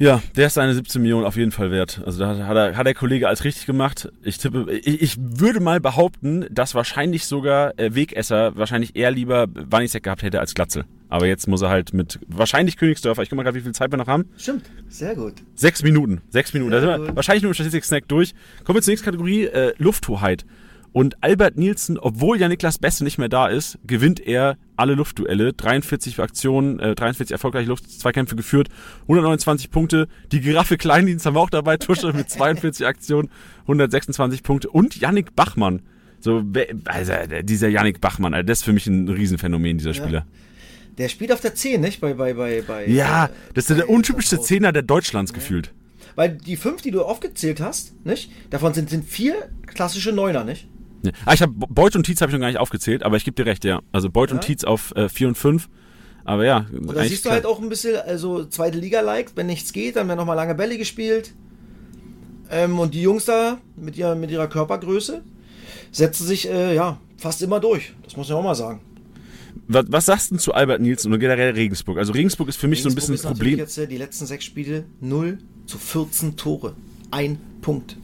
Ja, 0.00 0.22
der 0.34 0.46
ist 0.46 0.54
seine 0.54 0.72
17 0.72 1.02
Millionen 1.02 1.26
auf 1.26 1.36
jeden 1.36 1.52
Fall 1.52 1.70
wert. 1.70 2.00
Also 2.06 2.20
da 2.20 2.46
hat, 2.46 2.56
er, 2.56 2.74
hat 2.74 2.86
der 2.86 2.94
Kollege 2.94 3.28
alles 3.28 3.44
richtig 3.44 3.66
gemacht. 3.66 4.10
Ich 4.22 4.38
tippe, 4.38 4.72
ich, 4.72 5.02
ich 5.02 5.16
würde 5.18 5.60
mal 5.60 5.78
behaupten, 5.78 6.46
dass 6.50 6.74
wahrscheinlich 6.74 7.26
sogar 7.26 7.78
äh, 7.78 7.94
Wegesser 7.94 8.56
wahrscheinlich 8.56 8.96
eher 8.96 9.10
lieber 9.10 9.46
Wanizek 9.52 10.04
gehabt 10.04 10.22
hätte 10.22 10.40
als 10.40 10.54
Glatzel. 10.54 10.86
Aber 11.10 11.26
jetzt 11.26 11.48
muss 11.48 11.60
er 11.60 11.68
halt 11.68 11.92
mit 11.92 12.18
wahrscheinlich 12.28 12.78
Königsdörfer. 12.78 13.22
Ich 13.22 13.28
guck 13.28 13.36
mal 13.36 13.42
gerade, 13.42 13.58
wie 13.58 13.62
viel 13.62 13.72
Zeit 13.72 13.92
wir 13.92 13.98
noch 13.98 14.06
haben. 14.06 14.24
Stimmt, 14.38 14.70
sehr 14.88 15.14
gut. 15.14 15.34
Sechs 15.54 15.82
Minuten. 15.82 16.22
Sechs 16.30 16.54
Minuten. 16.54 16.70
Da 16.70 16.80
sind 16.80 16.88
wir 16.88 16.98
gut. 16.98 17.16
wahrscheinlich 17.16 17.42
nur 17.42 17.50
im 17.50 17.54
Statistik-Snack 17.54 18.08
durch. 18.08 18.32
Kommen 18.64 18.78
wir 18.78 18.82
zur 18.82 18.92
nächsten 18.92 19.04
Kategorie, 19.04 19.44
äh, 19.44 19.74
Lufthoheit. 19.76 20.46
Und 20.92 21.22
Albert 21.22 21.56
Nielsen, 21.56 21.98
obwohl 21.98 22.40
ja 22.40 22.48
Niklas 22.48 22.78
Beste 22.78 23.04
nicht 23.04 23.16
mehr 23.18 23.28
da 23.28 23.46
ist, 23.46 23.78
gewinnt 23.86 24.18
er 24.18 24.56
alle 24.76 24.94
Luftduelle. 24.94 25.52
43 25.52 26.18
Aktionen, 26.18 26.80
äh, 26.80 26.96
43 26.96 27.30
erfolgreiche 27.32 27.68
Luftzweikämpfe 27.68 28.34
geführt, 28.34 28.68
129 29.02 29.70
Punkte. 29.70 30.08
Die 30.32 30.40
Giraffe 30.40 30.76
Kleindienst 30.76 31.26
haben 31.26 31.34
wir 31.36 31.40
auch 31.40 31.50
dabei, 31.50 31.76
Tusche 31.76 32.12
mit 32.12 32.28
42 32.28 32.86
Aktionen, 32.86 33.30
126 33.62 34.42
Punkte. 34.42 34.68
Und 34.68 34.96
Yannick 34.96 35.36
Bachmann. 35.36 35.82
So, 36.18 36.42
also 36.86 37.12
dieser 37.42 37.68
Yannick 37.68 38.00
Bachmann, 38.00 38.34
also 38.34 38.46
das 38.46 38.58
ist 38.58 38.64
für 38.64 38.72
mich 38.72 38.86
ein 38.88 39.08
Riesenphänomen, 39.08 39.78
dieser 39.78 39.94
Spieler. 39.94 40.26
Der 40.98 41.08
spielt 41.08 41.32
auf 41.32 41.40
der 41.40 41.54
10, 41.54 41.80
nicht? 41.80 42.00
Bei, 42.00 42.14
bei, 42.14 42.34
bei, 42.34 42.62
bei, 42.66 42.86
Ja, 42.88 43.26
äh, 43.26 43.28
das 43.54 43.70
ist 43.70 43.78
der 43.78 43.86
bei- 43.86 43.94
untypischste 43.94 44.40
Zehner 44.40 44.72
der 44.72 44.82
Deutschlands 44.82 45.32
gefühlt. 45.32 45.72
Weil 46.16 46.30
die 46.36 46.56
fünf, 46.56 46.82
die 46.82 46.90
du 46.90 47.02
aufgezählt 47.02 47.60
hast, 47.60 47.94
nicht? 48.04 48.30
Davon 48.50 48.74
sind, 48.74 48.90
sind 48.90 49.04
vier 49.08 49.34
klassische 49.66 50.10
Neuner, 50.12 50.42
nicht? 50.44 50.66
Ja. 51.02 51.12
Ah, 51.24 51.34
ich 51.34 51.42
habe 51.42 51.52
Beut 51.52 51.96
und 51.96 52.04
Tietz 52.04 52.20
habe 52.20 52.30
ich 52.30 52.34
noch 52.34 52.40
gar 52.40 52.48
nicht 52.48 52.58
aufgezählt, 52.58 53.02
aber 53.02 53.16
ich 53.16 53.24
gebe 53.24 53.34
dir 53.34 53.46
recht, 53.48 53.64
ja. 53.64 53.80
Also 53.92 54.10
Beut 54.10 54.30
und 54.30 54.38
Ja. 54.38 54.42
Tietz 54.42 54.64
auf 54.64 54.94
äh, 54.96 55.08
4 55.08 55.28
und 55.28 55.38
5. 55.38 55.68
Aber 56.24 56.44
ja, 56.44 56.66
Und 56.72 56.94
da 56.94 57.02
siehst 57.04 57.24
du 57.24 57.30
halt 57.30 57.46
auch 57.46 57.60
ein 57.60 57.68
bisschen, 57.68 57.96
also 57.96 58.44
zweite 58.44 58.78
Liga-like, 58.78 59.32
wenn 59.36 59.46
nichts 59.46 59.72
geht, 59.72 59.96
dann 59.96 60.06
werden 60.06 60.18
nochmal 60.18 60.36
lange 60.36 60.54
Bälle 60.54 60.76
gespielt. 60.76 61.32
Ähm, 62.50 62.78
und 62.78 62.94
die 62.94 63.02
Jungs 63.02 63.24
da 63.24 63.58
mit, 63.76 63.96
ihr, 63.96 64.14
mit 64.14 64.30
ihrer 64.30 64.48
Körpergröße 64.48 65.22
setzen 65.92 66.26
sich, 66.26 66.48
äh, 66.48 66.74
ja, 66.74 66.98
fast 67.16 67.42
immer 67.42 67.60
durch. 67.60 67.94
Das 68.04 68.16
muss 68.16 68.26
ich 68.28 68.32
auch 68.34 68.42
mal 68.42 68.54
sagen. 68.54 68.80
was, 69.66 69.86
was 69.88 70.06
sagst 70.06 70.30
du 70.30 70.34
denn 70.34 70.40
zu 70.40 70.52
Albert 70.52 70.80
Nielsen 70.80 71.12
und 71.12 71.20
generell 71.20 71.52
Regensburg? 71.52 71.98
Also 71.98 72.12
Regensburg 72.12 72.48
ist 72.48 72.56
für 72.56 72.68
mich 72.68 72.82
so 72.82 72.88
ein 72.88 72.94
bisschen 72.94 73.14
Regensburg 73.14 73.36
natürlich 73.38 73.54
Problem. 73.54 73.58
Jetzt, 73.58 73.78
äh, 73.78 73.86
die 73.86 73.96
letzten 73.96 74.26
sechs 74.26 74.44
Spiele 74.44 74.84
0 75.00 75.38
zu 75.66 75.78
14 75.78 76.36
Tore. 76.36 76.74
Ein 77.10 77.38
Punkt. 77.62 77.96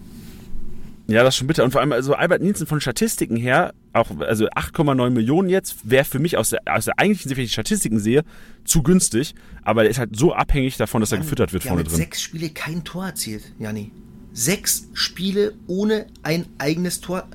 Ja, 1.09 1.23
das 1.23 1.35
ist 1.35 1.39
schon 1.39 1.47
bitter. 1.47 1.63
Und 1.65 1.71
vor 1.71 1.81
allem, 1.81 1.93
also 1.93 2.15
Albert 2.15 2.43
Nielsen 2.43 2.67
von 2.67 2.81
Statistiken 2.81 3.37
her, 3.37 3.75
auch, 3.93 4.11
also 4.21 4.47
8,9 4.47 5.11
Millionen 5.11 5.49
jetzt, 5.49 5.89
wäre 5.89 6.05
für 6.05 6.19
mich 6.19 6.37
aus 6.37 6.51
der, 6.51 6.63
aus 6.67 6.87
der 6.87 6.99
eigentlichen 6.99 7.29
Sicht, 7.29 7.37
wenn 7.37 7.45
ich 7.45 7.51
die 7.51 7.55
Statistiken 7.55 7.99
sehe, 8.01 8.25
zu 8.65 8.83
günstig. 8.83 9.35
Aber 9.63 9.83
der 9.83 9.91
ist 9.91 9.99
halt 9.99 10.17
so 10.17 10.33
abhängig 10.35 10.77
davon, 10.77 11.01
dass 11.01 11.13
er 11.13 11.19
gefüttert 11.19 11.53
wird 11.53 11.63
vorne 11.63 11.85
drin. 11.85 11.95
sechs 11.97 12.21
Spiele 12.23 12.51
kein 12.51 12.83
Tor 12.85 13.07
erzielt, 13.07 13.45
Janni. 13.59 13.93
Sechs 14.33 14.89
Spiele 14.95 15.55
ohne 15.67 16.07
ein 16.23 16.47
eigenes 16.59 17.01
Tor. 17.01 17.29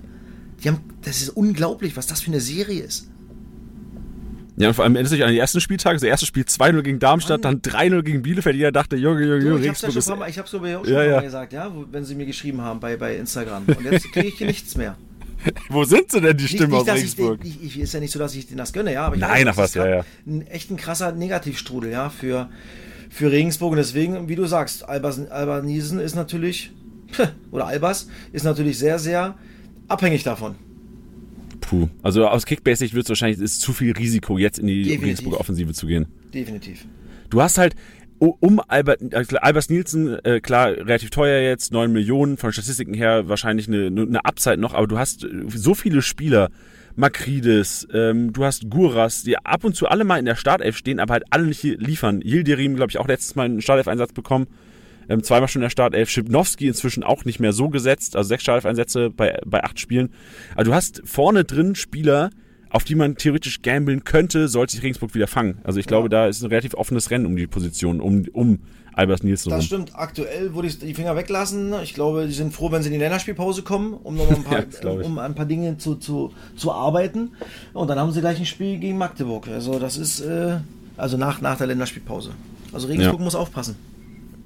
Die 0.63 0.67
haben, 0.67 0.81
das 1.01 1.21
ist 1.21 1.29
unglaublich, 1.29 1.97
was 1.97 2.07
das 2.07 2.21
für 2.21 2.31
eine 2.31 2.41
Serie 2.41 2.84
ist. 2.84 3.11
Ja, 4.62 4.67
und 4.67 4.76
vor 4.76 4.84
allem 4.84 4.95
erinnerst 4.95 5.13
du 5.13 5.15
dich 5.15 5.26
an 5.26 5.32
die 5.32 5.39
ersten 5.39 5.60
Spieltage. 5.60 5.95
Das 5.95 6.04
erste 6.04 6.28
Spiel 6.28 6.43
2-0 6.43 6.84
gegen 6.84 7.00
Darmstadt, 7.00 7.43
dann 7.43 7.62
3-0 7.62 8.04
gegen 8.04 8.21
Bielefeld. 8.21 8.56
Jeder 8.56 8.71
dachte, 8.71 8.95
Junge, 8.95 9.21
Junge, 9.21 9.43
Junge, 9.43 9.62
ich 9.62 9.69
hab's 9.69 9.82
ja 9.82 9.88
Regensburg 9.88 10.13
ist... 10.13 10.19
Mal, 10.19 10.30
ich 10.30 10.38
hab's 10.38 10.54
aber 10.54 10.69
ja 10.69 10.78
auch 10.78 10.86
schon 10.86 10.93
Ja, 10.93 11.04
ja. 11.04 11.15
Mal 11.15 11.24
gesagt, 11.24 11.54
ja, 11.54 11.74
wo, 11.74 11.86
wenn 11.91 12.06
sie 12.06 12.13
mir 12.13 12.28
geschrieben 12.28 12.62
haben 12.62 12.80
bei, 12.80 12.95
bei 12.95 13.15
Instagram. 13.15 13.63
Und 13.65 13.84
jetzt 13.84 14.12
kriege 14.12 14.28
ich 14.28 14.36
hier 14.36 14.45
nichts 14.45 14.78
mehr. 14.78 14.95
Wo 15.69 15.84
sind 15.84 16.12
sie 16.12 16.21
denn, 16.21 16.38
die 16.38 16.47
Stimmen 16.47 16.74
aus 16.74 16.86
den, 16.86 16.93
Regensburg? 16.93 17.39
ich, 17.43 17.63
ich, 17.63 17.80
ist 17.80 17.93
ja 17.95 18.00
nicht 18.00 18.12
so, 18.12 18.19
dass 18.19 18.36
ich 18.36 18.45
denen 18.45 18.60
das 18.60 18.71
gönne, 18.71 18.93
ja. 18.93 19.08
Aber 19.08 19.15
ich 19.15 19.21
Nein, 19.21 19.47
ach 19.47 19.58
was, 19.58 19.74
ja, 19.74 19.84
grad 19.84 20.06
Ein 20.28 20.45
echt 20.45 20.69
ein 20.69 20.78
krasser 20.78 21.12
Negativstrudel, 21.12 21.91
ja, 21.91 22.12
für, 22.12 22.47
für 23.10 23.32
Regensburg. 23.32 23.71
Und 23.71 23.78
deswegen, 23.78 24.30
wie 24.30 24.36
du 24.36 24.45
sagst, 24.45 24.88
Albers, 24.88 25.28
Albanisen 25.32 26.00
ist 26.00 26.13
natürlich, 26.13 26.71
oder 27.52 27.65
Albers, 27.65 28.10
ist 28.32 28.43
natürlich 28.43 28.78
sehr, 28.78 29.00
sehr 29.00 29.34
abhängig 29.88 30.21
davon. 30.21 30.56
Puh. 31.71 31.88
Also 32.03 32.27
aus 32.27 32.45
Kickbase-Sicht 32.45 32.93
wird 32.93 33.05
es 33.05 33.10
wahrscheinlich, 33.10 33.39
ist 33.39 33.62
zu 33.62 33.71
viel 33.71 33.93
Risiko, 33.93 34.38
jetzt 34.38 34.60
in 34.60 34.67
die. 34.67 34.91
Regensburger 34.91 35.39
Offensive 35.39 35.71
zu 35.71 35.88
gehen. 35.88 36.05
Definitiv. 36.34 36.86
Du 37.29 37.41
hast 37.41 37.57
halt 37.57 37.75
um 38.19 38.62
Albert, 38.67 39.15
also 39.15 39.38
Albers 39.38 39.69
Nielsen, 39.69 40.19
äh, 40.25 40.41
klar, 40.41 40.71
relativ 40.71 41.12
teuer 41.12 41.41
jetzt, 41.41 41.71
9 41.71 41.91
Millionen, 41.91 42.36
von 42.36 42.51
Statistiken 42.51 42.93
her 42.93 43.29
wahrscheinlich 43.29 43.69
eine, 43.69 43.88
eine 43.88 44.25
Upside 44.25 44.57
noch, 44.57 44.73
aber 44.73 44.86
du 44.86 44.99
hast 44.99 45.23
äh, 45.23 45.29
so 45.47 45.73
viele 45.73 46.01
Spieler, 46.01 46.49
Makridis, 46.95 47.88
ähm, 47.93 48.34
du 48.34 48.43
hast 48.43 48.69
Guras, 48.69 49.23
die 49.23 49.38
ab 49.38 49.63
und 49.63 49.75
zu 49.75 49.88
alle 49.88 50.03
mal 50.03 50.19
in 50.19 50.25
der 50.25 50.36
Startelf 50.36 50.75
stehen, 50.75 50.99
aber 50.99 51.13
halt 51.13 51.23
alle 51.29 51.45
nicht 51.45 51.63
liefern. 51.63 52.21
Yildirim, 52.21 52.75
glaube 52.75 52.91
ich, 52.91 52.99
auch 52.99 53.07
letztes 53.07 53.36
Mal 53.36 53.45
einen 53.45 53.62
Startelf-Einsatz 53.62 54.12
bekommen. 54.12 54.47
Ähm, 55.12 55.24
zweimal 55.24 55.47
schon 55.47 55.62
in 55.62 55.65
der 55.65 55.69
Startelf. 55.69 56.10
Schipnowski 56.10 56.67
inzwischen 56.67 57.04
auch 57.04 57.26
nicht 57.26 57.39
mehr 57.39 57.54
so 57.54 57.69
gesetzt, 57.69 58.15
also 58.15 58.28
sechs 58.28 58.43
Startelf-Einsätze 58.43 59.10
bei, 59.10 59.39
bei 59.45 59.63
acht 59.63 59.80
Spielen. 59.80 60.10
Also 60.56 60.71
du 60.71 60.76
hast 60.76 61.02
vorne 61.06 61.43
drin 61.43 61.76
Spieler, 61.76 62.30
auf 62.69 62.84
die 62.86 62.95
man 62.95 63.15
theoretisch 63.17 63.62
gambeln 63.62 64.04
könnte, 64.06 64.47
sollte 64.47 64.74
sich 64.74 64.84
Regensburg 64.84 65.13
wieder 65.13 65.28
fangen. 65.28 65.60
Also 65.63 65.80
ich 65.80 65.88
glaube, 65.88 66.08
da 66.10 66.28
ist 66.28 66.41
ein 66.41 66.47
relativ 66.47 66.74
offenes 66.76 67.12
Rennen 67.12 67.26
um 67.26 67.36
die 67.36 67.47
Position, 67.47 68.00
um, 68.00 68.26
um 68.32 68.60
Albers 68.93 69.24
Nielsen 69.24 69.50
Das 69.50 69.60
rum. 69.60 69.65
stimmt. 69.65 69.95
Aktuell 69.95 70.54
würde 70.54 70.67
ich 70.67 70.80
die 70.80 70.93
Finger 70.93 71.15
weglassen. 71.15 71.74
Ich 71.84 71.93
glaube, 71.93 72.28
die 72.28 72.34
sind 72.34 72.54
froh, 72.54 72.71
wenn 72.71 72.82
sie 72.82 72.88
in 72.89 72.93
die 72.93 73.00
Länderspielpause 73.00 73.63
kommen, 73.63 73.93
um 73.93 74.15
noch 74.15 74.30
mal 74.30 74.36
ein 74.38 74.43
paar, 74.43 74.63
Ja, 74.84 74.89
um 75.06 75.17
ein 75.19 75.34
paar 75.36 75.45
Dinge 75.45 75.78
zu, 75.78 75.95
zu, 75.95 76.34
zu 76.56 76.71
arbeiten. 76.71 77.32
Und 77.74 77.89
dann 77.89 77.97
haben 78.00 78.12
sie 78.12 78.19
gleich 78.21 78.39
ein 78.39 78.45
Spiel 78.45 78.78
gegen 78.80 78.97
Magdeburg. 78.97 79.47
Also 79.50 79.80
das 79.80 79.97
ist 79.97 80.21
äh, 80.21 80.58
also 80.97 81.17
nach, 81.17 81.41
nach 81.41 81.58
der 81.58 81.67
Länderspielpause. 81.67 82.32
Also 82.74 82.88
Regensburg 82.88 83.19
Ja. 83.19 83.24
muss 83.24 83.36
aufpassen. 83.36 83.76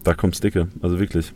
Da 0.05 0.13
kommt's 0.13 0.39
dicke, 0.39 0.67
also 0.81 0.99
wirklich. 0.99 1.33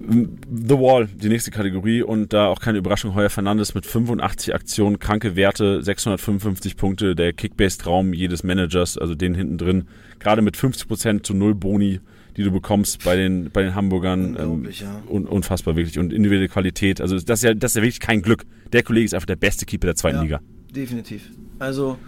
The 0.00 0.78
Wall, 0.78 1.08
die 1.08 1.28
nächste 1.28 1.50
Kategorie 1.50 2.02
und 2.02 2.32
da 2.32 2.46
auch 2.46 2.60
keine 2.60 2.78
Überraschung, 2.78 3.16
Heuer 3.16 3.30
Fernandes 3.30 3.74
mit 3.74 3.84
85 3.84 4.54
Aktionen, 4.54 5.00
kranke 5.00 5.34
Werte, 5.34 5.82
655 5.82 6.76
Punkte, 6.76 7.16
der 7.16 7.32
Kickbase-Traum 7.32 8.14
jedes 8.14 8.44
Managers, 8.44 8.96
also 8.96 9.16
den 9.16 9.34
hinten 9.34 9.58
drin, 9.58 9.88
gerade 10.20 10.40
mit 10.40 10.56
50% 10.56 11.24
zu 11.24 11.34
null 11.34 11.56
Boni, 11.56 11.98
die 12.36 12.44
du 12.44 12.52
bekommst 12.52 13.04
bei 13.04 13.16
den, 13.16 13.50
bei 13.50 13.62
den 13.62 13.74
Hamburgern. 13.74 14.36
Unglaublich, 14.36 14.80
ja. 14.82 15.02
un, 15.08 15.26
unfassbar 15.26 15.74
wirklich 15.74 15.98
und 15.98 16.12
individuelle 16.12 16.48
Qualität, 16.48 17.00
also 17.00 17.18
das 17.18 17.40
ist, 17.40 17.42
ja, 17.42 17.54
das 17.54 17.72
ist 17.72 17.76
ja 17.76 17.82
wirklich 17.82 18.00
kein 18.00 18.22
Glück. 18.22 18.46
Der 18.72 18.84
Kollege 18.84 19.04
ist 19.04 19.14
einfach 19.14 19.26
der 19.26 19.36
beste 19.36 19.66
Keeper 19.66 19.88
der 19.88 19.96
zweiten 19.96 20.18
Ja, 20.18 20.22
Liga. 20.22 20.40
Definitiv. 20.70 21.28
Also 21.58 21.98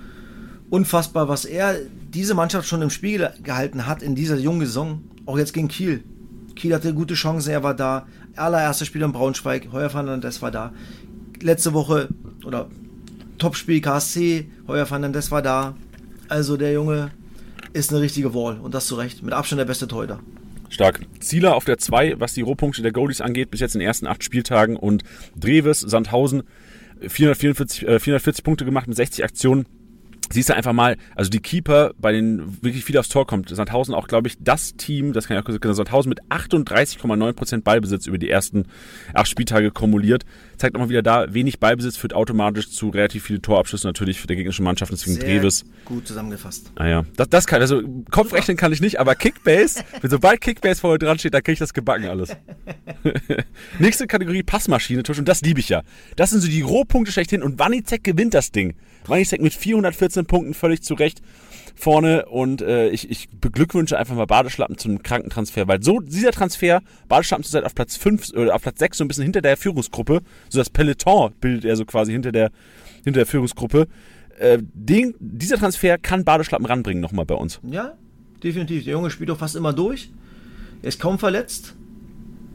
unfassbar, 0.70 1.28
was 1.28 1.44
er 1.44 1.76
diese 2.14 2.34
Mannschaft 2.34 2.68
schon 2.68 2.82
im 2.82 2.90
Spiel 2.90 3.28
gehalten 3.42 3.86
hat 3.86 4.02
in 4.02 4.14
dieser 4.14 4.36
jungen 4.36 4.60
Saison. 4.60 5.02
Auch 5.26 5.38
jetzt 5.38 5.52
gegen 5.52 5.68
Kiel. 5.68 6.04
Kiel 6.56 6.74
hatte 6.74 6.92
gute 6.94 7.14
Chancen, 7.14 7.50
er 7.50 7.62
war 7.62 7.74
da. 7.74 8.06
Allererstes 8.36 8.86
Spiel 8.86 9.02
in 9.02 9.12
Braunschweig, 9.12 9.68
Heuer 9.72 9.90
Fernandes 9.90 10.42
war 10.42 10.50
da. 10.50 10.72
Letzte 11.40 11.72
Woche 11.72 12.08
oder 12.44 12.68
Topspiel 13.38 13.80
KSC, 13.80 14.50
Heuer 14.66 14.86
Fernandes 14.86 15.30
war 15.30 15.42
da. 15.42 15.74
Also 16.28 16.56
der 16.56 16.72
Junge 16.72 17.10
ist 17.72 17.90
eine 17.90 18.00
richtige 18.00 18.34
Wall 18.34 18.58
und 18.58 18.74
das 18.74 18.86
zu 18.86 18.94
Recht. 18.96 19.22
Mit 19.22 19.32
Abstand 19.32 19.58
der 19.58 19.64
beste 19.64 19.88
Torhüter. 19.88 20.20
Stark. 20.68 21.00
Zieler 21.18 21.56
auf 21.56 21.64
der 21.64 21.78
2, 21.78 22.20
was 22.20 22.34
die 22.34 22.42
Rohpunkte 22.42 22.82
der 22.82 22.92
Goalies 22.92 23.20
angeht, 23.20 23.50
bis 23.50 23.60
jetzt 23.60 23.74
in 23.74 23.80
den 23.80 23.88
ersten 23.88 24.06
acht 24.06 24.22
Spieltagen. 24.22 24.76
Und 24.76 25.02
Dreves, 25.36 25.80
Sandhausen, 25.80 26.44
444, 27.00 27.82
äh, 27.82 27.98
440 27.98 28.44
Punkte 28.44 28.64
gemacht 28.64 28.86
mit 28.86 28.96
60 28.96 29.24
Aktionen. 29.24 29.66
Siehst 30.32 30.48
du 30.48 30.54
einfach 30.54 30.72
mal, 30.72 30.96
also 31.16 31.28
die 31.28 31.40
Keeper, 31.40 31.92
bei 31.98 32.12
denen 32.12 32.62
wirklich 32.62 32.84
viel 32.84 32.96
aufs 32.98 33.08
Tor 33.08 33.26
kommt. 33.26 33.48
Sandhausen 33.48 33.94
auch, 33.94 34.06
glaube 34.06 34.28
ich, 34.28 34.36
das 34.38 34.76
Team, 34.76 35.12
das 35.12 35.26
kann 35.26 35.36
ich 35.36 35.44
auch 35.44 35.50
sagen, 35.50 35.74
Sandhausen 35.74 36.08
mit 36.08 36.22
38,9% 36.28 37.62
Ballbesitz 37.62 38.06
über 38.06 38.18
die 38.18 38.30
ersten 38.30 38.66
acht 39.12 39.28
Spieltage 39.28 39.72
kumuliert. 39.72 40.24
Zeigt 40.60 40.76
auch 40.76 40.80
mal 40.80 40.90
wieder 40.90 41.00
da, 41.00 41.32
wenig 41.32 41.58
Ballbesitz 41.58 41.96
führt 41.96 42.12
automatisch 42.12 42.70
zu 42.70 42.90
relativ 42.90 43.24
viele 43.24 43.40
Torabschüsse 43.40 43.86
natürlich 43.86 44.20
für 44.20 44.26
der 44.26 44.36
gegnerischen 44.36 44.62
Mannschaft, 44.62 44.92
deswegen 44.92 45.18
Dreves. 45.18 45.64
gut 45.86 46.06
zusammengefasst. 46.06 46.70
Ah 46.74 46.86
ja, 46.86 47.04
das, 47.16 47.30
das 47.30 47.46
kann, 47.46 47.62
also 47.62 47.80
Kopfrechnen 48.10 48.58
kann 48.58 48.70
ich 48.70 48.82
nicht, 48.82 49.00
aber 49.00 49.14
Kickbase, 49.14 49.82
wenn 50.02 50.10
sobald 50.10 50.42
Kickbase 50.42 50.82
vorne 50.82 50.98
dran 50.98 51.18
steht, 51.18 51.32
da 51.32 51.40
kriege 51.40 51.54
ich 51.54 51.58
das 51.60 51.72
gebacken 51.72 52.08
alles. 52.08 52.36
Nächste 53.78 54.06
Kategorie 54.06 54.42
Passmaschine, 54.42 55.02
Tusch, 55.02 55.18
und 55.18 55.28
das 55.28 55.40
liebe 55.40 55.60
ich 55.60 55.70
ja. 55.70 55.80
Das 56.16 56.28
sind 56.28 56.42
so 56.42 56.48
die 56.48 56.60
Rohpunkte 56.60 57.10
schlechthin 57.10 57.42
und 57.42 57.58
Wanizek 57.58 58.04
gewinnt 58.04 58.34
das 58.34 58.52
Ding. 58.52 58.74
Wanizek 59.06 59.40
mit 59.40 59.54
414 59.54 60.26
Punkten 60.26 60.52
völlig 60.52 60.82
zurecht 60.82 61.22
vorne 61.80 62.26
und 62.26 62.62
äh, 62.62 62.88
ich, 62.90 63.10
ich 63.10 63.28
beglückwünsche 63.30 63.98
einfach 63.98 64.14
mal 64.14 64.26
Badeschlappen 64.26 64.78
zum 64.78 65.02
Krankentransfer, 65.02 65.66
weil 65.66 65.82
so 65.82 66.00
dieser 66.00 66.32
Transfer, 66.32 66.82
Badeschlappen 67.08 67.44
zurzeit 67.44 67.64
auf 67.64 67.74
Platz 67.74 67.96
5 67.96 68.32
oder 68.34 68.54
auf 68.54 68.62
Platz 68.62 68.78
6 68.78 68.98
so 68.98 69.04
ein 69.04 69.08
bisschen 69.08 69.24
hinter 69.24 69.40
der 69.40 69.56
Führungsgruppe, 69.56 70.20
so 70.48 70.58
das 70.58 70.70
Peloton 70.70 71.32
bildet 71.40 71.64
er 71.64 71.76
so 71.76 71.84
quasi 71.84 72.12
hinter 72.12 72.32
der, 72.32 72.50
hinter 73.04 73.20
der 73.20 73.26
Führungsgruppe. 73.26 73.88
Äh, 74.38 74.58
den, 74.60 75.14
dieser 75.18 75.58
Transfer 75.58 75.98
kann 75.98 76.24
Badeschlappen 76.24 76.66
ranbringen 76.66 77.02
nochmal 77.02 77.26
bei 77.26 77.34
uns. 77.34 77.60
Ja, 77.62 77.94
definitiv. 78.42 78.84
Der 78.84 78.92
Junge 78.92 79.10
spielt 79.10 79.30
doch 79.30 79.38
fast 79.38 79.56
immer 79.56 79.72
durch. 79.72 80.10
Er 80.82 80.88
ist 80.88 81.00
kaum 81.00 81.18
verletzt. 81.18 81.74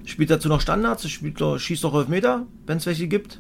Spielt 0.06 0.30
dazu 0.30 0.50
noch 0.50 0.62
Standards, 0.62 1.10
spielt 1.10 1.42
doch, 1.42 1.58
schießt 1.58 1.84
doch 1.84 1.96
Elfmeter, 1.96 2.46
wenn 2.68 2.78
es 2.78 2.86
welche 2.86 3.08
gibt. 3.08 3.40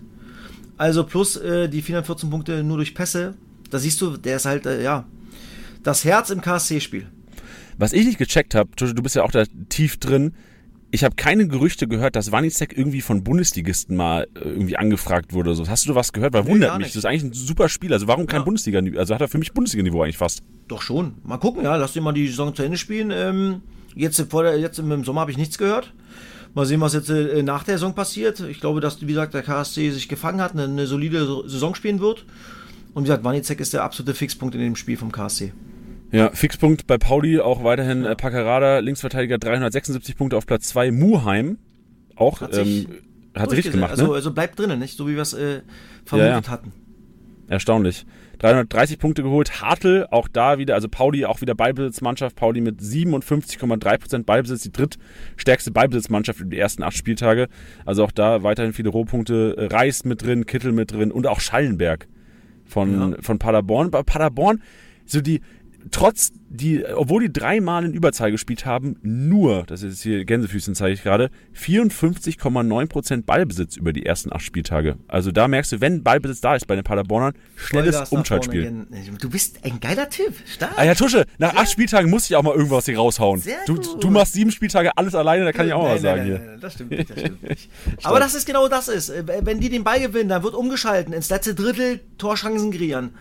Also 0.77 1.05
plus 1.05 1.37
äh, 1.37 1.69
die 1.69 1.81
414 1.81 2.29
Punkte 2.29 2.63
nur 2.63 2.77
durch 2.77 2.93
Pässe. 2.93 3.35
Da 3.69 3.79
siehst 3.79 4.01
du, 4.01 4.17
der 4.17 4.37
ist 4.37 4.45
halt, 4.45 4.65
äh, 4.65 4.83
ja, 4.83 5.05
das 5.85 6.03
Herz 6.03 6.29
im 6.29 6.41
KSC-Spiel. 6.41 7.07
Was 7.77 7.93
ich 7.93 8.05
nicht 8.05 8.17
gecheckt 8.17 8.55
habe, 8.55 8.69
du 8.75 8.93
bist 9.01 9.15
ja 9.15 9.23
auch 9.23 9.31
da 9.31 9.43
tief 9.69 9.97
drin, 9.97 10.33
ich 10.91 11.03
habe 11.03 11.15
keine 11.15 11.47
Gerüchte 11.47 11.87
gehört, 11.87 12.15
dass 12.15 12.31
Wanizek 12.31 12.77
irgendwie 12.77 13.01
von 13.01 13.21
Bundesligisten 13.23 13.97
mal 13.97 14.27
äh, 14.35 14.47
irgendwie 14.47 14.77
angefragt 14.77 15.33
wurde 15.33 15.49
oder 15.49 15.57
so. 15.57 15.67
Hast 15.67 15.89
du 15.89 15.95
was 15.95 16.13
gehört? 16.13 16.33
Weil 16.33 16.43
Nee, 16.43 16.51
wundert 16.51 16.77
mich. 16.77 16.87
Das 16.87 16.95
ist 16.95 17.05
eigentlich 17.05 17.23
ein 17.23 17.33
super 17.33 17.67
Spiel. 17.67 17.91
Also 17.91 18.07
warum 18.07 18.27
kein 18.27 18.41
Ja. 18.41 18.45
Bundesliga? 18.45 18.79
Also 18.97 19.13
hat 19.13 19.19
er 19.19 19.27
für 19.27 19.37
mich 19.37 19.51
Bundesliga-Niveau 19.53 20.01
eigentlich 20.03 20.17
fast. 20.17 20.41
Doch 20.69 20.81
schon. 20.81 21.15
Mal 21.23 21.37
gucken, 21.37 21.63
ja, 21.65 21.75
lass 21.75 21.93
den 21.93 22.03
mal 22.03 22.13
die 22.13 22.27
Saison 22.27 22.55
zu 22.55 22.63
Ende 22.63 22.77
spielen. 22.77 23.11
Ähm, 23.11 23.61
jetzt, 23.93 24.21
vor 24.29 24.43
der, 24.43 24.57
jetzt 24.57 24.79
im 24.79 25.03
Sommer 25.03 25.21
habe 25.21 25.31
ich 25.31 25.37
nichts 25.37 25.57
gehört. 25.57 25.93
Mal 26.53 26.65
sehen, 26.65 26.79
was 26.79 26.93
jetzt 26.93 27.09
äh, 27.09 27.43
nach 27.43 27.63
der 27.65 27.75
Saison 27.75 27.93
passiert. 27.93 28.39
Ich 28.39 28.61
glaube, 28.61 28.79
dass, 28.79 29.01
wie 29.01 29.07
gesagt, 29.07 29.33
der 29.33 29.41
KSC 29.43 29.91
sich 29.91 30.07
gefangen 30.07 30.39
hat, 30.39 30.53
eine, 30.53 30.63
eine 30.63 30.87
solide 30.87 31.43
Saison 31.49 31.75
spielen 31.75 31.99
wird. 31.99 32.25
Und 32.93 33.03
wie 33.03 33.07
gesagt, 33.07 33.25
Wanizek 33.25 33.59
ist 33.59 33.73
der 33.73 33.83
absolute 33.83 34.13
Fixpunkt 34.13 34.55
in 34.55 34.61
dem 34.61 34.77
Spiel 34.77 34.95
vom 34.95 35.11
KSC. 35.11 35.51
Ja, 36.15 36.31
Fixpunkt 36.31 36.87
bei 36.87 36.97
Pauli, 36.97 37.39
auch 37.39 37.63
weiterhin 37.63 38.05
äh, 38.05 38.15
Paccarada, 38.15 38.79
Linksverteidiger 38.79 39.37
376 39.37 40.15
Punkte 40.15 40.37
auf 40.37 40.45
Platz 40.45 40.67
2. 40.69 40.91
Muheim, 40.91 41.57
auch, 42.15 42.41
Hat 42.41 42.53
sich 42.53 42.87
ähm, 42.87 42.95
hat 43.35 43.49
sich 43.49 43.57
richtig 43.57 43.73
gemacht, 43.73 43.91
also, 43.91 44.07
ne? 44.07 44.13
also 44.13 44.33
bleibt 44.33 44.57
drinnen, 44.57 44.79
nicht? 44.79 44.95
So 44.97 45.07
wie 45.09 45.15
wir 45.15 45.21
es 45.21 45.33
äh, 45.33 45.61
vermutet 46.05 46.45
Ja, 46.45 46.51
hatten. 46.51 46.71
Erstaunlich. 47.47 48.05
330 48.39 48.97
Punkte 48.99 49.23
geholt. 49.23 49.61
Hartl 49.61 50.07
auch 50.09 50.27
da 50.27 50.57
wieder, 50.57 50.73
also 50.75 50.87
Pauli 50.89 51.25
auch 51.25 51.41
wieder 51.41 51.53
Ballbesitzmannschaft. 51.55 52.35
Pauli 52.35 52.61
mit 52.61 52.79
57,3% 52.81 54.23
Ballbesitz, 54.23 54.63
die 54.63 54.71
drittstärkste 54.71 55.71
Ballbesitzmannschaft 55.71 56.39
über 56.39 56.49
die 56.49 56.57
ersten 56.59 56.83
acht 56.83 56.95
Spieltage. 56.97 57.47
Also 57.85 58.03
auch 58.03 58.11
da 58.11 58.43
weiterhin 58.43 58.73
viele 58.73 58.89
Rohpunkte. 58.89 59.67
Reis 59.71 60.05
mit 60.05 60.23
drin, 60.23 60.45
Kittel 60.45 60.71
mit 60.71 60.91
drin 60.91 61.11
und 61.11 61.27
auch 61.27 61.39
Schallenberg 61.39 62.07
von, 62.65 63.11
Ja. 63.11 63.17
von 63.21 63.37
Paderborn. 63.39 63.91
Bei 63.91 64.03
Paderborn, 64.03 64.61
so 65.05 65.21
die, 65.21 65.41
trotz 65.91 66.31
die, 66.49 66.85
obwohl 66.85 67.23
die 67.23 67.33
dreimal 67.33 67.83
in 67.83 67.93
Überzahl 67.93 68.31
gespielt 68.31 68.65
haben, 68.65 68.95
nur, 69.01 69.63
das 69.63 69.81
ist 69.83 70.01
hier 70.03 70.23
Gänsefüßchen 70.25 70.73
zeige 70.73 70.93
ich 70.93 71.03
gerade, 71.03 71.29
54,9% 71.57 73.23
Ballbesitz 73.25 73.75
über 73.77 73.93
die 73.93 74.05
ersten 74.05 74.31
acht 74.33 74.41
Spieltage. 74.43 74.95
Also 75.07 75.31
da 75.31 75.47
merkst 75.47 75.73
du, 75.73 75.81
wenn 75.81 76.03
Ballbesitz 76.03 76.41
da 76.41 76.55
ist 76.55 76.67
bei 76.67 76.75
den 76.75 76.83
Paderbornern, 76.83 77.33
schnelles 77.55 78.09
Umschaltspiel. 78.09 78.85
Du 79.19 79.29
bist 79.29 79.59
ein 79.63 79.79
geiler 79.79 80.09
Typ. 80.09 80.33
Stark. 80.45 80.73
Ah 80.77 80.83
ja, 80.85 80.95
Tusche, 80.95 81.25
nach 81.37 81.55
acht 81.55 81.69
Spieltagen 81.71 82.09
muss 82.09 82.25
ich 82.29 82.35
auch 82.35 82.43
mal 82.43 82.55
irgendwas 82.55 82.85
hier 82.85 82.97
raushauen. 82.97 83.39
Sehr 83.41 83.57
Du, 83.65 83.75
gut. 83.75 84.03
du 84.03 84.09
machst 84.09 84.33
sieben 84.33 84.51
Spieltage 84.51 84.97
alles 84.97 85.15
alleine, 85.15 85.45
da 85.45 85.51
kann 85.51 85.67
ich 85.67 85.73
auch 85.73 85.81
mal 85.83 85.87
Nein, 85.87 85.95
was 85.95 86.01
sagen 86.01 86.17
nein, 86.19 86.27
hier. 86.27 86.39
nein, 86.39 86.47
nein, 86.51 86.59
das 86.61 86.73
stimmt 86.73 86.91
nicht, 86.91 87.09
das 87.09 87.19
stimmt 87.19 87.43
nicht. 87.49 87.69
Aber 88.03 88.19
das 88.19 88.33
ist 88.35 88.45
genau 88.45 88.67
das 88.67 88.87
ist. 88.87 89.11
Wenn 89.41 89.59
die 89.59 89.69
den 89.69 89.83
Ball 89.83 89.99
gewinnen, 89.99 90.29
dann 90.29 90.43
wird 90.43 90.53
umgeschalten, 90.55 91.13
ins 91.13 91.29
letzte 91.29 91.53
Drittel 91.55 91.99
Torchancen 92.17 92.71
kreieren. 92.71 93.11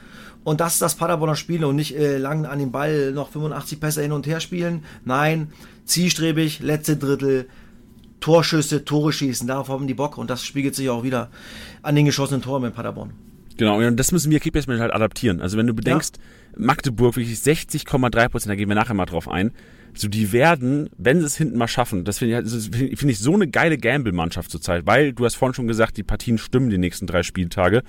Und 0.45 0.61
das 0.61 0.75
ist 0.75 0.83
das 0.83 0.95
Paderborner 0.95 1.37
Spiel 1.37 1.65
und 1.65 1.75
nicht 1.75 1.97
äh, 1.97 2.19
lang 2.19 2.45
an 2.45 2.59
den 2.59 2.71
Ball 2.71 3.13
noch 3.13 3.31
85 3.31 3.81
Pässe 3.81 4.03
hin 4.03 4.13
und 4.13 4.27
her 4.27 4.41
spielen. 4.41 4.85
Nein, 5.05 5.51
zielstrebig, 5.87 6.61
letzte 6.61 6.97
Drittel, 6.97 7.49
Torschüsse, 8.21 8.85
Tore 8.85 9.13
schießen, 9.13 9.49
darauf 9.49 9.69
haben 9.69 9.87
die 9.87 9.95
Bock 9.95 10.19
und 10.19 10.31
das 10.31 10.45
spiegelt 10.45 10.75
sich 10.75 10.89
auch 10.91 11.03
wieder 11.03 11.31
an 11.83 11.95
den 11.95 12.05
geschossenen 12.05 12.43
Toren 12.43 12.65
in 12.65 12.73
Paderborn. 12.73 13.24
Genau, 13.57 13.79
und 13.79 13.97
das 13.99 14.11
müssen 14.13 14.31
wir 14.31 14.41
Kickbase 14.41 14.67
halt 14.81 14.93
adaptieren. 14.93 15.41
Also 15.41 15.57
wenn 15.57 15.67
du 15.67 15.75
bedenkst, 15.75 16.19
Magdeburg 16.57 17.17
wirklich 17.17 17.39
60,3 17.39 18.29
Prozent, 18.29 18.51
da 18.51 18.55
gehen 18.57 18.69
wir 18.69 18.75
nachher 18.75 18.95
mal 18.95 19.07
drauf 19.07 19.29
ein. 19.29 19.53
So, 19.97 20.09
die 20.09 20.33
werden, 20.33 20.91
wenn 20.99 21.21
sie 21.21 21.27
es 21.27 21.37
hinten 21.37 21.57
mal 21.57 21.69
schaffen, 21.69 22.03
das 22.05 22.19
finde 22.19 22.33
ich, 22.43 22.53
halt- 22.53 22.99
finde 22.99 23.13
ich 23.13 23.19
so 23.21 23.33
eine 23.35 23.47
geile 23.47 23.79
Gamble-Mannschaft 23.79 24.51
zurzeit, 24.51 24.87
weil 24.87 25.13
du 25.13 25.25
hast 25.25 25.37
vorhin 25.37 25.55
schon 25.55 25.69
gesagt, 25.69 25.97
die 25.97 26.03
Partien 26.03 26.37
stimmen 26.37 26.69
die 26.69 26.79
nächsten 26.79 27.07
drei 27.07 27.23
Spieltage. 27.23 27.83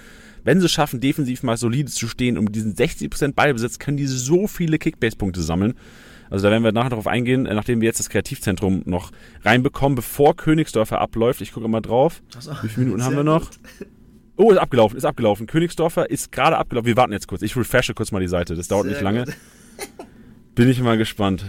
Wenn 0.44 0.60
sie 0.60 0.68
es 0.68 0.72
schaffen, 0.72 1.00
defensiv 1.00 1.42
mal 1.42 1.58
solide 1.58 1.90
zu 1.90 2.08
stehen 2.08 2.38
und 2.38 2.44
mit 2.46 2.56
diesen 2.56 2.76
60% 2.76 3.34
Ballbesitz 3.36 3.80
können 3.80 3.98
die 3.98 4.06
so 4.06 4.46
viele 4.48 4.78
Kickbase-Punkte 4.78 5.42
sammeln. 5.42 5.74
Also 6.30 6.44
da 6.44 6.52
werden 6.52 6.64
wir 6.64 6.72
nachher 6.72 6.90
darauf 6.92 7.08
eingehen, 7.08 7.48
äh, 7.48 7.56
nachdem 7.56 7.82
wir 7.82 7.88
jetzt 7.88 8.00
das 8.00 8.10
Kreativzentrum 8.10 8.84
noch 8.86 9.12
reinbekommen, 9.44 9.96
bevor 9.96 10.36
Königsdörfer 10.36 11.02
abläuft. 11.02 11.42
Ich 11.42 11.54
gucke 11.54 11.68
mal 11.68 11.82
drauf. 11.82 12.22
so. 12.40 12.52
Wie 12.62 12.68
viele 12.68 12.86
Minuten 12.88 13.04
haben 13.06 13.16
wir 13.16 13.24
noch? 13.24 13.50
Oh, 14.38 14.52
ist 14.52 14.58
abgelaufen, 14.58 14.98
ist 14.98 15.06
abgelaufen. 15.06 15.48
Königsdorfer 15.48 16.10
ist 16.10 16.32
gerade 16.32 16.58
abgelaufen. 16.58 16.88
Wir 16.88 16.98
warten 16.98 17.14
jetzt 17.14 17.28
kurz. 17.28 17.42
Ich 17.42 17.56
refreshe 17.56 17.94
kurz 17.94 18.12
mal 18.12 18.20
die 18.20 18.28
Seite. 18.28 18.56
Das 18.56 18.68
dauert 18.68 18.84
Sehr 18.84 18.94
nicht 18.94 19.02
lange. 19.02 19.26
Bin 20.56 20.70
ich 20.70 20.82
mal 20.82 20.98
gespannt. 20.98 21.46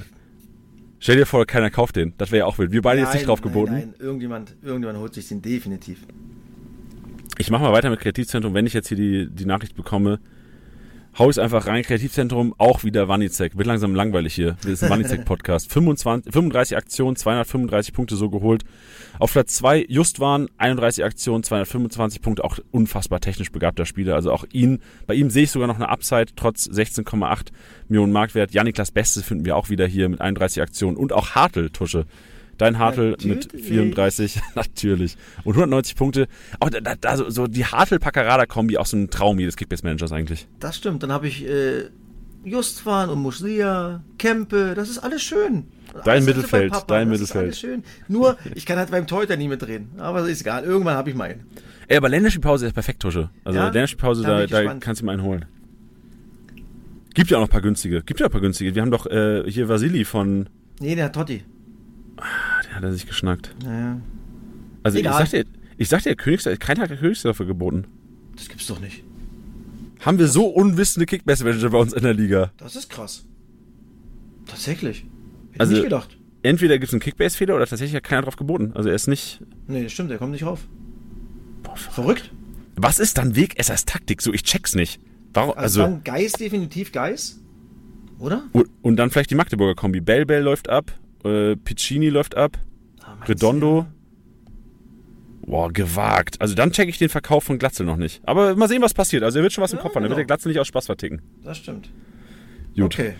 Stell 0.98 1.16
dir 1.16 1.26
vor, 1.26 1.46
keiner 1.46 1.70
kauft 1.70 1.96
den. 1.96 2.14
Das 2.18 2.30
wäre 2.30 2.40
ja 2.40 2.46
auch 2.46 2.58
wild. 2.58 2.72
Wir 2.72 2.82
beide 2.82 3.00
jetzt 3.00 3.12
nicht 3.12 3.22
Nein, 3.22 3.26
drauf 3.26 3.42
geboten. 3.42 3.72
Nein, 3.72 3.92
nein, 3.92 4.00
irgendjemand, 4.00 4.56
irgendjemand 4.62 4.98
holt 4.98 5.14
sich 5.14 5.28
den 5.28 5.42
definitiv. 5.42 5.98
Ich 7.38 7.50
mache 7.50 7.62
mal 7.62 7.72
weiter 7.72 7.90
mit 7.90 8.00
Kreativzentrum, 8.00 8.54
wenn 8.54 8.66
ich 8.66 8.72
jetzt 8.72 8.88
hier 8.88 8.96
die, 8.96 9.28
die 9.30 9.44
Nachricht 9.44 9.76
bekomme. 9.76 10.20
Hau 11.18 11.30
ich 11.30 11.40
einfach 11.40 11.66
rein, 11.66 11.82
Kreativzentrum, 11.82 12.54
auch 12.58 12.84
wieder 12.84 13.08
Wanizek. 13.08 13.56
Wird 13.56 13.66
langsam 13.66 13.94
langweilig 13.94 14.34
hier. 14.34 14.58
Das 14.60 14.72
ist 14.72 14.82
ein 14.82 14.90
Wanizek-Podcast. 14.90 15.72
35 15.72 16.76
Aktionen, 16.76 17.16
235 17.16 17.94
Punkte 17.94 18.16
so 18.16 18.28
geholt. 18.28 18.64
Auf 19.18 19.32
Platz 19.32 19.54
2 19.54 19.86
Justwan, 19.88 20.50
31 20.58 21.04
Aktionen, 21.04 21.42
225 21.42 22.20
Punkte, 22.20 22.44
auch 22.44 22.58
unfassbar 22.70 23.20
technisch 23.20 23.50
begabter 23.50 23.86
Spieler. 23.86 24.14
Also 24.14 24.30
auch 24.30 24.44
ihn, 24.52 24.82
bei 25.06 25.14
ihm 25.14 25.30
sehe 25.30 25.44
ich 25.44 25.50
sogar 25.50 25.68
noch 25.68 25.76
eine 25.76 25.88
Upside, 25.88 26.34
trotz 26.36 26.68
16,8 26.68 27.46
Millionen 27.88 28.12
Marktwert. 28.12 28.52
Janiklas 28.52 28.90
Beste 28.90 29.22
finden 29.22 29.46
wir 29.46 29.56
auch 29.56 29.70
wieder 29.70 29.86
hier 29.86 30.10
mit 30.10 30.20
31 30.20 30.60
Aktionen 30.60 30.98
und 30.98 31.14
auch 31.14 31.30
Hartl, 31.30 31.70
Tusche. 31.70 32.04
Dein 32.58 32.78
Hartl 32.78 33.10
Natürlich. 33.10 33.52
mit 33.52 33.62
34, 33.64 34.40
natürlich. 34.54 35.16
Und 35.44 35.54
190 35.54 35.94
Punkte. 35.94 36.26
Auch 36.58 36.70
da, 36.70 36.80
da, 36.80 36.94
da 36.94 37.16
so, 37.30 37.46
die 37.46 37.64
Hartl-Packerada-Kombi, 37.66 38.78
auch 38.78 38.86
so 38.86 38.96
ein 38.96 39.10
Traum 39.10 39.38
jedes 39.38 39.56
Kickbase-Managers 39.56 40.12
eigentlich. 40.12 40.48
Das 40.58 40.76
stimmt. 40.76 41.02
Dann 41.02 41.12
habe 41.12 41.28
ich 41.28 41.46
äh, 41.46 41.84
Justwan 42.44 43.10
und 43.10 43.20
Muslia, 43.20 44.02
Kempe, 44.18 44.74
das 44.74 44.88
ist 44.88 44.98
alles 44.98 45.22
schön. 45.22 45.64
Dein 46.04 46.14
Alles 46.14 46.26
Mittelfeld, 46.26 46.72
Papa, 46.72 46.84
dein 46.86 47.10
das 47.10 47.20
Mittelfeld. 47.20 47.52
Ist 47.52 47.64
alles 47.64 47.74
schön. 47.74 47.84
Nur, 48.08 48.36
ich 48.54 48.66
kann 48.66 48.78
halt 48.78 48.90
beim 48.90 49.06
Torhüter 49.06 49.36
nie 49.36 49.48
mitreden. 49.48 49.90
Aber 49.98 50.26
ist 50.28 50.42
egal. 50.42 50.64
Irgendwann 50.64 50.96
habe 50.96 51.10
ich 51.10 51.16
meinen. 51.16 51.46
Ey, 51.88 51.96
aber 51.96 52.08
Länderspielpause 52.08 52.66
ist 52.66 52.72
perfekt, 52.72 53.00
Tusche. 53.00 53.30
Also 53.44 53.58
Ja? 53.58 53.66
Länderspielpause, 53.66 54.22
Da 54.22 54.46
da, 54.46 54.74
kannst 54.74 55.00
du 55.00 55.06
ihm 55.06 55.08
einen 55.08 55.22
holen. 55.22 55.44
Gibt 57.14 57.30
ja 57.30 57.38
auch 57.38 57.40
noch 57.42 57.48
ein 57.48 57.52
paar 57.52 57.62
günstige. 57.62 58.02
Gibt 58.02 58.20
ja 58.20 58.26
auch 58.26 58.30
ein 58.30 58.32
paar 58.32 58.40
günstige. 58.42 58.74
Wir 58.74 58.82
haben 58.82 58.90
doch 58.90 59.06
äh, 59.06 59.44
hier 59.50 59.68
Vasili 59.68 60.04
von. 60.04 60.48
Nee, 60.80 60.94
der 60.94 61.06
hat 61.06 61.14
Totti. 61.14 61.42
Der 62.76 62.82
hat 62.82 62.90
er 62.90 62.92
sich 62.92 63.06
geschnackt. 63.06 63.54
Naja, 63.64 64.00
Also 64.82 64.98
Egal. 64.98 65.22
ich 65.24 65.30
sag 65.30 65.30
dir, 65.30 65.44
ich 65.78 65.88
sag 65.88 66.02
dir, 66.02 66.14
Königs, 66.14 66.44
kein 66.58 66.76
Tag 66.76 66.88
der 66.88 66.96
Königsdörfer 66.98 67.44
geboten. 67.46 67.84
das 68.36 68.48
gibt's 68.48 68.66
doch 68.66 68.80
nicht. 68.80 69.02
Haben 70.00 70.18
wir 70.18 70.28
so 70.28 70.46
unwissende 70.46 71.06
Kickbase-Manager 71.06 71.70
bei 71.70 71.78
uns 71.78 71.94
in 71.94 72.02
der 72.02 72.12
Liga? 72.12 72.52
Das 72.58 72.76
ist 72.76 72.90
krass. 72.90 73.24
Tatsächlich. 74.46 75.06
Hätte 75.52 75.60
Also- 75.60 75.72
ich 75.72 75.78
nicht 75.78 75.84
gedacht. 75.84 76.18
Entweder 76.42 76.74
gibt 76.78 76.88
es 76.88 76.92
einen 76.94 77.00
Kickbase-Fehler 77.00 77.56
oder 77.56 77.66
tatsächlich 77.66 77.96
hat 77.96 78.04
keiner 78.04 78.22
drauf 78.22 78.36
geboten. 78.36 78.72
Also 78.74 78.88
er 78.90 78.94
ist 78.94 79.08
nicht. 79.08 79.40
Nee, 79.66 79.82
das 79.84 79.92
stimmt, 79.92 80.10
der 80.10 80.18
kommt 80.18 80.32
nicht 80.32 80.44
rauf. 80.44 80.60
Verrückt. 81.74 82.30
Was 82.76 82.98
ist 82.98 83.18
dann 83.18 83.36
Weg 83.36 83.58
SS 83.58 83.84
Taktik? 83.86 84.20
So, 84.22 84.32
ich 84.32 84.42
check's 84.42 84.74
nicht. 84.74 85.00
Warum? 85.34 85.50
Also, 85.56 85.82
Also, 85.82 85.94
dann 85.94 86.04
Geis, 86.04 86.32
definitiv 86.32 86.92
Geis. 86.92 87.40
Oder? 88.18 88.44
und, 88.52 88.68
und 88.82 88.96
dann 88.96 89.10
vielleicht 89.10 89.30
die 89.30 89.34
Magdeburger 89.34 89.74
Kombi. 89.74 90.00
Bell 90.00 90.24
Bell 90.24 90.42
läuft 90.42 90.68
ab, 90.70 90.92
äh, 91.24 91.56
Piccini 91.56 92.08
läuft 92.08 92.34
ab, 92.36 92.58
Redondo. 93.26 93.86
Boah, 95.46 95.72
gewagt. 95.72 96.40
Also 96.40 96.54
dann 96.54 96.72
checke 96.72 96.90
ich 96.90 96.98
den 96.98 97.08
Verkauf 97.08 97.44
von 97.44 97.58
Glatzel 97.58 97.86
noch 97.86 97.96
nicht. 97.96 98.20
Aber 98.26 98.56
mal 98.56 98.68
sehen, 98.68 98.82
was 98.82 98.94
passiert. 98.94 99.22
Also 99.22 99.38
er 99.38 99.42
wird 99.42 99.52
schon 99.52 99.62
was 99.62 99.72
im 99.72 99.78
Ja, 99.78 99.82
Kopf 99.82 99.94
haben. 99.94 100.02
Er 100.02 100.10
wird 100.10 100.16
genau. 100.16 100.16
der 100.16 100.24
Glatzel 100.26 100.48
nicht 100.48 100.58
aus 100.58 100.66
Spaß 100.66 100.86
verticken. 100.86 101.22
Das 101.44 101.58
stimmt. 101.58 101.88
Gut. 102.74 102.94
Okay. 102.94 103.14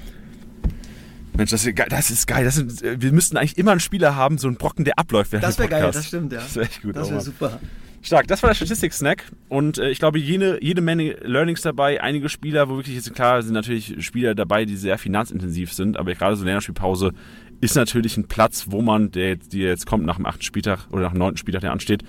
Mensch, 1.37 1.51
das 1.51 1.65
ist 1.65 1.77
geil. 1.77 1.87
Das 1.89 2.11
ist 2.11 2.27
geil. 2.27 2.45
Das 2.45 2.57
sind, 2.57 2.83
äh, 2.83 3.01
wir 3.01 3.13
müssten 3.13 3.37
eigentlich 3.37 3.59
immer 3.59 3.71
einen 3.71 3.81
Spieler 3.81 4.17
haben, 4.17 4.39
so 4.39 4.49
einen 4.49 4.57
Brocken, 4.57 4.85
der 4.85 4.99
abläuft. 4.99 5.33
während 5.33 5.45
Das 5.45 5.59
wäre 5.59 5.69
geil, 5.69 5.91
das 5.93 6.07
stimmt, 6.07 6.33
ja. 6.33 6.41
Das 6.41 6.57
wäre 6.57 6.67
echt 6.67 6.83
gut. 6.83 6.97
Das 6.97 7.09
oh 7.09 7.13
wäre 7.13 7.21
super. 7.21 7.61
Stark, 8.03 8.29
das 8.29 8.43
war 8.43 8.51
der 8.51 8.55
Statistik-Snack 8.55 9.25
und 9.49 9.79
äh, 9.79 9.91
ich 9.91 9.99
glaube, 9.99 10.21
jede, 10.21 10.63
jede 10.63 10.81
Menge 10.81 11.17
Learnings 11.23 11.63
dabei, 11.63 12.01
einige 12.01 12.29
Spieler, 12.29 12.69
wo 12.69 12.77
wirklich 12.77 12.95
jetzt 12.95 13.13
klar 13.15 13.43
sind 13.43 13.55
natürlich 13.55 13.97
Spieler 14.05 14.37
dabei, 14.37 14.65
die 14.65 14.77
sehr 14.77 14.97
finanzintensiv 14.97 15.73
sind, 15.73 15.97
aber 15.97 16.15
gerade 16.15 16.37
so 16.37 16.45
Länderspielpause 16.45 17.13
ist 17.61 17.77
natürlich 17.77 18.17
ein 18.17 18.29
Platz, 18.29 18.67
wo 18.69 18.83
man, 18.83 19.11
der 19.11 19.29
jetzt, 19.29 19.53
die 19.53 19.61
jetzt 19.61 19.87
kommt 19.87 20.05
nach 20.05 20.17
dem 20.17 20.27
achten 20.27 20.43
Spieltag 20.43 20.87
oder 20.91 21.03
nach 21.03 21.13
dem 21.13 21.19
neunten 21.19 21.39
Spieltag, 21.39 21.63
der 21.63 21.73
ansteht, 21.73 22.03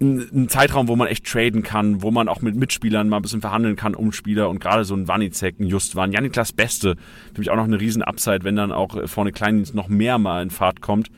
ein, 0.00 0.48
Zeitraum, 0.48 0.88
wo 0.88 0.96
man 0.96 1.08
echt 1.08 1.24
traden 1.24 1.62
kann, 1.62 2.02
wo 2.02 2.10
man 2.10 2.28
auch 2.28 2.42
mit 2.42 2.54
Mitspielern 2.54 3.08
mal 3.08 3.16
ein 3.16 3.22
bisschen 3.22 3.40
verhandeln 3.40 3.76
kann 3.76 3.94
um 3.94 4.12
Spieler 4.12 4.50
und 4.50 4.60
gerade 4.60 4.84
so 4.84 4.94
ein 4.94 5.08
Wanizek, 5.08 5.58
ein 5.58 5.66
Justwan, 5.66 6.12
Janiklas 6.12 6.52
Beste, 6.52 6.96
nämlich 7.32 7.50
auch 7.50 7.56
noch 7.56 7.64
eine 7.64 7.80
riesen 7.80 8.02
Upside, 8.02 8.44
wenn 8.44 8.56
dann 8.56 8.72
auch 8.72 8.94
äh, 8.96 9.06
vorne 9.06 9.32
Kleindienst 9.32 9.74
noch 9.74 9.88
mehr 9.88 10.18
mal 10.18 10.42
in 10.42 10.50
Fahrt 10.50 10.80
kommt 10.80 11.10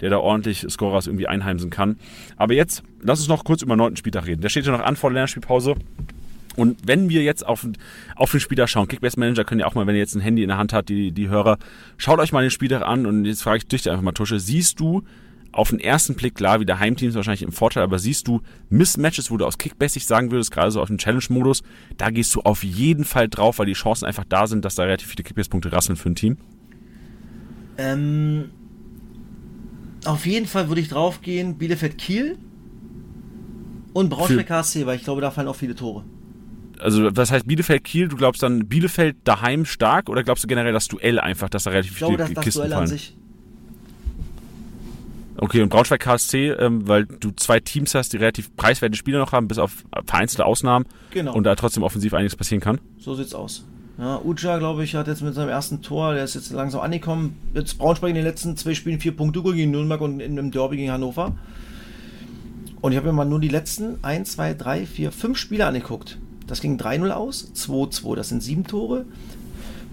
der 0.00 0.10
da 0.10 0.18
ordentlich 0.18 0.64
Scorers 0.68 1.06
irgendwie 1.06 1.26
einheimsen 1.26 1.70
kann. 1.70 1.96
Aber 2.36 2.54
jetzt, 2.54 2.82
lass 3.00 3.18
uns 3.20 3.28
noch 3.28 3.44
kurz 3.44 3.62
über 3.62 3.74
den 3.74 3.78
neunten 3.78 3.96
Spieltag 3.96 4.26
reden. 4.26 4.40
Der 4.40 4.48
steht 4.48 4.66
ja 4.66 4.72
noch 4.72 4.84
an 4.84 4.96
vor 4.96 5.10
der 5.10 5.14
Länderspielpause. 5.14 5.74
Und 6.58 6.76
wenn 6.84 7.08
wir 7.08 7.22
jetzt 7.22 7.46
auf, 7.46 7.64
auf 8.16 8.32
den 8.32 8.40
Spieler 8.40 8.66
schauen, 8.66 8.88
Kickbase 8.88 9.18
Manager 9.20 9.44
können 9.44 9.60
ja 9.60 9.66
auch 9.66 9.76
mal, 9.76 9.86
wenn 9.86 9.94
ihr 9.94 10.00
jetzt 10.00 10.16
ein 10.16 10.20
Handy 10.20 10.42
in 10.42 10.48
der 10.48 10.58
Hand 10.58 10.72
hat, 10.72 10.88
die, 10.88 11.12
die 11.12 11.28
Hörer, 11.28 11.56
schaut 11.98 12.18
euch 12.18 12.32
mal 12.32 12.40
den 12.40 12.50
Spieltag 12.50 12.82
an 12.82 13.06
und 13.06 13.26
jetzt 13.26 13.44
frage 13.44 13.58
ich 13.58 13.68
dich 13.68 13.88
einfach 13.88 14.02
mal, 14.02 14.10
Tusche, 14.10 14.40
siehst 14.40 14.80
du 14.80 15.04
auf 15.52 15.70
den 15.70 15.78
ersten 15.78 16.16
Blick, 16.16 16.34
klar, 16.34 16.58
wie 16.58 16.66
der 16.66 16.80
Heimteam 16.80 17.10
ist 17.10 17.14
wahrscheinlich 17.14 17.42
im 17.42 17.52
Vorteil, 17.52 17.84
aber 17.84 18.00
siehst 18.00 18.26
du 18.26 18.40
Mismatches, 18.70 19.30
wo 19.30 19.36
du 19.36 19.46
aus 19.46 19.56
Kickbase 19.56 20.00
sagen 20.00 20.32
würdest, 20.32 20.50
gerade 20.50 20.72
so 20.72 20.82
auf 20.82 20.88
dem 20.88 20.98
Challenge-Modus, 20.98 21.62
da 21.96 22.10
gehst 22.10 22.34
du 22.34 22.40
auf 22.40 22.64
jeden 22.64 23.04
Fall 23.04 23.28
drauf, 23.28 23.60
weil 23.60 23.66
die 23.66 23.74
Chancen 23.74 24.06
einfach 24.06 24.24
da 24.28 24.48
sind, 24.48 24.64
dass 24.64 24.74
da 24.74 24.82
relativ 24.82 25.10
viele 25.10 25.22
Kickbase-Punkte 25.22 25.70
rasseln 25.70 25.94
für 25.94 26.10
ein 26.10 26.16
Team. 26.16 26.38
Ähm, 27.76 28.50
auf 30.04 30.26
jeden 30.26 30.46
Fall 30.46 30.66
würde 30.66 30.80
ich 30.80 30.88
draufgehen, 30.88 31.56
Bielefeld-Kiel 31.56 32.36
und 33.92 34.10
Braunschweig-HSC, 34.10 34.86
weil 34.86 34.96
ich 34.96 35.04
glaube, 35.04 35.20
da 35.20 35.30
fallen 35.30 35.46
auch 35.46 35.54
viele 35.54 35.76
Tore. 35.76 36.04
Also 36.80 37.10
das 37.10 37.30
heißt 37.30 37.46
Bielefeld-Kiel, 37.46 38.08
du 38.08 38.16
glaubst 38.16 38.42
dann 38.42 38.66
Bielefeld 38.68 39.16
daheim 39.24 39.64
stark 39.64 40.08
oder 40.08 40.22
glaubst 40.22 40.44
du 40.44 40.48
generell 40.48 40.72
das 40.72 40.88
Duell 40.88 41.18
einfach, 41.20 41.48
dass 41.48 41.64
da 41.64 41.70
relativ 41.70 41.92
Ich 41.92 41.98
viele 41.98 42.16
glaube, 42.16 42.24
dass 42.24 42.34
das 42.34 42.44
Kisten 42.44 42.58
Duell 42.60 42.70
fallen? 42.70 42.82
an 42.82 42.86
sich. 42.88 43.14
Okay, 45.40 45.62
und 45.62 45.68
Braunschweig 45.68 46.00
KSC, 46.00 46.48
ähm, 46.50 46.88
weil 46.88 47.06
du 47.06 47.30
zwei 47.30 47.60
Teams 47.60 47.94
hast, 47.94 48.12
die 48.12 48.16
relativ 48.16 48.54
preiswerte 48.56 48.96
Spieler 48.96 49.20
noch 49.20 49.30
haben, 49.30 49.46
bis 49.46 49.58
auf 49.58 49.84
vereinzelte 50.04 50.44
Ausnahmen 50.44 50.84
Genau. 51.12 51.32
und 51.32 51.44
da 51.44 51.54
trotzdem 51.54 51.84
offensiv 51.84 52.12
einiges 52.14 52.34
passieren 52.34 52.60
kann. 52.60 52.80
So 52.98 53.14
sieht's 53.14 53.34
aus. 53.34 53.64
Ja, 53.98 54.20
Uja, 54.24 54.58
glaube 54.58 54.82
ich, 54.84 54.94
hat 54.96 55.06
jetzt 55.06 55.22
mit 55.22 55.34
seinem 55.34 55.48
ersten 55.48 55.80
Tor, 55.82 56.14
der 56.14 56.24
ist 56.24 56.34
jetzt 56.34 56.50
langsam 56.50 56.80
angekommen. 56.80 57.36
Jetzt 57.54 57.78
Braunschweig 57.78 58.10
in 58.10 58.16
den 58.16 58.24
letzten 58.24 58.56
zwei 58.56 58.74
Spielen 58.74 58.98
vier 59.00 59.16
Punkte 59.16 59.42
gegen 59.42 59.70
Nürnberg 59.70 60.00
und 60.00 60.18
in 60.20 60.38
einem 60.38 60.50
Derby 60.50 60.76
gegen 60.76 60.90
Hannover. 60.90 61.36
Und 62.80 62.92
ich 62.92 62.96
habe 62.98 63.08
mir 63.08 63.12
mal 63.12 63.24
nur 63.24 63.40
die 63.40 63.48
letzten 63.48 64.02
1, 64.02 64.32
2, 64.32 64.54
3, 64.54 64.86
4, 64.86 65.10
5 65.12 65.36
Spiele 65.38 65.66
angeguckt. 65.66 66.18
Das 66.48 66.60
ging 66.60 66.78
3-0 66.78 67.10
aus, 67.10 67.52
2-2, 67.54 68.16
das 68.16 68.30
sind 68.30 68.42
7 68.42 68.64
Tore. 68.64 69.04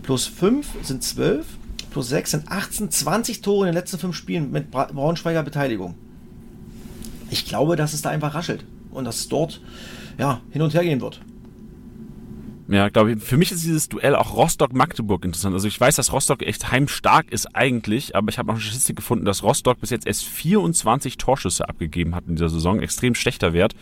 Plus 0.01 0.25
5 0.25 0.67
sind 0.81 1.03
12, 1.03 1.45
plus 1.91 2.09
6 2.09 2.31
sind 2.31 2.51
18, 2.51 2.89
20 2.89 3.41
Tore 3.41 3.67
in 3.67 3.73
den 3.73 3.79
letzten 3.79 3.99
5 3.99 4.15
Spielen 4.15 4.51
mit 4.51 4.71
Bra 4.71 4.85
Braunschweiger 4.85 5.43
Beteiligung. 5.43 5.95
Ich 7.29 7.45
glaube, 7.45 7.75
dass 7.75 7.93
es 7.93 8.01
da 8.01 8.09
einfach 8.09 8.33
raschelt 8.33 8.65
und 8.91 9.05
dass 9.05 9.17
es 9.17 9.27
dort 9.27 9.61
ja, 10.17 10.41
hin 10.51 10.61
und 10.61 10.73
her 10.73 10.83
gehen 10.83 11.01
wird. 11.01 11.21
Ja, 12.67 12.89
glaube 12.89 13.13
ich. 13.13 13.23
Für 13.23 13.37
mich 13.37 13.51
ist 13.51 13.63
dieses 13.63 13.89
Duell 13.89 14.15
auch 14.15 14.35
Rostock-Magdeburg 14.35 15.23
interessant. 15.23 15.53
Also 15.53 15.67
ich 15.67 15.79
weiß, 15.79 15.95
dass 15.95 16.11
Rostock 16.11 16.41
echt 16.41 16.71
heimstark 16.71 17.31
ist 17.31 17.55
eigentlich, 17.55 18.15
aber 18.15 18.29
ich 18.29 18.39
habe 18.39 18.47
noch 18.47 18.55
eine 18.55 18.63
Statistik 18.63 18.95
gefunden, 18.95 19.25
dass 19.25 19.43
Rostock 19.43 19.79
bis 19.79 19.91
jetzt 19.91 20.07
erst 20.07 20.25
24 20.25 21.17
Torschüsse 21.17 21.69
abgegeben 21.69 22.15
hat 22.15 22.23
in 22.27 22.35
dieser 22.35 22.49
Saison. 22.49 22.79
Extrem 22.79 23.13
schlechter 23.13 23.53
Wert. 23.53 23.75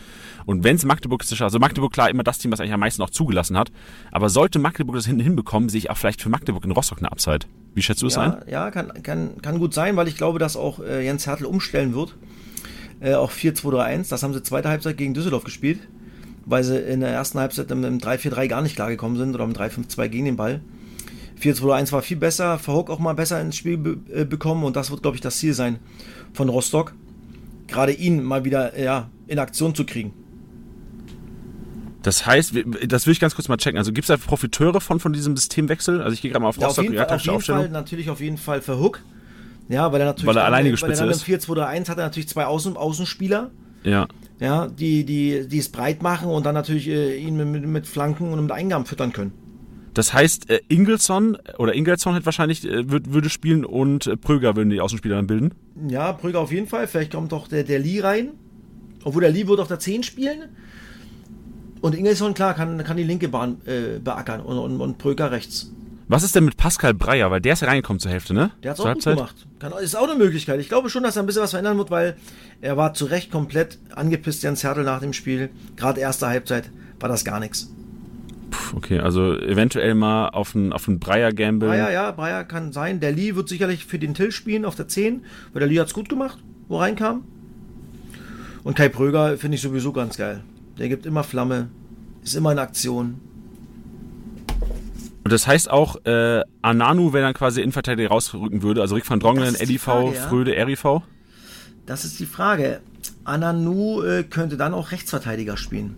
Und 0.46 0.64
wenn 0.66 0.76
es 0.76 0.84
Magdeburg 0.84 1.24
ist, 1.24 1.42
also 1.42 1.60
Magdeburg 1.60 1.94
klar 1.94 2.10
immer 2.10 2.24
das 2.24 2.40
Team, 2.40 2.52
was 2.52 2.60
eigentlich 2.60 2.74
am 2.74 2.82
meisten 2.82 3.02
auch 3.02 3.10
zugelassen 3.10 3.58
hat. 3.58 3.72
Aber 4.12 4.30
sollte 4.30 4.60
Magdeburg 4.60 4.96
das 4.96 5.06
hinten 5.06 5.22
hinbekommen, 5.22 5.70
sehe 5.70 5.80
ich 5.80 5.90
auch 5.90 5.98
vielleicht 5.98 6.22
für 6.22 6.30
Magdeburg 6.30 6.66
in 6.66 6.72
Rostock 6.72 6.98
eine 7.00 7.12
Upside. 7.12 7.46
Wie 7.74 7.82
schätzt 7.82 8.02
du 8.02 8.08
es 8.08 8.18
ein? 8.18 8.32
Ja, 8.48 8.66
ja 8.66 8.72
kann, 8.72 9.02
kann, 9.02 9.42
kann 9.42 9.60
gut 9.60 9.74
sein, 9.74 9.96
weil 9.96 10.08
ich 10.08 10.18
glaube, 10.18 10.40
dass 10.40 10.58
auch 10.58 10.80
äh, 10.80 11.06
Jens 11.06 11.26
Hertel 11.26 11.46
umstellen 11.46 11.96
wird. 11.96 12.16
Äh, 13.00 13.16
auch 13.16 13.32
4-2-3-1. 13.32 14.10
Das 14.10 14.24
haben 14.24 14.34
sie 14.34 14.44
zweite 14.44 14.70
Halbzeit 14.70 14.98
gegen 14.98 15.14
Düsseldorf 15.14 15.44
gespielt, 15.44 15.80
weil 16.46 16.64
sie 16.64 16.78
in 16.80 17.00
der 17.02 17.10
ersten 17.10 17.40
Halbzeit 17.40 17.72
im, 17.72 17.84
im 17.84 18.00
3-4-3 18.00 18.48
gar 18.48 18.62
nicht 18.62 18.76
klargekommen 18.76 19.18
sind 19.18 19.34
oder 19.36 19.44
im 19.44 19.54
3-5-2 19.54 20.08
gegen 20.10 20.26
den 20.26 20.36
Ball. 20.36 20.62
4-2-1 21.42 21.92
war 21.92 22.02
viel 22.02 22.18
besser, 22.18 22.58
Verhook 22.58 22.90
auch 22.90 23.00
mal 23.00 23.14
besser 23.14 23.42
ins 23.42 23.56
Spiel 23.58 23.78
be 23.78 23.98
äh, 24.14 24.26
bekommen 24.26 24.64
und 24.64 24.76
das 24.76 24.92
wird, 24.92 25.02
glaube 25.02 25.16
ich, 25.16 25.22
das 25.22 25.38
Ziel 25.38 25.54
sein 25.54 25.80
von 26.34 26.50
Rostock. 26.50 26.94
Gerade 27.68 27.92
ihn 27.92 28.24
mal 28.24 28.46
wieder 28.46 28.80
ja, 28.80 29.10
in 29.28 29.40
Aktion 29.40 29.74
zu 29.76 29.86
kriegen. 29.86 30.14
Das 32.02 32.26
heißt, 32.26 32.54
das 32.88 33.06
will 33.08 33.14
ich 33.14 33.20
ganz 33.22 33.34
kurz 33.34 33.48
mal 33.48 33.56
checken. 33.58 33.78
Also 33.78 33.94
gibt 33.94 34.04
es 34.04 34.08
da 34.10 34.18
Profiteure 34.18 34.82
von, 34.82 35.00
von 35.00 35.14
diesem 35.14 35.38
Systemwechsel? 35.38 36.02
Also 36.02 36.14
ich 36.14 36.22
gehe 36.22 36.32
gerade 36.32 36.42
mal 36.44 36.50
auf 36.50 36.58
Ja, 36.58 36.64
auf 36.68 36.72
Rostock, 36.72 36.84
jeden, 36.84 36.96
ja, 36.96 37.06
Fall, 37.06 37.16
auf 37.16 37.22
jeden 37.22 37.36
Aufstellung. 37.36 37.62
Fall, 37.62 37.70
natürlich 37.72 38.10
auf 38.10 38.20
jeden 38.20 38.38
Fall 38.38 38.62
für 38.62 38.78
Hook. 38.78 39.02
Ja, 39.70 39.90
weil 39.94 40.02
er 40.02 40.08
natürlich 40.08 40.28
Weil 40.28 40.36
er 40.36 40.44
dann, 40.44 40.54
alleinige 40.54 40.82
weil 40.82 40.92
er 40.92 40.98
dann 40.98 41.10
ist. 41.10 41.28
im 41.28 41.36
4-2-3-1 41.40 41.88
hat 41.90 41.98
er 41.98 42.04
natürlich 42.04 42.28
zwei 42.28 42.46
Außen 42.46 42.76
Außenspieler, 42.76 43.52
Ja. 43.86 44.08
Ja, 44.44 44.68
die, 44.68 45.06
die, 45.06 45.48
die 45.48 45.58
es 45.58 45.70
breit 45.70 46.04
machen 46.04 46.30
und 46.30 46.46
dann 46.46 46.54
natürlich 46.54 46.90
äh, 46.90 47.16
ihn 47.18 47.38
mit, 47.38 47.66
mit, 47.66 47.88
Flanken 47.88 48.34
und 48.34 48.42
mit 48.42 48.52
Eingaben 48.52 48.86
füttern 48.86 49.14
können. 49.14 49.32
Das 49.94 50.14
heißt, 50.14 50.50
äh, 50.50 50.60
Ingelsson 50.68 51.38
oder 51.60 51.74
Ingelsson 51.74 52.14
hätte 52.14 52.26
wahrscheinlich 52.26 52.68
äh, 52.68 52.92
würd, 52.92 53.14
würde 53.14 53.30
spielen 53.30 53.64
und 53.64 54.06
äh, 54.06 54.18
Pröger 54.18 54.58
würden 54.58 54.70
die 54.70 54.82
Außenspieler 54.82 55.16
dann 55.16 55.28
bilden. 55.28 55.54
Ja, 55.88 56.12
Brügge 56.12 56.40
auf 56.40 56.52
jeden 56.52 56.68
Fall. 56.68 56.88
Vielleicht 56.88 57.14
kommt 57.14 57.32
auch 57.32 57.48
der, 57.48 57.64
der 57.64 57.80
Lee 57.80 58.02
rein. 58.02 58.32
Obwohl 59.06 59.22
der 59.22 59.32
Lee 59.32 59.48
wird 59.48 59.62
auf 59.62 59.70
der 59.70 59.80
10 59.80 60.04
spielen. 60.04 60.50
Und 61.80 61.96
Ingelsson, 61.96 62.34
klar, 62.34 62.54
kann, 62.54 62.84
kann 62.84 62.98
die 62.98 63.04
linke 63.04 63.30
Bahn 63.30 63.62
äh, 63.66 64.00
beackern 64.00 64.42
und, 64.42 64.58
und, 64.58 64.82
und 64.82 64.98
Brügger 64.98 65.32
rechts. 65.32 65.72
Was 66.14 66.22
ist 66.22 66.36
denn 66.36 66.46
mit 66.46 66.58
Pascal 66.58 66.94
Breyer? 66.94 67.32
Weil 67.32 67.42
der 67.42 67.54
ist 67.54 67.62
ja 67.62 67.68
reingekommen 67.68 68.00
zur 68.00 68.12
Hälfte, 68.12 68.36
ne? 68.36 68.52
Der 68.62 68.72
hat 68.72 68.78
es 68.78 68.82
auch 68.82 68.86
gut 68.86 69.06
Halbzeit? 69.06 69.16
gemacht. 69.16 69.48
Kann, 69.58 69.74
ist 69.82 69.96
auch 69.96 70.08
eine 70.08 70.16
Möglichkeit. 70.16 70.60
Ich 70.60 70.70
glaube 70.70 70.92
schon, 70.92 71.02
dass 71.02 71.16
er 71.16 71.24
ein 71.24 71.26
bisschen 71.26 71.42
was 71.42 71.52
verändern 71.52 71.78
wird, 71.80 71.90
weil 71.90 72.18
er 72.62 72.78
war 72.78 72.94
zu 72.94 73.06
Recht 73.06 73.32
komplett 73.32 73.80
angepisst, 73.96 74.44
Jens 74.44 74.64
Hertel 74.64 74.84
nach 74.84 75.00
dem 75.00 75.14
Spiel. 75.14 75.50
Gerade 75.76 76.02
erste 76.02 76.28
Halbzeit 76.28 76.70
war 77.00 77.10
das 77.10 77.26
gar 77.26 77.40
nichts. 77.40 77.74
Okay, 78.76 79.00
also 79.00 79.36
eventuell 79.40 79.96
mal 79.96 80.30
auf 80.30 80.56
einen 80.56 80.72
auf 80.72 80.86
Breyer 80.88 81.34
Gamble. 81.34 81.70
Breyer, 81.70 81.92
ja, 81.92 82.12
Breyer 82.12 82.44
kann 82.44 82.72
sein. 82.72 83.00
Der 83.00 83.12
Lee 83.12 83.34
wird 83.34 83.50
sicherlich 83.50 83.86
für 83.86 83.98
den 83.98 84.14
Till 84.14 84.32
spielen 84.32 84.66
auf 84.66 84.76
der 84.76 84.88
10, 84.88 85.26
weil 85.52 85.62
der 85.62 85.68
Lee 85.68 85.80
hat 85.80 85.88
es 85.88 85.94
gut 85.94 86.10
gemacht, 86.10 86.38
wo 86.68 86.78
reinkam. 86.78 87.24
Und 88.64 88.76
Kai 88.76 88.90
Pröger 88.90 89.38
finde 89.38 89.56
ich 89.56 89.62
sowieso 89.62 89.92
ganz 89.92 90.18
geil. 90.18 90.44
Der 90.78 90.90
gibt 90.90 91.08
immer 91.08 91.24
Flamme, 91.24 91.70
ist 92.24 92.36
immer 92.36 92.52
in 92.52 92.60
Aktion. 92.60 93.20
Und 95.24 95.32
das 95.32 95.48
heißt 95.48 95.72
auch, 95.72 96.04
äh, 96.06 96.42
Ananu, 96.62 97.14
wenn 97.14 97.22
dann 97.22 97.34
quasi 97.34 97.62
Innenverteidiger 97.62 98.10
rausrücken 98.10 98.62
würde, 98.62 98.82
also 98.82 98.96
Rick 98.96 99.10
van 99.10 99.20
Drongelen, 99.20 99.56
Eddie 99.56 99.78
V, 99.78 100.12
ja? 100.12 100.22
Fröde, 100.28 100.52
RIV? 100.52 101.02
Das 101.86 102.04
ist 102.04 102.20
die 102.20 102.26
Frage. 102.26 102.82
Ananu 103.24 104.02
äh, 104.02 104.24
könnte 104.24 104.58
dann 104.58 104.74
auch 104.74 104.92
Rechtsverteidiger 104.92 105.56
spielen. 105.56 105.96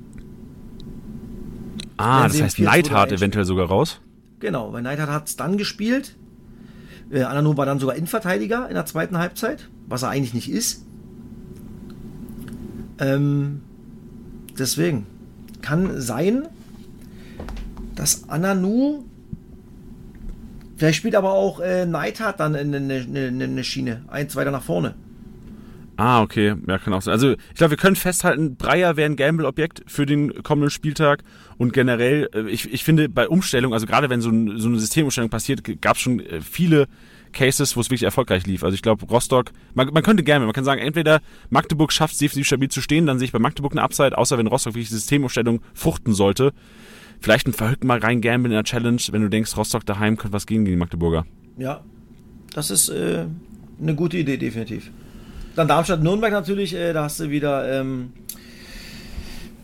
Ah, 1.97 2.27
das 2.27 2.41
heißt 2.41 2.59
Neidhart 2.59 3.11
eventuell 3.11 3.45
sogar 3.45 3.67
raus? 3.67 4.01
Genau, 4.39 4.73
weil 4.73 4.81
Neidhart 4.83 5.09
hat 5.09 5.27
es 5.27 5.35
dann 5.37 5.57
gespielt. 5.57 6.15
Äh, 7.09 7.23
Ananu 7.23 7.57
war 7.57 7.65
dann 7.65 7.79
sogar 7.79 7.95
Innenverteidiger 7.95 8.67
in 8.67 8.75
der 8.75 8.85
zweiten 8.85 9.17
Halbzeit, 9.17 9.69
was 9.87 10.03
er 10.03 10.09
eigentlich 10.09 10.33
nicht 10.33 10.51
ist. 10.51 10.85
Ähm, 12.99 13.61
deswegen 14.57 15.07
kann 15.61 15.99
sein, 15.99 16.47
dass 17.95 18.29
Ananu 18.29 19.05
vielleicht 20.75 20.97
spielt 20.97 21.15
aber 21.15 21.31
auch 21.31 21.59
äh, 21.59 21.85
Neidhart 21.85 22.39
dann 22.39 22.55
eine, 22.55 22.77
eine, 22.77 23.43
eine 23.43 23.63
Schiene, 23.63 24.03
eins 24.07 24.35
weiter 24.35 24.51
nach 24.51 24.63
vorne. 24.63 24.95
Ah, 25.97 26.21
okay. 26.21 26.55
Ja, 26.67 26.77
kann 26.77 26.93
auch 26.93 27.01
sein. 27.01 27.13
Also, 27.13 27.31
ich 27.31 27.55
glaube, 27.55 27.71
wir 27.71 27.77
können 27.77 27.95
festhalten, 27.95 28.57
Breyer 28.57 28.97
wäre 28.97 29.09
ein 29.09 29.15
Gamble-Objekt 29.15 29.83
für 29.87 30.05
den 30.05 30.43
kommenden 30.43 30.69
Spieltag. 30.69 31.23
Und 31.57 31.71
generell, 31.71 32.29
äh, 32.33 32.49
ich, 32.49 32.71
ich 32.71 32.83
finde, 32.83 33.07
bei 33.07 33.29
Umstellung, 33.29 33.73
also 33.73 33.85
gerade 33.85 34.09
wenn 34.09 34.19
so, 34.19 34.29
ein, 34.29 34.59
so 34.59 34.67
eine 34.67 34.79
Systemumstellung 34.79 35.29
passiert, 35.29 35.61
gab 35.81 35.95
es 35.95 36.01
schon 36.01 36.19
äh, 36.19 36.41
viele 36.41 36.87
Cases, 37.31 37.75
wo 37.75 37.81
es 37.81 37.87
wirklich 37.87 38.03
erfolgreich 38.03 38.45
lief. 38.45 38.63
Also 38.63 38.75
ich 38.75 38.81
glaube, 38.81 39.05
Rostock, 39.05 39.51
man, 39.73 39.89
man 39.93 40.03
könnte 40.03 40.23
gerne, 40.23 40.45
man 40.45 40.53
kann 40.53 40.63
sagen, 40.63 40.81
entweder 40.81 41.21
Magdeburg 41.49 41.91
schafft 41.91 42.13
es 42.13 42.19
defensiv 42.19 42.47
stabil 42.47 42.69
zu 42.69 42.81
stehen, 42.81 43.05
dann 43.05 43.19
sehe 43.19 43.27
ich 43.27 43.31
bei 43.31 43.39
Magdeburg 43.39 43.73
eine 43.73 43.81
Upside, 43.81 44.17
außer 44.17 44.37
wenn 44.37 44.47
Rostock 44.47 44.73
wirklich 44.73 44.89
die 44.89 44.95
Systemumstellung 44.95 45.61
fruchten 45.73 46.13
sollte. 46.13 46.53
Vielleicht 47.25 47.47
ein 47.47 47.53
verrückt 47.53 47.83
mal 47.83 47.97
rein 47.97 48.21
Gamble 48.21 48.51
in 48.51 48.55
der 48.55 48.63
Challenge, 48.63 49.01
wenn 49.09 49.23
du 49.23 49.31
denkst, 49.31 49.57
Rostock 49.57 49.83
daheim 49.83 50.15
könnte 50.15 50.33
was 50.33 50.45
gehen 50.45 50.63
gegen 50.63 50.75
die 50.75 50.79
Magdeburger. 50.79 51.25
Ja, 51.57 51.81
das 52.53 52.69
ist 52.69 52.89
äh, 52.89 53.25
eine 53.81 53.95
gute 53.95 54.17
Idee, 54.17 54.37
definitiv. 54.37 54.91
Dann 55.55 55.67
Darmstadt-Nürnberg 55.67 56.31
natürlich, 56.31 56.75
äh, 56.75 56.93
da 56.93 57.05
hast 57.05 57.19
du 57.19 57.31
wieder, 57.31 57.81
ähm, 57.81 58.13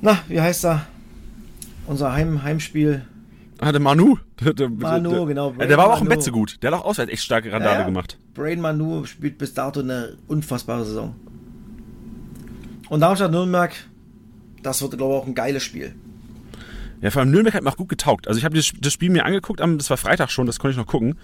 na, 0.02 0.18
wie 0.28 0.42
heißt 0.42 0.66
er? 0.66 0.88
Unser 1.86 2.14
Heim 2.14 2.42
Heimspiel. 2.42 3.06
Ah, 3.60 3.72
der 3.72 3.80
Manu. 3.80 4.18
Der, 4.42 4.56
der, 4.56 4.68
Manu, 4.68 5.12
der, 5.12 5.26
genau. 5.28 5.52
Brain 5.52 5.70
der 5.70 5.78
war 5.78 5.86
aber 5.86 5.94
auch 5.94 6.02
im 6.02 6.08
Betze 6.08 6.32
gut. 6.32 6.58
Der 6.64 6.72
hat 6.72 6.80
auch 6.80 6.86
auswärts 6.86 7.12
echt 7.12 7.22
starke 7.22 7.52
Randale 7.52 7.74
ja, 7.74 7.80
ja. 7.82 7.86
gemacht. 7.86 8.18
Brain 8.34 8.60
Manu 8.60 9.06
spielt 9.06 9.38
bis 9.38 9.54
dato 9.54 9.82
eine 9.82 10.18
unfassbare 10.28 10.84
Saison. 10.84 11.14
Und 12.90 13.02
Darmstadt-Nürnberg, 13.02 13.76
das 14.64 14.82
wird, 14.82 14.98
glaube 14.98 15.14
ich, 15.14 15.22
auch 15.22 15.28
ein 15.28 15.36
geiles 15.36 15.62
Spiel. 15.62 15.94
Ja, 17.02 17.10
vor 17.10 17.22
allem 17.22 17.32
Nürnberg 17.32 17.56
hat 17.56 17.64
mir 17.64 17.70
auch 17.70 17.78
gut 17.78 17.90
getaugt. 17.90 18.28
Also 18.28 18.38
ich 18.38 18.46
habe 18.46 18.56
das, 18.56 18.94
Spiel 18.94 19.10
mir 19.10 19.26
angeguckt, 19.26 19.60
das 19.60 19.90
war 19.90 19.98
Freitag 19.98 20.30
schon, 20.30 20.46
das 20.46 20.60
konnte 20.60 20.74
ich 20.74 20.78
noch 20.78 20.88
gucken. 20.88 21.18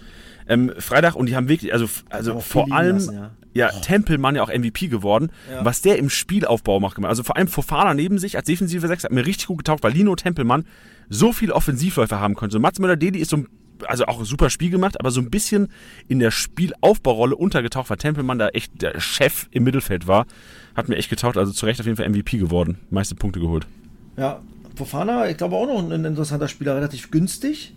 Ähm, 0.48 0.72
Freitag 0.78 1.14
und 1.14 1.26
die 1.26 1.36
haben 1.36 1.48
wirklich, 1.48 1.72
also, 1.72 1.86
also 2.10 2.40
vor 2.40 2.72
allem, 2.72 2.96
lassen, 2.96 3.14
ja, 3.14 3.30
ja 3.54 3.70
oh. 3.74 3.80
Tempelmann 3.80 4.34
ja 4.34 4.42
auch 4.42 4.48
MVP 4.48 4.88
geworden. 4.88 5.30
Ja. 5.50 5.64
Was 5.64 5.82
der 5.82 5.98
im 5.98 6.10
Spielaufbau 6.10 6.80
macht, 6.80 7.02
also 7.04 7.22
vor 7.22 7.36
allem 7.36 7.48
Fofana 7.48 7.94
neben 7.94 8.18
sich 8.18 8.36
als 8.36 8.46
defensive 8.46 8.86
Sechs 8.88 9.04
hat 9.04 9.12
mir 9.12 9.24
richtig 9.24 9.46
gut 9.46 9.58
getaugt, 9.58 9.84
weil 9.84 9.92
Lino 9.92 10.16
Tempelmann 10.16 10.64
so 11.08 11.32
viel 11.32 11.52
Offensivläufer 11.52 12.18
haben 12.18 12.34
konnte. 12.34 12.54
So 12.54 12.60
Mats 12.60 12.78
Müller-Deli 12.78 13.18
ist 13.18 13.30
so 13.30 13.44
also 13.86 14.06
auch 14.06 14.18
ein 14.18 14.24
super 14.24 14.50
Spiel 14.50 14.70
gemacht, 14.70 14.98
aber 14.98 15.10
so 15.10 15.20
ein 15.20 15.30
bisschen 15.30 15.68
in 16.08 16.18
der 16.18 16.30
Spielaufbaurolle 16.30 17.36
untergetaucht, 17.36 17.90
weil 17.90 17.96
Tempelmann 17.96 18.38
da 18.38 18.48
echt 18.48 18.82
der 18.82 18.98
Chef 19.00 19.46
im 19.52 19.64
Mittelfeld 19.64 20.06
war. 20.06 20.26
Hat 20.74 20.88
mir 20.88 20.96
echt 20.96 21.10
getaucht, 21.10 21.36
also 21.36 21.52
zu 21.52 21.66
Recht 21.66 21.78
auf 21.80 21.86
jeden 21.86 21.96
Fall 21.96 22.08
MVP 22.08 22.38
geworden. 22.38 22.78
Meiste 22.90 23.14
Punkte 23.14 23.40
geholt. 23.40 23.66
Ja, 24.16 24.40
Fofana, 24.78 25.28
ich 25.28 25.36
glaube 25.36 25.56
auch 25.56 25.66
noch 25.66 25.90
ein 25.90 26.04
interessanter 26.04 26.48
Spieler, 26.48 26.76
relativ 26.76 27.10
günstig 27.10 27.74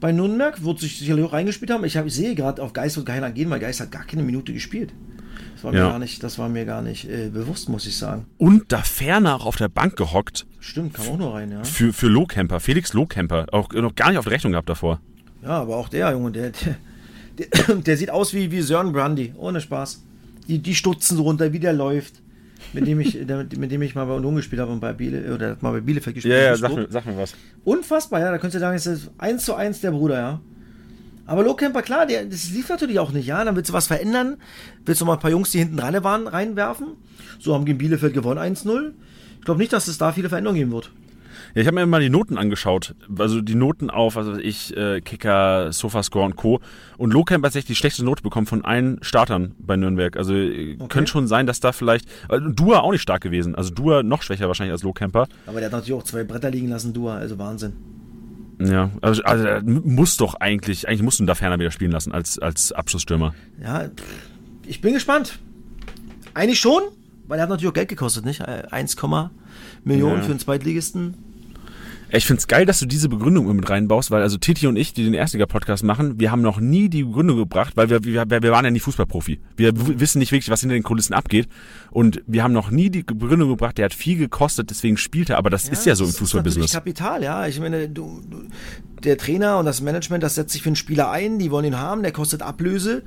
bei 0.00 0.12
Nürnberg, 0.12 0.62
wird 0.64 0.80
sich 0.80 0.98
sicherlich 0.98 1.24
auch 1.24 1.32
reingespielt 1.32 1.70
haben. 1.70 1.84
Ich, 1.84 1.96
hab, 1.96 2.06
ich 2.06 2.14
sehe 2.14 2.34
gerade, 2.34 2.62
auf 2.62 2.72
Geist 2.72 2.96
wird 2.96 3.06
keiner 3.06 3.30
gehen, 3.30 3.50
weil 3.50 3.60
Geist 3.60 3.80
hat 3.80 3.90
gar 3.90 4.04
keine 4.04 4.22
Minute 4.22 4.52
gespielt. 4.52 4.92
Das 5.54 5.64
war 5.64 5.72
ja. 5.72 5.84
mir 5.84 5.90
gar 5.90 5.98
nicht, 5.98 6.22
das 6.22 6.38
war 6.38 6.48
mir 6.48 6.66
gar 6.66 6.82
nicht 6.82 7.08
äh, 7.08 7.30
bewusst, 7.30 7.68
muss 7.68 7.86
ich 7.86 7.96
sagen. 7.96 8.26
Und 8.36 8.72
da 8.72 8.82
ferner 8.82 9.36
auch 9.36 9.46
auf 9.46 9.56
der 9.56 9.68
Bank 9.68 9.96
gehockt. 9.96 10.46
Stimmt, 10.60 10.94
kam 10.94 11.08
auch 11.08 11.18
nur 11.18 11.34
rein, 11.34 11.50
ja. 11.50 11.64
Für, 11.64 11.92
für 11.92 12.08
Lohkemper, 12.08 12.60
Felix 12.60 12.92
Lohkemper. 12.92 13.46
Auch 13.52 13.72
noch 13.72 13.94
gar 13.94 14.10
nicht 14.10 14.18
auf 14.18 14.24
der 14.24 14.32
Rechnung 14.32 14.52
gehabt 14.52 14.68
davor. 14.68 15.00
Ja, 15.42 15.60
aber 15.60 15.76
auch 15.76 15.88
der 15.88 16.10
Junge, 16.10 16.32
der, 16.32 16.50
der, 16.50 16.76
der, 17.38 17.76
der 17.76 17.96
sieht 17.96 18.10
aus 18.10 18.34
wie, 18.34 18.50
wie 18.50 18.60
Sören 18.60 18.92
Brandy, 18.92 19.32
ohne 19.36 19.60
Spaß. 19.60 20.02
Die, 20.48 20.58
die 20.58 20.74
stutzen 20.74 21.16
so 21.16 21.22
runter, 21.22 21.52
wie 21.52 21.60
der 21.60 21.72
läuft 21.72 22.20
mit 22.72 22.86
dem 22.86 23.00
ich, 23.00 23.14
mit 23.56 23.70
dem 23.70 23.82
ich 23.82 23.94
mal 23.94 24.04
bei 24.04 24.14
Union 24.14 24.36
gespielt 24.36 24.60
habe 24.60 24.72
und 24.72 24.80
bei 24.80 24.92
Biele, 24.92 25.34
oder 25.34 25.56
mal 25.60 25.72
bei 25.72 25.80
Bielefeld 25.80 26.14
gespielt 26.14 26.34
habe. 26.34 26.44
Ja, 26.44 26.50
ja, 26.50 26.56
sag 26.56 26.74
mir, 26.74 26.86
sag 26.90 27.06
mir 27.06 27.16
was. 27.16 27.34
Unfassbar, 27.64 28.20
ja, 28.20 28.30
da 28.30 28.38
könntest 28.38 28.56
du 28.56 28.60
sagen, 28.60 28.76
es 28.76 28.86
ist 28.86 29.10
eins 29.18 29.44
zu 29.44 29.54
eins 29.54 29.80
der 29.80 29.90
Bruder, 29.90 30.16
ja. 30.16 30.40
Aber 31.26 31.42
Lohkemper, 31.42 31.82
klar, 31.82 32.06
der, 32.06 32.24
das 32.24 32.50
lief 32.50 32.68
natürlich 32.68 32.98
auch 32.98 33.12
nicht, 33.12 33.26
ja. 33.26 33.44
Dann 33.44 33.56
willst 33.56 33.70
du 33.70 33.74
was 33.74 33.88
verändern, 33.88 34.36
willst 34.84 35.00
du 35.00 35.04
mal 35.04 35.14
ein 35.14 35.20
paar 35.20 35.30
Jungs, 35.30 35.50
die 35.50 35.58
hinten 35.58 35.76
dran 35.76 36.04
waren, 36.04 36.28
reinwerfen. 36.28 36.88
So 37.38 37.54
haben 37.54 37.64
gegen 37.64 37.78
Bielefeld 37.78 38.14
gewonnen 38.14 38.38
1-0. 38.38 38.92
Ich 39.38 39.44
glaube 39.44 39.60
nicht, 39.60 39.72
dass 39.72 39.88
es 39.88 39.98
da 39.98 40.12
viele 40.12 40.28
Veränderungen 40.28 40.58
geben 40.58 40.72
wird. 40.72 40.92
Ja, 41.56 41.62
ich 41.62 41.68
habe 41.68 41.76
mir 41.76 41.86
mal 41.86 42.02
die 42.02 42.10
Noten 42.10 42.36
angeschaut. 42.36 42.94
Also 43.18 43.40
die 43.40 43.54
Noten 43.54 43.88
auf, 43.88 44.18
also 44.18 44.36
ich, 44.36 44.76
äh, 44.76 45.00
Kicker, 45.00 45.72
Sofascore 45.72 46.26
und 46.26 46.36
Co. 46.36 46.60
Und 46.98 47.14
Lohkamp 47.14 47.42
hat 47.42 47.48
tatsächlich 47.48 47.68
die 47.68 47.80
schlechteste 47.80 48.04
Note 48.04 48.22
bekommen 48.22 48.46
von 48.46 48.62
allen 48.62 48.98
Startern 49.00 49.54
bei 49.58 49.78
Nürnberg. 49.78 50.18
Also 50.18 50.34
äh, 50.34 50.74
okay. 50.74 50.88
könnte 50.88 51.10
schon 51.10 51.26
sein, 51.26 51.46
dass 51.46 51.60
da 51.60 51.72
vielleicht. 51.72 52.10
Äh, 52.28 52.40
Dua 52.42 52.80
auch 52.80 52.92
nicht 52.92 53.00
stark 53.00 53.22
gewesen. 53.22 53.54
Also 53.54 53.72
Dua 53.72 54.02
noch 54.02 54.20
schwächer 54.20 54.48
wahrscheinlich 54.48 54.72
als 54.72 54.82
Lohkamper. 54.82 55.28
Aber 55.46 55.60
der 55.60 55.70
hat 55.70 55.72
natürlich 55.72 55.98
auch 55.98 56.04
zwei 56.04 56.24
Bretter 56.24 56.50
liegen 56.50 56.68
lassen, 56.68 56.92
Dua, 56.92 57.16
also 57.16 57.38
Wahnsinn. 57.38 57.72
Ja, 58.60 58.90
also, 59.00 59.22
also 59.22 59.48
muss 59.64 60.18
doch 60.18 60.34
eigentlich, 60.34 60.88
eigentlich 60.88 61.02
musst 61.02 61.20
du 61.20 61.24
ihn 61.24 61.26
da 61.26 61.34
ferner 61.34 61.58
wieder 61.58 61.70
spielen 61.70 61.90
lassen 61.90 62.12
als, 62.12 62.38
als 62.38 62.72
Abschlussstürmer. 62.72 63.34
Ja, 63.62 63.88
ich 64.66 64.82
bin 64.82 64.92
gespannt. 64.92 65.38
Eigentlich 66.34 66.60
schon, 66.60 66.82
weil 67.28 67.38
er 67.38 67.44
hat 67.44 67.48
natürlich 67.48 67.70
auch 67.70 67.74
Geld 67.74 67.88
gekostet, 67.88 68.26
nicht? 68.26 68.42
1, 68.42 68.94
äh, 68.94 69.28
Millionen 69.84 70.16
ja. 70.16 70.22
für 70.22 70.32
einen 70.32 70.38
Zweitligisten. 70.38 71.25
Ich 72.10 72.24
finde 72.24 72.38
es 72.38 72.46
geil, 72.46 72.66
dass 72.66 72.78
du 72.78 72.86
diese 72.86 73.08
Begründung 73.08 73.54
mit 73.54 73.68
reinbaust, 73.68 74.10
weil 74.10 74.22
also 74.22 74.36
Titi 74.38 74.66
und 74.66 74.76
ich, 74.76 74.92
die 74.92 75.04
den 75.04 75.14
Erstliga-Podcast 75.14 75.82
machen, 75.82 76.20
wir 76.20 76.30
haben 76.30 76.40
noch 76.40 76.60
nie 76.60 76.88
die 76.88 77.02
Begründung 77.02 77.36
gebracht, 77.36 77.76
weil 77.76 77.90
wir, 77.90 78.04
wir, 78.04 78.24
wir 78.28 78.52
waren 78.52 78.64
ja 78.64 78.70
nie 78.70 78.80
Fußballprofi. 78.80 79.40
Wir 79.56 79.72
wissen 79.74 80.20
nicht 80.20 80.30
wirklich, 80.30 80.50
was 80.50 80.60
hinter 80.60 80.74
den 80.74 80.84
Kulissen 80.84 81.14
abgeht. 81.14 81.48
Und 81.90 82.22
wir 82.26 82.44
haben 82.44 82.52
noch 82.52 82.70
nie 82.70 82.90
die 82.90 83.02
Begründung 83.02 83.48
gebracht, 83.48 83.78
der 83.78 83.86
hat 83.86 83.94
viel 83.94 84.18
gekostet, 84.18 84.70
deswegen 84.70 84.96
spielt 84.96 85.30
er. 85.30 85.38
Aber 85.38 85.50
das 85.50 85.66
ja, 85.66 85.72
ist 85.72 85.86
ja 85.86 85.96
so 85.96 86.04
im 86.04 86.12
Fußballbusiness. 86.12 86.66
Das 86.66 86.70
ist 86.72 86.76
Kapital, 86.76 87.22
ja. 87.22 87.46
Ich 87.46 87.58
meine, 87.58 87.88
du, 87.88 88.22
du, 88.28 88.44
der 89.06 89.16
Trainer 89.18 89.58
und 89.58 89.64
das 89.64 89.80
Management, 89.80 90.22
das 90.22 90.34
setzt 90.34 90.52
sich 90.52 90.62
für 90.62 90.68
einen 90.68 90.76
Spieler 90.76 91.10
ein, 91.10 91.38
die 91.38 91.50
wollen 91.50 91.64
ihn 91.64 91.78
haben, 91.78 92.02
der 92.02 92.12
kostet 92.12 92.42
Ablöse. 92.42 93.02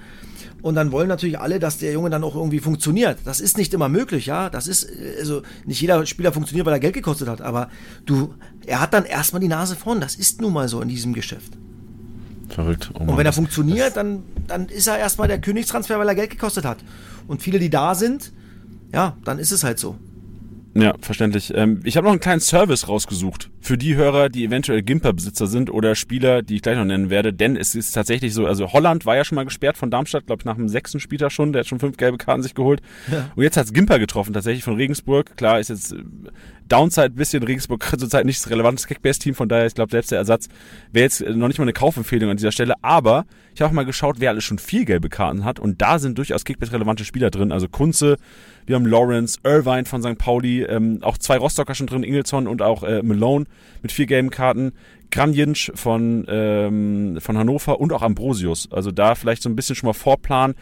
Und 0.61 0.75
dann 0.75 0.91
wollen 0.91 1.07
natürlich 1.07 1.39
alle, 1.39 1.59
dass 1.59 1.77
der 1.77 1.93
Junge 1.93 2.09
dann 2.09 2.23
auch 2.23 2.35
irgendwie 2.35 2.59
funktioniert. 2.59 3.19
Das 3.23 3.39
ist 3.39 3.57
nicht 3.57 3.73
immer 3.73 3.87
möglich, 3.87 4.25
ja. 4.25 4.49
Das 4.49 4.67
ist, 4.67 4.89
also 5.17 5.41
nicht 5.65 5.79
jeder 5.79 6.05
Spieler 6.05 6.33
funktioniert, 6.33 6.65
weil 6.65 6.73
er 6.73 6.79
Geld 6.79 6.95
gekostet 6.95 7.29
hat. 7.29 7.41
Aber 7.41 7.69
du, 8.05 8.33
er 8.65 8.81
hat 8.81 8.93
dann 8.93 9.05
erstmal 9.05 9.39
die 9.39 9.47
Nase 9.47 9.77
vorn. 9.77 10.01
Das 10.01 10.15
ist 10.15 10.41
nun 10.41 10.51
mal 10.51 10.67
so 10.67 10.81
in 10.81 10.89
diesem 10.89 11.13
Geschäft. 11.13 11.53
Verrückt. 12.49 12.91
Oh 12.93 13.03
und 13.03 13.17
wenn 13.17 13.25
er 13.25 13.31
funktioniert, 13.31 13.95
dann, 13.95 14.23
dann 14.47 14.67
ist 14.67 14.87
er 14.87 14.97
erstmal 14.97 15.29
der 15.29 15.39
Königstransfer, 15.39 15.97
weil 15.97 16.07
er 16.09 16.15
Geld 16.15 16.31
gekostet 16.31 16.65
hat. 16.65 16.79
Und 17.27 17.41
viele, 17.41 17.59
die 17.59 17.69
da 17.69 17.95
sind, 17.95 18.33
ja, 18.91 19.15
dann 19.23 19.39
ist 19.39 19.51
es 19.51 19.63
halt 19.63 19.79
so. 19.79 19.95
Ja, 20.73 20.93
verständlich. 20.99 21.53
Ähm, 21.55 21.79
ich 21.83 21.95
habe 21.95 22.05
noch 22.05 22.11
einen 22.11 22.19
kleinen 22.19 22.41
Service 22.41 22.87
rausgesucht 22.87 23.49
für 23.61 23.77
die 23.77 23.95
Hörer, 23.95 24.29
die 24.29 24.45
eventuell 24.45 24.81
Gimper-Besitzer 24.81 25.47
sind 25.47 25.69
oder 25.69 25.95
Spieler, 25.95 26.41
die 26.41 26.55
ich 26.55 26.61
gleich 26.61 26.77
noch 26.77 26.85
nennen 26.85 27.09
werde. 27.09 27.33
Denn 27.33 27.55
es 27.55 27.75
ist 27.75 27.91
tatsächlich 27.91 28.33
so, 28.33 28.45
also 28.45 28.71
Holland 28.71 29.05
war 29.05 29.15
ja 29.15 29.25
schon 29.25 29.35
mal 29.35 29.43
gesperrt 29.43 29.77
von 29.77 29.91
Darmstadt, 29.91 30.25
glaube 30.25 30.41
ich, 30.41 30.45
nach 30.45 30.55
dem 30.55 30.69
sechsten 30.69 30.99
Spieltag 30.99 31.31
schon. 31.31 31.53
Der 31.53 31.61
hat 31.61 31.67
schon 31.67 31.79
fünf 31.79 31.97
gelbe 31.97 32.17
Karten 32.17 32.41
sich 32.41 32.55
geholt. 32.55 32.81
Ja. 33.11 33.31
Und 33.35 33.43
jetzt 33.43 33.57
hat's 33.57 33.73
Gimper 33.73 33.99
getroffen, 33.99 34.33
tatsächlich 34.33 34.63
von 34.63 34.75
Regensburg. 34.75 35.35
Klar, 35.35 35.59
ist 35.59 35.69
jetzt 35.69 35.93
äh, 35.93 35.97
Downside 36.69 37.07
ein 37.07 37.15
bisschen. 37.15 37.43
Regensburg 37.43 37.83
zurzeit 37.97 38.25
nicht 38.25 38.39
das 38.43 38.49
relevante 38.49 38.87
Kickbase-Team, 38.87 39.35
von 39.35 39.49
daher, 39.49 39.65
ich 39.65 39.75
glaube, 39.75 39.91
selbst 39.91 40.11
der 40.11 40.19
Ersatz 40.19 40.47
wäre 40.91 41.03
jetzt 41.03 41.21
äh, 41.21 41.33
noch 41.33 41.47
nicht 41.47 41.57
mal 41.57 41.65
eine 41.65 41.73
Kaufempfehlung 41.73 42.29
an 42.29 42.37
dieser 42.37 42.51
Stelle. 42.51 42.75
Aber 42.81 43.25
ich 43.53 43.61
habe 43.61 43.69
auch 43.69 43.75
mal 43.75 43.85
geschaut, 43.85 44.17
wer 44.19 44.29
alles 44.29 44.45
schon 44.45 44.59
vier 44.59 44.85
gelbe 44.85 45.09
Karten 45.09 45.43
hat. 45.43 45.59
Und 45.59 45.81
da 45.81 45.99
sind 45.99 46.17
durchaus 46.17 46.45
Kickbase-relevante 46.45 47.03
Spieler 47.03 47.29
drin. 47.29 47.51
Also 47.51 47.67
Kunze, 47.67 48.17
wir 48.65 48.75
haben 48.75 48.85
Lawrence, 48.85 49.39
Irvine 49.43 49.85
von 49.85 50.01
St. 50.01 50.17
Pauli, 50.17 50.63
ähm, 50.63 50.99
auch 51.01 51.17
zwei 51.17 51.37
Rostocker 51.37 51.75
schon 51.75 51.87
drin, 51.87 52.03
Ingelsson 52.03 52.47
und 52.47 52.61
auch 52.61 52.83
äh, 52.83 53.01
Malone 53.01 53.45
mit 53.81 53.91
vier 53.91 54.05
gelben 54.05 54.29
Karten. 54.29 54.73
Kranjinsch 55.11 55.71
von, 55.73 56.25
ähm, 56.29 57.17
von 57.19 57.37
Hannover 57.37 57.79
und 57.79 57.91
auch 57.93 58.03
Ambrosius. 58.03 58.71
Also 58.71 58.91
da 58.91 59.15
vielleicht 59.15 59.41
so 59.41 59.49
ein 59.49 59.55
bisschen 59.55 59.75
schon 59.75 59.87
mal 59.87 59.93
vorplanen. 59.93 60.55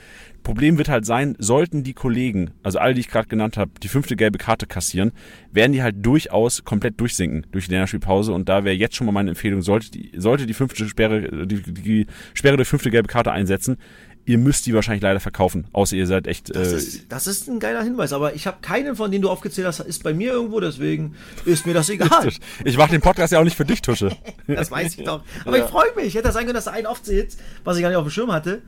Problem 0.44 0.78
wird 0.78 0.88
halt 0.88 1.06
sein, 1.06 1.36
sollten 1.40 1.84
die 1.84 1.94
Kollegen, 1.94 2.52
also 2.64 2.80
alle, 2.80 2.94
die 2.94 3.02
ich 3.02 3.10
gerade 3.10 3.28
genannt 3.28 3.58
habe, 3.58 3.72
die 3.84 3.90
fünfte 3.90 4.16
gelbe 4.16 4.38
Karte 4.38 4.66
kassieren, 4.66 5.12
werden 5.52 5.74
die 5.74 5.84
halt 5.84 5.98
durchaus 6.06 6.64
komplett 6.64 7.02
durchsinken 7.02 7.46
durch 7.52 7.66
die 7.66 7.72
Länderspielpause. 7.72 8.32
Und 8.32 8.48
da 8.48 8.64
wäre 8.64 8.76
jetzt 8.76 8.96
schon 8.96 9.06
mal 9.08 9.12
meine 9.12 9.32
Empfehlung, 9.32 9.62
sollte 9.62 9.92
die, 9.92 10.12
sollte 10.16 10.46
die 10.46 10.54
fünfte 10.54 10.88
Sperre, 10.88 11.46
die, 11.46 11.62
die 11.62 12.08
Sperre 12.34 12.56
durch 12.56 12.70
fünfte 12.70 12.90
gelbe 12.90 13.10
Karte 13.10 13.34
einsetzen, 13.34 13.76
ihr 14.28 14.38
müsst 14.38 14.66
die 14.66 14.74
wahrscheinlich 14.74 15.02
leider 15.02 15.20
verkaufen, 15.20 15.68
außer 15.72 15.96
ihr 15.96 16.06
seid 16.06 16.28
echt. 16.28 16.54
Das, 16.54 16.74
äh, 16.74 16.78
ist, 16.78 17.12
das 17.12 17.28
ist 17.28 17.48
ein 17.48 17.60
geiler 17.60 17.82
Hinweis, 17.82 18.12
aber 18.12 18.36
ich 18.36 18.46
habe 18.46 18.58
keinen 18.62 18.96
von 18.96 19.10
denen 19.10 19.22
du 19.22 19.30
aufgezählt 19.30 19.66
hast, 19.66 19.80
ist 19.80 20.04
bei 20.04 20.14
mir 20.14 20.34
irgendwo, 20.34 20.60
deswegen 20.60 21.16
ist 21.46 21.66
mir 21.66 21.74
das 21.74 21.90
egal. 21.90 22.30
ich 22.64 22.78
mache 22.78 22.92
den 22.92 23.02
Podcast 23.02 23.32
ja 23.34 23.40
auch 23.40 23.46
nicht 23.46 23.56
für 23.56 23.66
dich, 23.66 23.82
Tusche. 23.82 24.16
das 24.48 24.70
weiß 24.70 24.98
ich 24.98 25.06
doch. 25.06 25.24
Aber 25.46 25.58
ja. 25.58 25.64
ich 25.64 25.70
freue 25.70 25.96
mich. 25.96 26.08
Ich 26.08 26.16
hätte 26.16 26.32
sein 26.32 26.44
können, 26.44 26.56
dass 26.56 26.66
du 26.66 26.72
einen 26.72 26.86
aufzählt, 26.86 27.38
was 27.64 27.78
ich 27.78 27.82
gar 27.82 27.90
nicht 27.90 27.98
auf 27.98 28.06
dem 28.06 28.12
Schirm 28.12 28.32
hatte. 28.32 28.62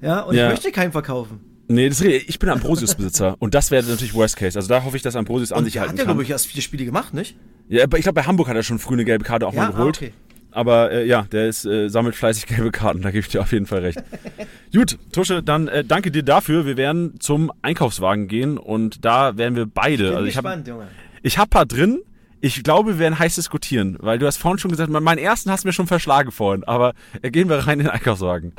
Ja, 0.00 0.20
und 0.20 0.34
ja. 0.34 0.46
ich 0.46 0.50
möchte 0.52 0.72
keinen 0.72 0.92
verkaufen. 0.92 1.40
Nee, 1.68 1.88
das, 1.88 2.00
ich 2.00 2.38
bin 2.38 2.48
Ambrosius-Besitzer 2.48 3.36
und 3.38 3.54
das 3.54 3.70
wäre 3.70 3.82
natürlich 3.84 4.14
Worst 4.14 4.36
Case. 4.36 4.58
Also 4.58 4.68
da 4.68 4.84
hoffe 4.84 4.96
ich, 4.96 5.02
dass 5.02 5.16
Ambrosius 5.16 5.52
an 5.52 5.64
sich 5.64 5.78
halten 5.78 5.90
kann. 5.90 5.98
Hat 5.98 5.98
ja, 5.98 6.04
glaube 6.04 6.22
ich, 6.22 6.30
erst 6.30 6.46
vier 6.46 6.62
Spiele 6.62 6.84
gemacht, 6.84 7.14
nicht? 7.14 7.36
Ja, 7.68 7.84
aber 7.84 7.96
ich 7.96 8.02
glaube, 8.02 8.20
bei 8.20 8.26
Hamburg 8.26 8.48
hat 8.48 8.56
er 8.56 8.62
schon 8.62 8.78
früh 8.78 8.94
eine 8.94 9.04
gelbe 9.04 9.24
Karte 9.24 9.46
auch 9.46 9.54
ja? 9.54 9.64
mal 9.64 9.72
geholt. 9.72 9.98
Ah, 10.02 10.04
okay. 10.04 10.12
Aber 10.54 10.92
äh, 10.92 11.04
ja, 11.04 11.22
der 11.22 11.48
ist, 11.48 11.66
äh, 11.66 11.88
sammelt 11.88 12.14
fleißig 12.14 12.46
gelbe 12.46 12.70
Karten, 12.70 13.02
da 13.02 13.10
gebe 13.10 13.20
ich 13.20 13.28
dir 13.28 13.40
auf 13.40 13.50
jeden 13.50 13.66
Fall 13.66 13.80
recht. 13.80 14.02
Gut, 14.72 14.98
Tusche, 15.12 15.42
dann 15.42 15.66
äh, 15.66 15.84
danke 15.84 16.12
dir 16.12 16.22
dafür. 16.22 16.64
Wir 16.64 16.76
werden 16.76 17.18
zum 17.18 17.52
Einkaufswagen 17.62 18.28
gehen 18.28 18.56
und 18.56 19.04
da 19.04 19.36
werden 19.36 19.56
wir 19.56 19.66
beide. 19.66 20.04
Ich 20.04 20.08
bin 20.10 20.16
also 20.16 20.26
ich 20.26 20.34
gespannt, 20.34 20.60
hab, 20.60 20.68
Junge. 20.68 20.86
Ich 21.22 21.38
habe 21.38 21.50
paar 21.50 21.66
drin. 21.66 22.02
Ich 22.40 22.62
glaube, 22.62 22.92
wir 22.92 22.98
werden 23.00 23.18
heiß 23.18 23.34
diskutieren, 23.34 23.96
weil 24.00 24.18
du 24.18 24.26
hast 24.26 24.36
vorhin 24.36 24.58
schon 24.58 24.70
gesagt, 24.70 24.90
meinen 24.90 25.18
ersten 25.18 25.50
hast 25.50 25.64
du 25.64 25.68
mir 25.68 25.72
schon 25.72 25.86
verschlagen 25.86 26.30
vorhin, 26.30 26.62
aber 26.64 26.92
äh, 27.22 27.30
gehen 27.30 27.48
wir 27.48 27.56
rein 27.66 27.80
in 27.80 27.86
den 27.86 27.92
Einkaufswagen. 27.92 28.52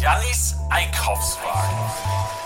Jannis 0.00 0.54
Einkaufswagen. 0.70 2.37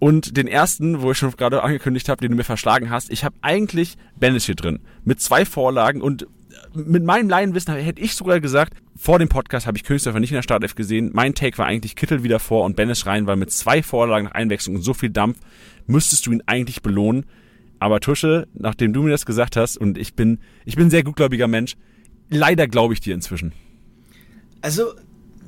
Und 0.00 0.36
den 0.36 0.46
ersten, 0.46 1.02
wo 1.02 1.10
ich 1.10 1.18
schon 1.18 1.32
gerade 1.32 1.62
angekündigt 1.62 2.08
habe, 2.08 2.20
den 2.20 2.30
du 2.30 2.36
mir 2.36 2.44
verschlagen 2.44 2.90
hast, 2.90 3.10
ich 3.10 3.24
habe 3.24 3.34
eigentlich 3.42 3.96
Bennis 4.16 4.46
hier 4.46 4.54
drin. 4.54 4.80
Mit 5.04 5.20
zwei 5.20 5.44
Vorlagen 5.44 6.02
und 6.02 6.26
mit 6.74 7.04
meinem 7.04 7.28
Laienwissen 7.28 7.74
hätte 7.74 8.00
ich 8.00 8.14
sogar 8.14 8.40
gesagt, 8.40 8.74
vor 8.96 9.18
dem 9.18 9.28
Podcast 9.28 9.66
habe 9.66 9.76
ich 9.76 9.84
Königsdörfer 9.84 10.20
nicht 10.20 10.30
in 10.30 10.36
der 10.36 10.42
Startelf 10.42 10.74
gesehen. 10.74 11.10
Mein 11.14 11.34
Take 11.34 11.58
war 11.58 11.66
eigentlich 11.66 11.96
Kittel 11.96 12.22
wieder 12.22 12.38
vor 12.38 12.64
und 12.64 12.76
Bennis 12.76 13.06
rein, 13.06 13.26
weil 13.26 13.36
mit 13.36 13.50
zwei 13.50 13.82
Vorlagen 13.82 14.26
nach 14.26 14.32
Einwechslung 14.32 14.76
und 14.76 14.82
so 14.82 14.94
viel 14.94 15.10
Dampf 15.10 15.38
müsstest 15.86 16.26
du 16.26 16.32
ihn 16.32 16.42
eigentlich 16.46 16.82
belohnen. 16.82 17.26
Aber 17.80 18.00
Tusche, 18.00 18.48
nachdem 18.54 18.92
du 18.92 19.02
mir 19.02 19.10
das 19.10 19.26
gesagt 19.26 19.56
hast, 19.56 19.76
und 19.76 19.98
ich 19.98 20.14
bin, 20.14 20.40
ich 20.64 20.76
bin 20.76 20.88
ein 20.88 20.90
sehr 20.90 21.04
gutgläubiger 21.04 21.48
Mensch, 21.48 21.76
leider 22.28 22.66
glaube 22.66 22.94
ich 22.94 23.00
dir 23.00 23.14
inzwischen. 23.14 23.52
Also, 24.60 24.94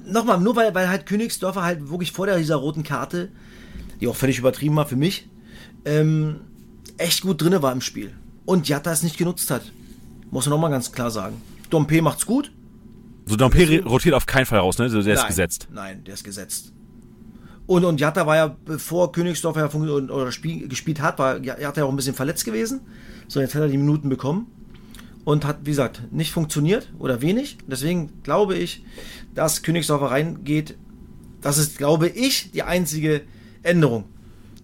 nochmal, 0.07 0.41
nur 0.41 0.55
weil, 0.55 0.75
weil 0.75 0.89
halt 0.89 1.07
Königsdorfer 1.07 1.63
halt 1.63 1.91
wirklich 1.91 2.13
vor 2.13 2.27
dieser 2.27 2.57
roten 2.57 2.85
Karte, 2.85 3.31
die 4.01 4.09
auch 4.09 4.17
völlig 4.17 4.39
übertrieben 4.39 4.77
war 4.77 4.87
für 4.87 4.97
mich, 4.97 5.29
ähm, 5.85 6.41
echt 6.97 7.23
gut 7.23 7.41
drinne 7.43 7.63
war 7.63 7.73
im 7.73 7.81
Spiel. 7.81 8.13
Und 8.45 8.69
Jatta 8.69 8.93
es 8.93 9.03
nicht 9.03 9.19
genutzt 9.19 9.51
hat. 9.51 9.63
Muss 10.31 10.47
man 10.47 10.51
nochmal 10.51 10.71
ganz 10.71 10.93
klar 10.93 11.11
sagen. 11.11 11.41
Dompe 11.71 12.03
macht's 12.03 12.27
gut. 12.27 12.53
So 13.27 13.37
Dompe 13.37 13.83
rotiert 13.85 14.15
auf 14.15 14.27
keinen 14.27 14.47
Fall 14.47 14.59
raus, 14.59 14.79
ne? 14.79 14.89
Der 14.89 15.15
ist 15.15 15.27
gesetzt. 15.27 15.69
Nein, 15.73 16.03
der 16.05 16.15
ist 16.15 16.25
gesetzt. 16.25 16.73
Und, 17.67 17.85
und 17.85 18.01
Jatta 18.01 18.27
war 18.27 18.37
ja, 18.37 18.57
bevor 18.65 19.13
Königsdorf 19.13 19.57
ja 19.57 19.73
oder 19.73 20.33
Spiel, 20.33 20.67
gespielt 20.67 21.01
hat, 21.01 21.19
war 21.21 21.41
Jatta 21.41 21.81
ja 21.81 21.85
auch 21.85 21.91
ein 21.91 21.97
bisschen 21.97 22.15
verletzt 22.15 22.45
gewesen. 22.45 22.81
So, 23.29 23.41
jetzt 23.41 23.55
hat 23.55 23.63
er 23.63 23.69
die 23.69 23.77
Minuten 23.77 24.09
bekommen. 24.09 24.49
Und 25.23 25.45
hat, 25.45 25.59
wie 25.63 25.71
gesagt, 25.71 26.03
nicht 26.11 26.33
funktioniert 26.33 26.93
oder 26.99 27.21
wenig. 27.21 27.59
Deswegen 27.69 28.23
glaube 28.23 28.57
ich, 28.57 28.83
dass 29.35 29.63
Königsdorfer 29.63 30.11
reingeht. 30.11 30.77
Das 31.41 31.59
ist, 31.59 31.79
glaube 31.79 32.09
ich, 32.09 32.51
die 32.51 32.63
einzige 32.63 33.21
Änderung. 33.63 34.05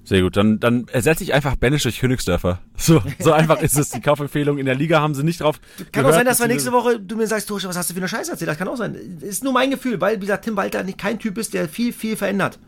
Sehr 0.04 0.22
gut, 0.22 0.36
dann, 0.36 0.60
dann 0.60 0.86
ersetze 0.86 1.24
ich 1.24 1.34
einfach 1.34 1.56
Banish 1.56 1.82
durch 1.82 1.98
Königsdörfer. 1.98 2.60
So, 2.78 3.02
so 3.18 3.32
einfach 3.32 3.60
ist 3.62 3.76
es. 3.76 3.88
Die 3.90 4.00
Kaufempfehlung 4.00 4.58
in 4.58 4.66
der 4.66 4.74
Liga 4.74 5.00
haben 5.00 5.14
sie 5.14 5.24
nicht 5.24 5.40
drauf. 5.40 5.58
Kann 5.76 5.86
gehört, 5.92 6.12
auch 6.12 6.18
sein, 6.18 6.26
dass 6.26 6.38
wir 6.38 6.46
nächste 6.46 6.70
Woche 6.70 7.00
du 7.00 7.16
mir 7.16 7.26
sagst, 7.26 7.48
Tosche, 7.48 7.68
was 7.68 7.76
hast 7.76 7.90
du 7.90 7.94
für 7.94 8.00
eine 8.00 8.08
Scheiße 8.08 8.30
erzählt? 8.30 8.48
Das 8.48 8.58
kann 8.58 8.68
auch 8.68 8.76
sein. 8.76 8.94
Ist 9.20 9.42
nur 9.42 9.52
mein 9.52 9.70
Gefühl, 9.70 10.00
weil, 10.00 10.16
wie 10.16 10.20
gesagt, 10.20 10.44
Tim 10.44 10.56
Walter 10.56 10.84
nicht 10.84 10.98
kein 10.98 11.18
Typ 11.18 11.38
ist, 11.38 11.54
der 11.54 11.68
viel, 11.68 11.92
viel 11.92 12.16
verändert, 12.16 12.58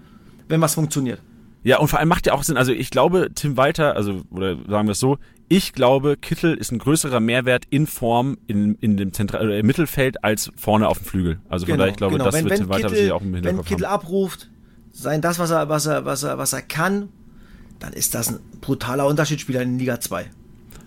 wenn 0.49 0.61
was 0.61 0.74
funktioniert. 0.74 1.20
Ja, 1.62 1.79
und 1.79 1.89
vor 1.89 1.99
allem 1.99 2.09
macht 2.09 2.26
ja 2.26 2.33
auch 2.33 2.43
Sinn. 2.43 2.57
Also 2.57 2.72
ich 2.72 2.91
glaube, 2.91 3.29
Tim 3.35 3.57
Walter, 3.57 3.95
also, 3.95 4.22
oder 4.31 4.57
sagen 4.68 4.89
wir 4.89 4.93
es 4.93 5.01
so, 5.01 5.18
ich 5.49 5.72
glaube, 5.72 6.16
Kittel 6.16 6.55
ist 6.55 6.72
ein 6.72 6.79
größerer 6.79 7.20
Mehrwert 7.20 7.64
in 7.70 7.87
Form 7.87 8.39
in, 8.47 8.74
in 8.76 8.97
dem 8.97 9.12
Zentral 9.12 9.51
äh, 9.51 9.62
Mittelfeld 9.62 10.24
als 10.24 10.51
vorne 10.57 10.89
auf 10.89 10.99
dem 10.99 11.07
Flügel. 11.07 11.41
Also 11.49 11.66
von 11.66 11.72
genau, 11.72 11.79
daher, 11.79 11.91
ich 11.91 11.97
glaube, 11.97 12.12
genau. 12.14 12.24
das 12.24 12.35
wenn, 12.35 12.45
wird 12.45 12.53
wenn 12.53 12.61
Tim 12.61 12.68
Walter 12.68 12.89
Kittel, 12.89 13.12
auch 13.12 13.22
im 13.22 13.35
Hinterkopf 13.35 13.59
Wenn 13.59 13.76
Kittel 13.76 13.87
haben. 13.87 13.95
abruft, 13.95 14.51
sein 15.03 15.20
das, 15.20 15.38
was 15.38 15.51
er, 15.51 15.68
was 15.68 15.86
er, 15.86 16.05
was 16.05 16.22
er, 16.22 16.38
was 16.38 16.53
er 16.53 16.62
kann, 16.62 17.09
dann 17.78 17.92
ist 17.92 18.14
das 18.14 18.28
ein 18.28 18.40
brutaler 18.61 19.07
Unterschiedsspieler 19.07 19.62
in 19.62 19.78
Liga 19.78 20.01
2. 20.01 20.30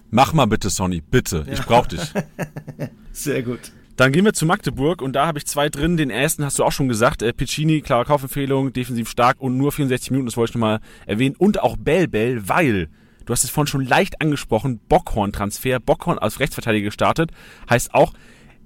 Mach 0.09 0.33
mal 0.33 0.45
bitte, 0.45 0.69
Sonny, 0.69 1.01
bitte. 1.01 1.45
Ja. 1.47 1.53
Ich 1.53 1.61
brauch 1.61 1.87
dich. 1.87 2.01
Sehr 3.13 3.43
gut. 3.43 3.71
Dann 3.95 4.11
gehen 4.11 4.25
wir 4.25 4.33
zu 4.33 4.45
Magdeburg 4.45 5.01
und 5.01 5.13
da 5.13 5.27
habe 5.27 5.37
ich 5.37 5.45
zwei 5.45 5.69
drin. 5.69 5.95
Den 5.95 6.09
ersten 6.09 6.43
hast 6.43 6.59
du 6.59 6.63
auch 6.63 6.71
schon 6.71 6.89
gesagt. 6.89 7.21
Äh, 7.21 7.33
Piccini, 7.33 7.81
klare 7.81 8.05
Kaufempfehlung, 8.05 8.73
defensiv 8.73 9.09
stark 9.09 9.39
und 9.39 9.57
nur 9.57 9.71
64 9.71 10.11
Minuten, 10.11 10.25
das 10.25 10.37
wollte 10.37 10.51
ich 10.51 10.55
nochmal 10.55 10.79
erwähnen. 11.05 11.35
Und 11.37 11.61
auch 11.61 11.77
Bell 11.77 12.07
Bell, 12.07 12.47
weil, 12.49 12.89
du 13.25 13.33
hast 13.33 13.43
es 13.43 13.49
vorhin 13.49 13.67
schon 13.67 13.85
leicht 13.85 14.19
angesprochen, 14.19 14.81
Bockhorn-Transfer. 14.89 15.79
Bockhorn 15.79 16.19
als 16.19 16.39
Rechtsverteidiger 16.39 16.85
gestartet. 16.85 17.31
Heißt 17.69 17.93
auch, 17.93 18.13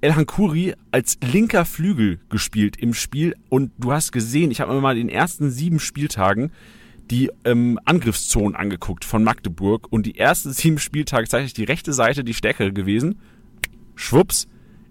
Elhan 0.00 0.26
Kuri 0.26 0.74
als 0.90 1.18
linker 1.22 1.64
Flügel 1.64 2.20
gespielt 2.28 2.76
im 2.76 2.94
Spiel 2.94 3.34
und 3.48 3.72
du 3.78 3.92
hast 3.92 4.12
gesehen, 4.12 4.50
ich 4.50 4.60
habe 4.60 4.74
mir 4.74 4.80
mal 4.80 4.94
den 4.94 5.08
ersten 5.08 5.50
sieben 5.50 5.80
Spieltagen 5.80 6.50
die 7.10 7.30
ähm, 7.44 7.78
Angriffszonen 7.84 8.56
angeguckt 8.56 9.04
von 9.04 9.22
Magdeburg 9.22 9.86
und 9.90 10.06
die 10.06 10.18
ersten 10.18 10.52
sieben 10.52 10.78
Spieltage 10.78 11.28
zeigt 11.28 11.56
die 11.56 11.64
rechte 11.64 11.92
Seite 11.92 12.24
die 12.24 12.34
stärkere 12.34 12.72
gewesen. 12.72 13.18
Schwupps, 13.94 14.48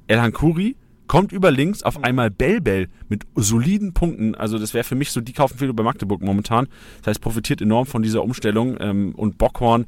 Elhan 0.07 0.33
Kuri 0.33 0.75
kommt 1.07 1.31
über 1.31 1.51
links 1.51 1.83
auf 1.83 2.03
einmal 2.03 2.31
Bellbell 2.31 2.87
mit 3.09 3.25
soliden 3.35 3.93
Punkten. 3.93 4.33
Also 4.33 4.57
das 4.57 4.73
wäre 4.73 4.83
für 4.83 4.95
mich 4.95 5.11
so 5.11 5.21
die 5.21 5.33
Kaufempfehlung 5.33 5.75
bei 5.75 5.83
Magdeburg 5.83 6.21
momentan. 6.21 6.67
Das 6.99 7.07
heißt, 7.07 7.21
profitiert 7.21 7.61
enorm 7.61 7.85
von 7.85 8.01
dieser 8.01 8.23
Umstellung 8.23 8.77
ähm, 8.79 9.13
und 9.15 9.37
Bockhorn 9.37 9.85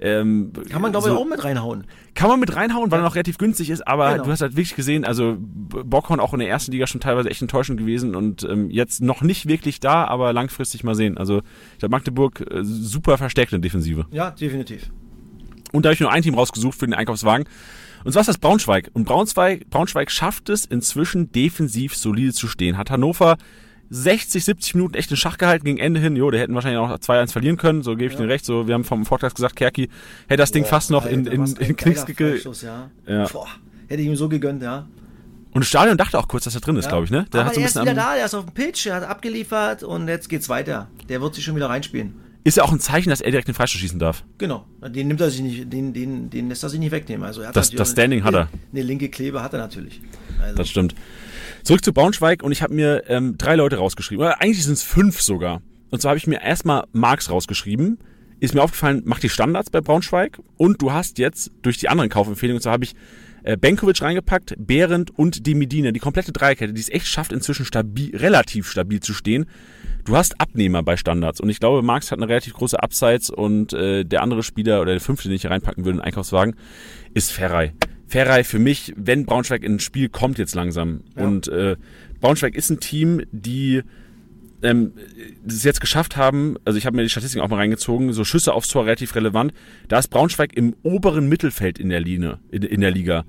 ähm, 0.00 0.52
kann 0.70 0.82
man, 0.82 0.92
glaube 0.92 1.08
so, 1.08 1.14
ich, 1.14 1.20
auch 1.20 1.26
mit 1.26 1.42
reinhauen. 1.42 1.84
Kann 2.14 2.28
man 2.28 2.40
mit 2.40 2.54
reinhauen, 2.54 2.90
weil 2.90 2.98
ja. 2.98 3.04
er 3.04 3.08
noch 3.08 3.14
relativ 3.14 3.38
günstig 3.38 3.70
ist, 3.70 3.86
aber 3.86 4.12
genau. 4.12 4.24
du 4.24 4.30
hast 4.30 4.40
halt 4.40 4.52
wirklich 4.52 4.76
gesehen, 4.76 5.04
also 5.04 5.36
Bockhorn 5.38 6.20
auch 6.20 6.32
in 6.32 6.40
der 6.40 6.48
ersten 6.48 6.72
Liga 6.72 6.86
schon 6.86 7.00
teilweise 7.00 7.30
echt 7.30 7.42
enttäuschend 7.42 7.78
gewesen 7.78 8.14
und 8.14 8.44
ähm, 8.44 8.70
jetzt 8.70 9.02
noch 9.02 9.22
nicht 9.22 9.46
wirklich 9.46 9.80
da, 9.80 10.04
aber 10.04 10.32
langfristig 10.32 10.84
mal 10.84 10.94
sehen. 10.94 11.18
Also 11.18 11.42
ich 11.72 11.78
glaube, 11.78 11.92
Magdeburg 11.92 12.40
äh, 12.40 12.62
super 12.62 13.18
verstärkt 13.18 13.52
in 13.52 13.62
Defensive. 13.62 14.06
Ja, 14.10 14.30
definitiv. 14.30 14.90
Und 15.72 15.84
da 15.84 15.88
habe 15.88 15.94
ich 15.94 16.00
nur 16.00 16.12
ein 16.12 16.22
Team 16.22 16.34
rausgesucht 16.34 16.78
für 16.78 16.86
den 16.86 16.94
Einkaufswagen. 16.94 17.46
Und 18.04 18.12
zwar 18.12 18.20
ist 18.20 18.28
das 18.28 18.38
Braunschweig. 18.38 18.90
Und 18.92 19.04
Braunschweig, 19.04 19.68
Braunschweig 19.68 20.10
schafft 20.10 20.48
es 20.48 20.64
inzwischen 20.64 21.32
defensiv 21.32 21.96
solide 21.96 22.32
zu 22.32 22.46
stehen. 22.46 22.78
Hat 22.78 22.90
Hannover 22.90 23.36
60, 23.90 24.44
70 24.44 24.74
Minuten 24.74 24.94
echt 24.94 25.10
in 25.10 25.16
Schach 25.16 25.38
gehalten 25.38 25.64
gegen 25.64 25.78
Ende 25.78 26.00
hin. 26.00 26.16
Jo, 26.16 26.30
der 26.30 26.40
hätten 26.40 26.54
wahrscheinlich 26.54 26.80
auch 26.80 26.90
2-1 26.90 27.32
verlieren 27.32 27.56
können, 27.56 27.82
so 27.82 27.92
gebe 27.92 28.12
ich 28.12 28.18
ja. 28.18 28.24
dir 28.24 28.28
recht. 28.28 28.44
So, 28.44 28.66
wir 28.66 28.74
haben 28.74 28.84
vom 28.84 29.06
Vortrag 29.06 29.34
gesagt, 29.34 29.56
Kerki 29.56 29.88
hätte 30.28 30.38
das 30.38 30.52
Ding 30.52 30.64
Boah, 30.64 30.70
fast 30.70 30.90
noch 30.90 31.04
Alter, 31.04 31.14
in, 31.14 31.26
in, 31.26 31.56
in 31.56 31.76
Knicks 31.76 32.06
gekillt. 32.06 32.44
Ja. 32.62 32.90
ja. 33.06 33.26
Boah, 33.28 33.48
hätte 33.88 34.02
ich 34.02 34.08
ihm 34.08 34.16
so 34.16 34.28
gegönnt, 34.28 34.62
ja. 34.62 34.86
Und 35.52 35.60
das 35.60 35.68
Stadion 35.68 35.96
dachte 35.96 36.18
auch 36.18 36.28
kurz, 36.28 36.44
dass 36.44 36.54
er 36.54 36.60
drin 36.60 36.76
ist, 36.76 36.84
ja. 36.84 36.90
glaube 36.90 37.04
ich, 37.06 37.10
ne? 37.10 37.26
Der 37.32 37.40
Aber 37.40 37.48
hat 37.48 37.54
so 37.54 37.60
er 37.60 37.66
ist 37.66 37.80
wieder 37.80 37.94
da, 37.94 38.16
er 38.16 38.26
ist 38.26 38.34
auf 38.34 38.44
dem 38.44 38.52
Pitch, 38.52 38.86
er 38.86 38.96
hat 38.96 39.04
abgeliefert 39.04 39.82
und 39.82 40.08
jetzt 40.08 40.28
geht's 40.28 40.48
weiter. 40.48 40.88
Der 41.08 41.22
wird 41.22 41.34
sich 41.34 41.44
schon 41.44 41.56
wieder 41.56 41.70
reinspielen. 41.70 42.14
Ist 42.44 42.58
ja 42.58 42.62
auch 42.62 42.70
ein 42.70 42.78
Zeichen, 42.78 43.10
dass 43.10 43.20
er 43.20 43.30
direkt 43.30 43.48
den 43.48 43.54
Freistoß 43.54 43.80
schießen 43.80 43.98
darf. 43.98 44.22
Genau. 44.38 44.66
Den 44.86 45.08
nimmt 45.08 45.20
er 45.20 45.30
sich 45.30 45.40
nicht, 45.40 45.72
den, 45.72 45.92
den, 45.92 46.30
den 46.30 46.48
lässt 46.48 46.62
er 46.62 46.68
sich 46.68 46.78
nicht 46.78 46.92
wegnehmen. 46.92 47.26
Also 47.26 47.40
er 47.40 47.48
hat 47.48 47.56
das, 47.56 47.70
das 47.70 47.90
Standing 47.90 48.22
hat 48.22 48.34
er. 48.34 48.48
Eine 48.72 48.82
linke 48.82 49.08
Klebe 49.08 49.42
hat 49.42 49.52
er 49.52 49.58
natürlich. 49.58 50.00
Also. 50.40 50.56
Das 50.56 50.68
stimmt. 50.68 50.94
Zurück 51.66 51.84
zu 51.84 51.92
Braunschweig 51.92 52.44
und 52.44 52.52
ich 52.52 52.62
habe 52.62 52.74
mir 52.74 53.02
ähm, 53.08 53.36
drei 53.38 53.56
Leute 53.56 53.78
rausgeschrieben. 53.78 54.24
Oder 54.24 54.40
eigentlich 54.40 54.62
sind 54.62 54.74
es 54.74 54.84
fünf 54.84 55.20
sogar. 55.20 55.62
Und 55.90 56.00
zwar 56.00 56.10
habe 56.10 56.18
ich 56.18 56.28
mir 56.28 56.40
erstmal 56.40 56.84
Marx 56.92 57.28
rausgeschrieben. 57.28 57.98
Ist 58.38 58.54
mir 58.54 58.62
aufgefallen, 58.62 59.02
mach 59.04 59.18
die 59.18 59.28
Standards 59.28 59.70
bei 59.70 59.80
Braunschweig. 59.80 60.38
Und 60.56 60.80
du 60.80 60.92
hast 60.92 61.18
jetzt 61.18 61.50
durch 61.62 61.76
die 61.78 61.88
anderen 61.88 62.08
Kaufempfehlungen, 62.08 62.62
so 62.62 62.70
habe 62.70 62.84
ich 62.84 62.94
äh, 63.42 63.56
Benkovic 63.56 64.00
reingepackt, 64.00 64.54
Behrendt 64.58 65.10
und 65.10 65.44
die 65.44 65.56
Medina. 65.56 65.90
Die 65.90 65.98
komplette 65.98 66.30
Dreierkette, 66.30 66.72
die 66.72 66.80
es 66.80 66.88
echt 66.88 67.08
schafft, 67.08 67.32
inzwischen 67.32 67.66
stabil, 67.66 68.16
relativ 68.16 68.70
stabil 68.70 69.00
zu 69.00 69.12
stehen. 69.12 69.46
Du 70.04 70.16
hast 70.16 70.40
Abnehmer 70.40 70.84
bei 70.84 70.96
Standards 70.96 71.40
und 71.40 71.48
ich 71.48 71.58
glaube, 71.58 71.82
Marx 71.82 72.12
hat 72.12 72.20
eine 72.20 72.28
relativ 72.28 72.52
große 72.52 72.80
Upsides 72.80 73.28
und 73.28 73.72
äh, 73.72 74.04
der 74.04 74.22
andere 74.22 74.44
Spieler 74.44 74.82
oder 74.82 74.92
der 74.92 75.00
fünfte, 75.00 75.26
den 75.26 75.34
ich 75.34 75.42
hier 75.42 75.50
reinpacken 75.50 75.84
würde 75.84 75.96
in 75.96 75.98
den 75.98 76.04
Einkaufswagen, 76.04 76.54
ist 77.12 77.32
Ferrei. 77.32 77.72
Ferrei 78.06 78.44
für 78.44 78.58
mich, 78.58 78.94
wenn 78.96 79.26
Braunschweig 79.26 79.62
ins 79.62 79.82
Spiel 79.82 80.08
kommt 80.08 80.38
jetzt 80.38 80.54
langsam. 80.54 81.02
Ja. 81.16 81.24
Und 81.24 81.48
äh, 81.48 81.76
Braunschweig 82.20 82.54
ist 82.54 82.70
ein 82.70 82.80
Team, 82.80 83.22
die 83.32 83.82
ähm, 84.62 84.92
das 85.44 85.64
jetzt 85.64 85.80
geschafft 85.80 86.16
haben, 86.16 86.56
also 86.64 86.78
ich 86.78 86.86
habe 86.86 86.96
mir 86.96 87.02
die 87.02 87.10
Statistiken 87.10 87.44
auch 87.44 87.48
mal 87.48 87.56
reingezogen, 87.56 88.12
so 88.12 88.24
Schüsse 88.24 88.54
aufs 88.54 88.68
Tor 88.68 88.86
relativ 88.86 89.14
relevant. 89.14 89.52
Da 89.88 89.98
ist 89.98 90.08
Braunschweig 90.08 90.56
im 90.56 90.74
oberen 90.82 91.28
Mittelfeld 91.28 91.78
in 91.78 91.88
der, 91.88 92.00
Linie, 92.00 92.38
in, 92.50 92.62
in 92.62 92.80
der 92.80 92.90
Liga. 92.90 93.24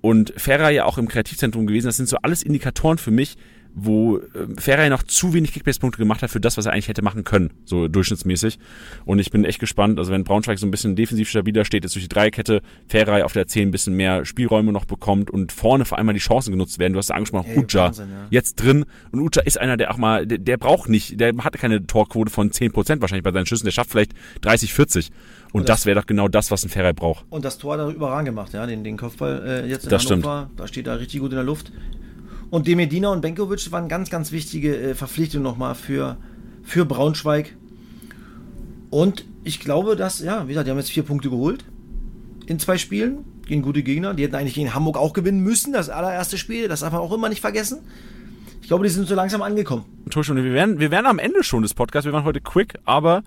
Und 0.00 0.32
Ferrer 0.36 0.70
ja 0.70 0.84
auch 0.84 0.98
im 0.98 1.08
Kreativzentrum 1.08 1.66
gewesen. 1.66 1.86
Das 1.86 1.96
sind 1.96 2.08
so 2.08 2.18
alles 2.18 2.42
Indikatoren 2.42 2.98
für 2.98 3.10
mich, 3.10 3.36
wo 3.78 4.16
äh, 4.16 4.22
Ferrer 4.56 4.88
noch 4.88 5.02
zu 5.02 5.34
wenig 5.34 5.52
Kickbase-Punkte 5.52 5.98
gemacht 5.98 6.22
hat 6.22 6.30
für 6.30 6.40
das, 6.40 6.56
was 6.56 6.64
er 6.64 6.72
eigentlich 6.72 6.88
hätte 6.88 7.02
machen 7.02 7.24
können, 7.24 7.52
so 7.66 7.88
durchschnittsmäßig. 7.88 8.58
Und 9.04 9.18
ich 9.18 9.30
bin 9.30 9.44
echt 9.44 9.60
gespannt, 9.60 9.98
also 9.98 10.10
wenn 10.10 10.24
Braunschweig 10.24 10.58
so 10.58 10.66
ein 10.66 10.70
bisschen 10.70 10.96
defensiv 10.96 11.28
stabiler 11.28 11.66
steht, 11.66 11.84
jetzt 11.84 11.94
durch 11.94 12.06
die 12.06 12.08
Dreikette, 12.08 12.62
Ferrer 12.88 13.26
auf 13.26 13.34
der 13.34 13.46
10 13.46 13.68
ein 13.68 13.70
bisschen 13.70 13.94
mehr 13.94 14.24
Spielräume 14.24 14.72
noch 14.72 14.86
bekommt 14.86 15.30
und 15.30 15.52
vorne 15.52 15.84
vor 15.84 15.98
allem 15.98 16.06
mal 16.06 16.14
die 16.14 16.20
Chancen 16.20 16.52
genutzt 16.52 16.78
werden. 16.78 16.94
Du 16.94 16.98
hast 16.98 17.10
ja 17.10 17.16
angesprochen, 17.16 17.50
Ey, 17.50 17.58
Uja 17.58 17.84
Wahnsinn, 17.84 18.08
ja. 18.10 18.26
jetzt 18.30 18.54
drin. 18.56 18.86
Und 19.12 19.20
Uja 19.20 19.42
ist 19.42 19.60
einer, 19.60 19.76
der 19.76 19.90
auch 19.90 19.98
mal, 19.98 20.26
der, 20.26 20.38
der 20.38 20.56
braucht 20.56 20.88
nicht, 20.88 21.20
der 21.20 21.36
hatte 21.44 21.58
keine 21.58 21.86
Torquote 21.86 22.32
von 22.32 22.50
10% 22.50 23.02
wahrscheinlich 23.02 23.24
bei 23.24 23.32
seinen 23.32 23.44
Schüssen, 23.44 23.66
der 23.66 23.72
schafft 23.72 23.90
vielleicht 23.90 24.12
30, 24.40 24.72
40. 24.72 25.10
Und, 25.52 25.60
und 25.60 25.68
das, 25.68 25.80
das 25.80 25.86
wäre 25.86 26.00
doch 26.00 26.06
genau 26.06 26.28
das, 26.28 26.50
was 26.50 26.64
ein 26.64 26.70
Ferrer 26.70 26.94
braucht. 26.94 27.26
Und 27.28 27.44
das 27.44 27.58
Tor 27.58 27.74
hat 27.74 27.80
er 27.80 27.88
überragend 27.88 28.26
gemacht, 28.26 28.54
ja, 28.54 28.64
den, 28.64 28.84
den 28.84 28.96
Kopfball 28.96 29.42
äh, 29.46 29.68
jetzt 29.68 29.84
in 29.84 29.90
das 29.90 30.06
Hannover, 30.06 30.44
stimmt. 30.44 30.60
da 30.60 30.66
steht 30.66 30.86
er 30.86 30.98
richtig 30.98 31.20
gut 31.20 31.30
in 31.32 31.36
der 31.36 31.44
Luft. 31.44 31.72
Und 32.50 32.66
Demedina 32.66 33.08
und 33.08 33.20
Benkovic 33.20 33.70
waren 33.72 33.88
ganz, 33.88 34.10
ganz 34.10 34.32
wichtige 34.32 34.76
äh, 34.76 34.94
Verpflichtungen 34.94 35.42
nochmal 35.42 35.74
für, 35.74 36.16
für 36.62 36.84
Braunschweig. 36.84 37.56
Und 38.90 39.24
ich 39.44 39.60
glaube, 39.60 39.96
dass, 39.96 40.20
ja, 40.20 40.44
wie 40.44 40.48
gesagt, 40.48 40.66
die 40.66 40.70
haben 40.70 40.78
jetzt 40.78 40.90
vier 40.90 41.02
Punkte 41.02 41.30
geholt 41.30 41.64
in 42.46 42.58
zwei 42.58 42.78
Spielen 42.78 43.24
gegen 43.46 43.62
gute 43.62 43.82
Gegner. 43.82 44.14
Die 44.14 44.22
hätten 44.22 44.36
eigentlich 44.36 44.54
gegen 44.54 44.74
Hamburg 44.74 44.96
auch 44.96 45.12
gewinnen 45.12 45.40
müssen, 45.40 45.72
das 45.72 45.90
allererste 45.90 46.38
Spiel. 46.38 46.68
Das 46.68 46.80
darf 46.80 46.92
man 46.92 47.00
auch 47.00 47.12
immer 47.12 47.28
nicht 47.28 47.40
vergessen. 47.40 47.80
Ich 48.62 48.68
glaube, 48.68 48.84
die 48.84 48.90
sind 48.90 49.06
so 49.06 49.14
langsam 49.14 49.42
angekommen. 49.42 49.84
Entschuldigung, 50.04 50.42
wir 50.42 50.52
werden, 50.52 50.78
wir 50.78 50.90
werden 50.90 51.06
am 51.06 51.18
Ende 51.18 51.44
schon 51.44 51.62
des 51.62 51.74
Podcasts. 51.74 52.06
Wir 52.06 52.12
waren 52.12 52.24
heute 52.24 52.40
quick, 52.40 52.78
aber 52.84 53.22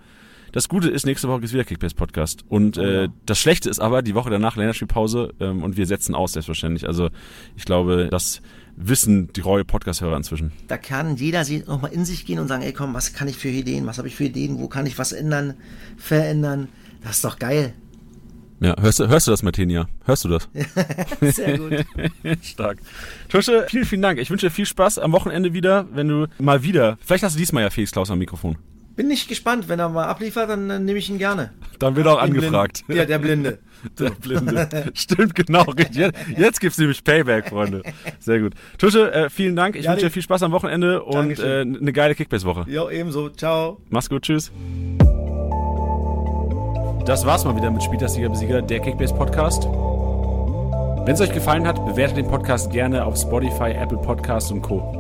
das 0.52 0.68
Gute 0.68 0.90
ist, 0.90 1.06
nächste 1.06 1.28
Woche 1.28 1.44
ist 1.44 1.54
wieder 1.54 1.64
Kickbase 1.64 1.96
Podcast. 1.96 2.44
Und 2.48 2.78
äh, 2.78 3.10
das 3.26 3.40
Schlechte 3.40 3.70
ist 3.70 3.80
aber, 3.80 4.02
die 4.02 4.16
Woche 4.16 4.30
danach 4.30 4.56
Länderspielpause 4.56 5.34
ähm, 5.40 5.64
und 5.64 5.78
wir 5.78 5.86
setzen 5.86 6.16
aus, 6.16 6.34
selbstverständlich. 6.34 6.88
Also 6.88 7.10
ich 7.56 7.66
glaube, 7.66 8.08
das 8.10 8.42
wissen 8.80 9.32
die 9.34 9.42
Royal 9.42 9.66
Podcast-Hörer 9.66 10.16
inzwischen. 10.16 10.52
Da 10.68 10.78
kann 10.78 11.18
jeder 11.18 11.44
nochmal 11.68 11.92
in 11.92 12.06
sich 12.06 12.26
gehen 12.26 12.40
und 12.40 12.48
sagen, 12.48 12.64
ey 12.64 12.74
komm, 12.74 12.94
was 12.94 13.14
kann 13.14 13.28
ich 13.28 13.38
für 13.38 13.50
Ideen, 13.50 13.86
was 13.86 13.98
habe 13.98 14.08
ich 14.08 14.16
für 14.16 14.24
Ideen, 14.26 14.58
wo 14.60 14.68
kann 14.68 14.86
ich 14.86 14.98
was 14.98 15.12
ändern, 15.12 15.56
verändern. 15.98 16.70
Das 17.04 17.18
ist 17.18 17.26
doch 17.26 17.38
geil. 17.38 17.74
Ja, 18.62 18.76
hörst 18.80 19.00
du, 19.00 19.08
hörst 19.08 19.28
du 19.28 19.32
das, 19.32 19.44
Martinia? 19.44 19.88
Hörst 20.04 20.26
du 20.26 20.30
das? 20.30 20.50
Sehr 21.36 21.58
gut. 21.58 21.86
Stark. 22.44 22.80
Tusche, 23.30 23.66
vielen, 23.70 23.86
vielen 23.86 24.02
Dank. 24.02 24.20
Ich 24.20 24.30
wünsche 24.30 24.48
dir 24.48 24.52
viel 24.52 24.66
Spaß 24.66 25.00
am 25.00 25.14
Wochenende 25.14 25.54
wieder, 25.54 25.88
wenn 25.94 26.08
du 26.08 26.28
mal 26.40 26.64
wieder, 26.64 26.98
vielleicht 27.06 27.24
hast 27.24 27.36
du 27.36 27.40
diesmal 27.40 27.64
ja 27.64 27.70
Felix 27.70 27.92
Klaus 27.92 28.12
am 28.12 28.20
Mikrofon. 28.20 28.58
Bin 28.98 29.08
nicht 29.08 29.30
gespannt. 29.30 29.70
Wenn 29.70 29.80
er 29.80 29.88
mal 29.88 30.08
abliefert, 30.08 30.50
dann, 30.50 30.68
dann 30.68 30.84
nehme 30.84 31.00
ich 31.00 31.10
ihn 31.10 31.20
gerne. 31.20 31.52
Dann 31.80 31.96
wird 31.96 32.06
er 32.06 32.16
auch 32.16 32.22
angefragt. 32.22 32.84
Blind. 32.86 33.00
Ja, 33.00 33.06
der 33.06 33.20
Blinde. 33.20 33.60
Der 34.00 34.12
Blinde. 34.12 34.68
Stimmt, 34.94 35.36
genau. 35.36 35.66
Jetzt, 35.92 36.18
jetzt 36.38 36.60
gibt 36.60 36.74
es 36.74 36.78
nämlich 36.78 37.04
Payback, 37.04 37.50
Freunde. 37.50 37.84
Sehr 38.20 38.40
gut. 38.40 38.54
Tusche, 38.78 39.12
äh, 39.12 39.30
vielen 39.30 39.56
Dank. 39.56 39.76
Ich 39.76 39.86
ja, 39.86 39.92
wünsche 39.92 40.06
dir 40.06 40.12
viel 40.12 40.22
Spaß 40.22 40.44
am 40.44 40.52
Wochenende 40.52 41.04
und 41.04 41.40
äh, 41.40 41.62
eine 41.62 41.94
geile 41.94 42.16
Kickbase-Woche. 42.16 42.66
Ja, 42.70 42.90
ebenso. 42.90 43.30
Ciao. 43.30 43.82
Mach's 43.90 44.10
gut. 44.10 44.24
Tschüss. 44.24 44.52
Das 47.06 47.26
war's 47.26 47.44
mal 47.44 47.56
wieder 47.56 47.72
mit 47.72 47.82
Spieltagssieger 47.82 48.30
Besieger, 48.30 48.62
der 48.62 48.80
Kickbase 48.82 49.16
Podcast. 49.16 49.64
Wenn 49.64 51.16
es 51.16 51.22
euch 51.22 51.34
gefallen 51.34 51.66
hat, 51.66 51.84
bewertet 51.86 52.18
den 52.18 52.28
Podcast 52.28 52.72
gerne 52.72 53.04
auf 53.04 53.18
Spotify, 53.18 53.72
Apple 53.72 53.98
Podcasts 53.98 54.52
und 54.52 54.62
Co. 54.62 54.99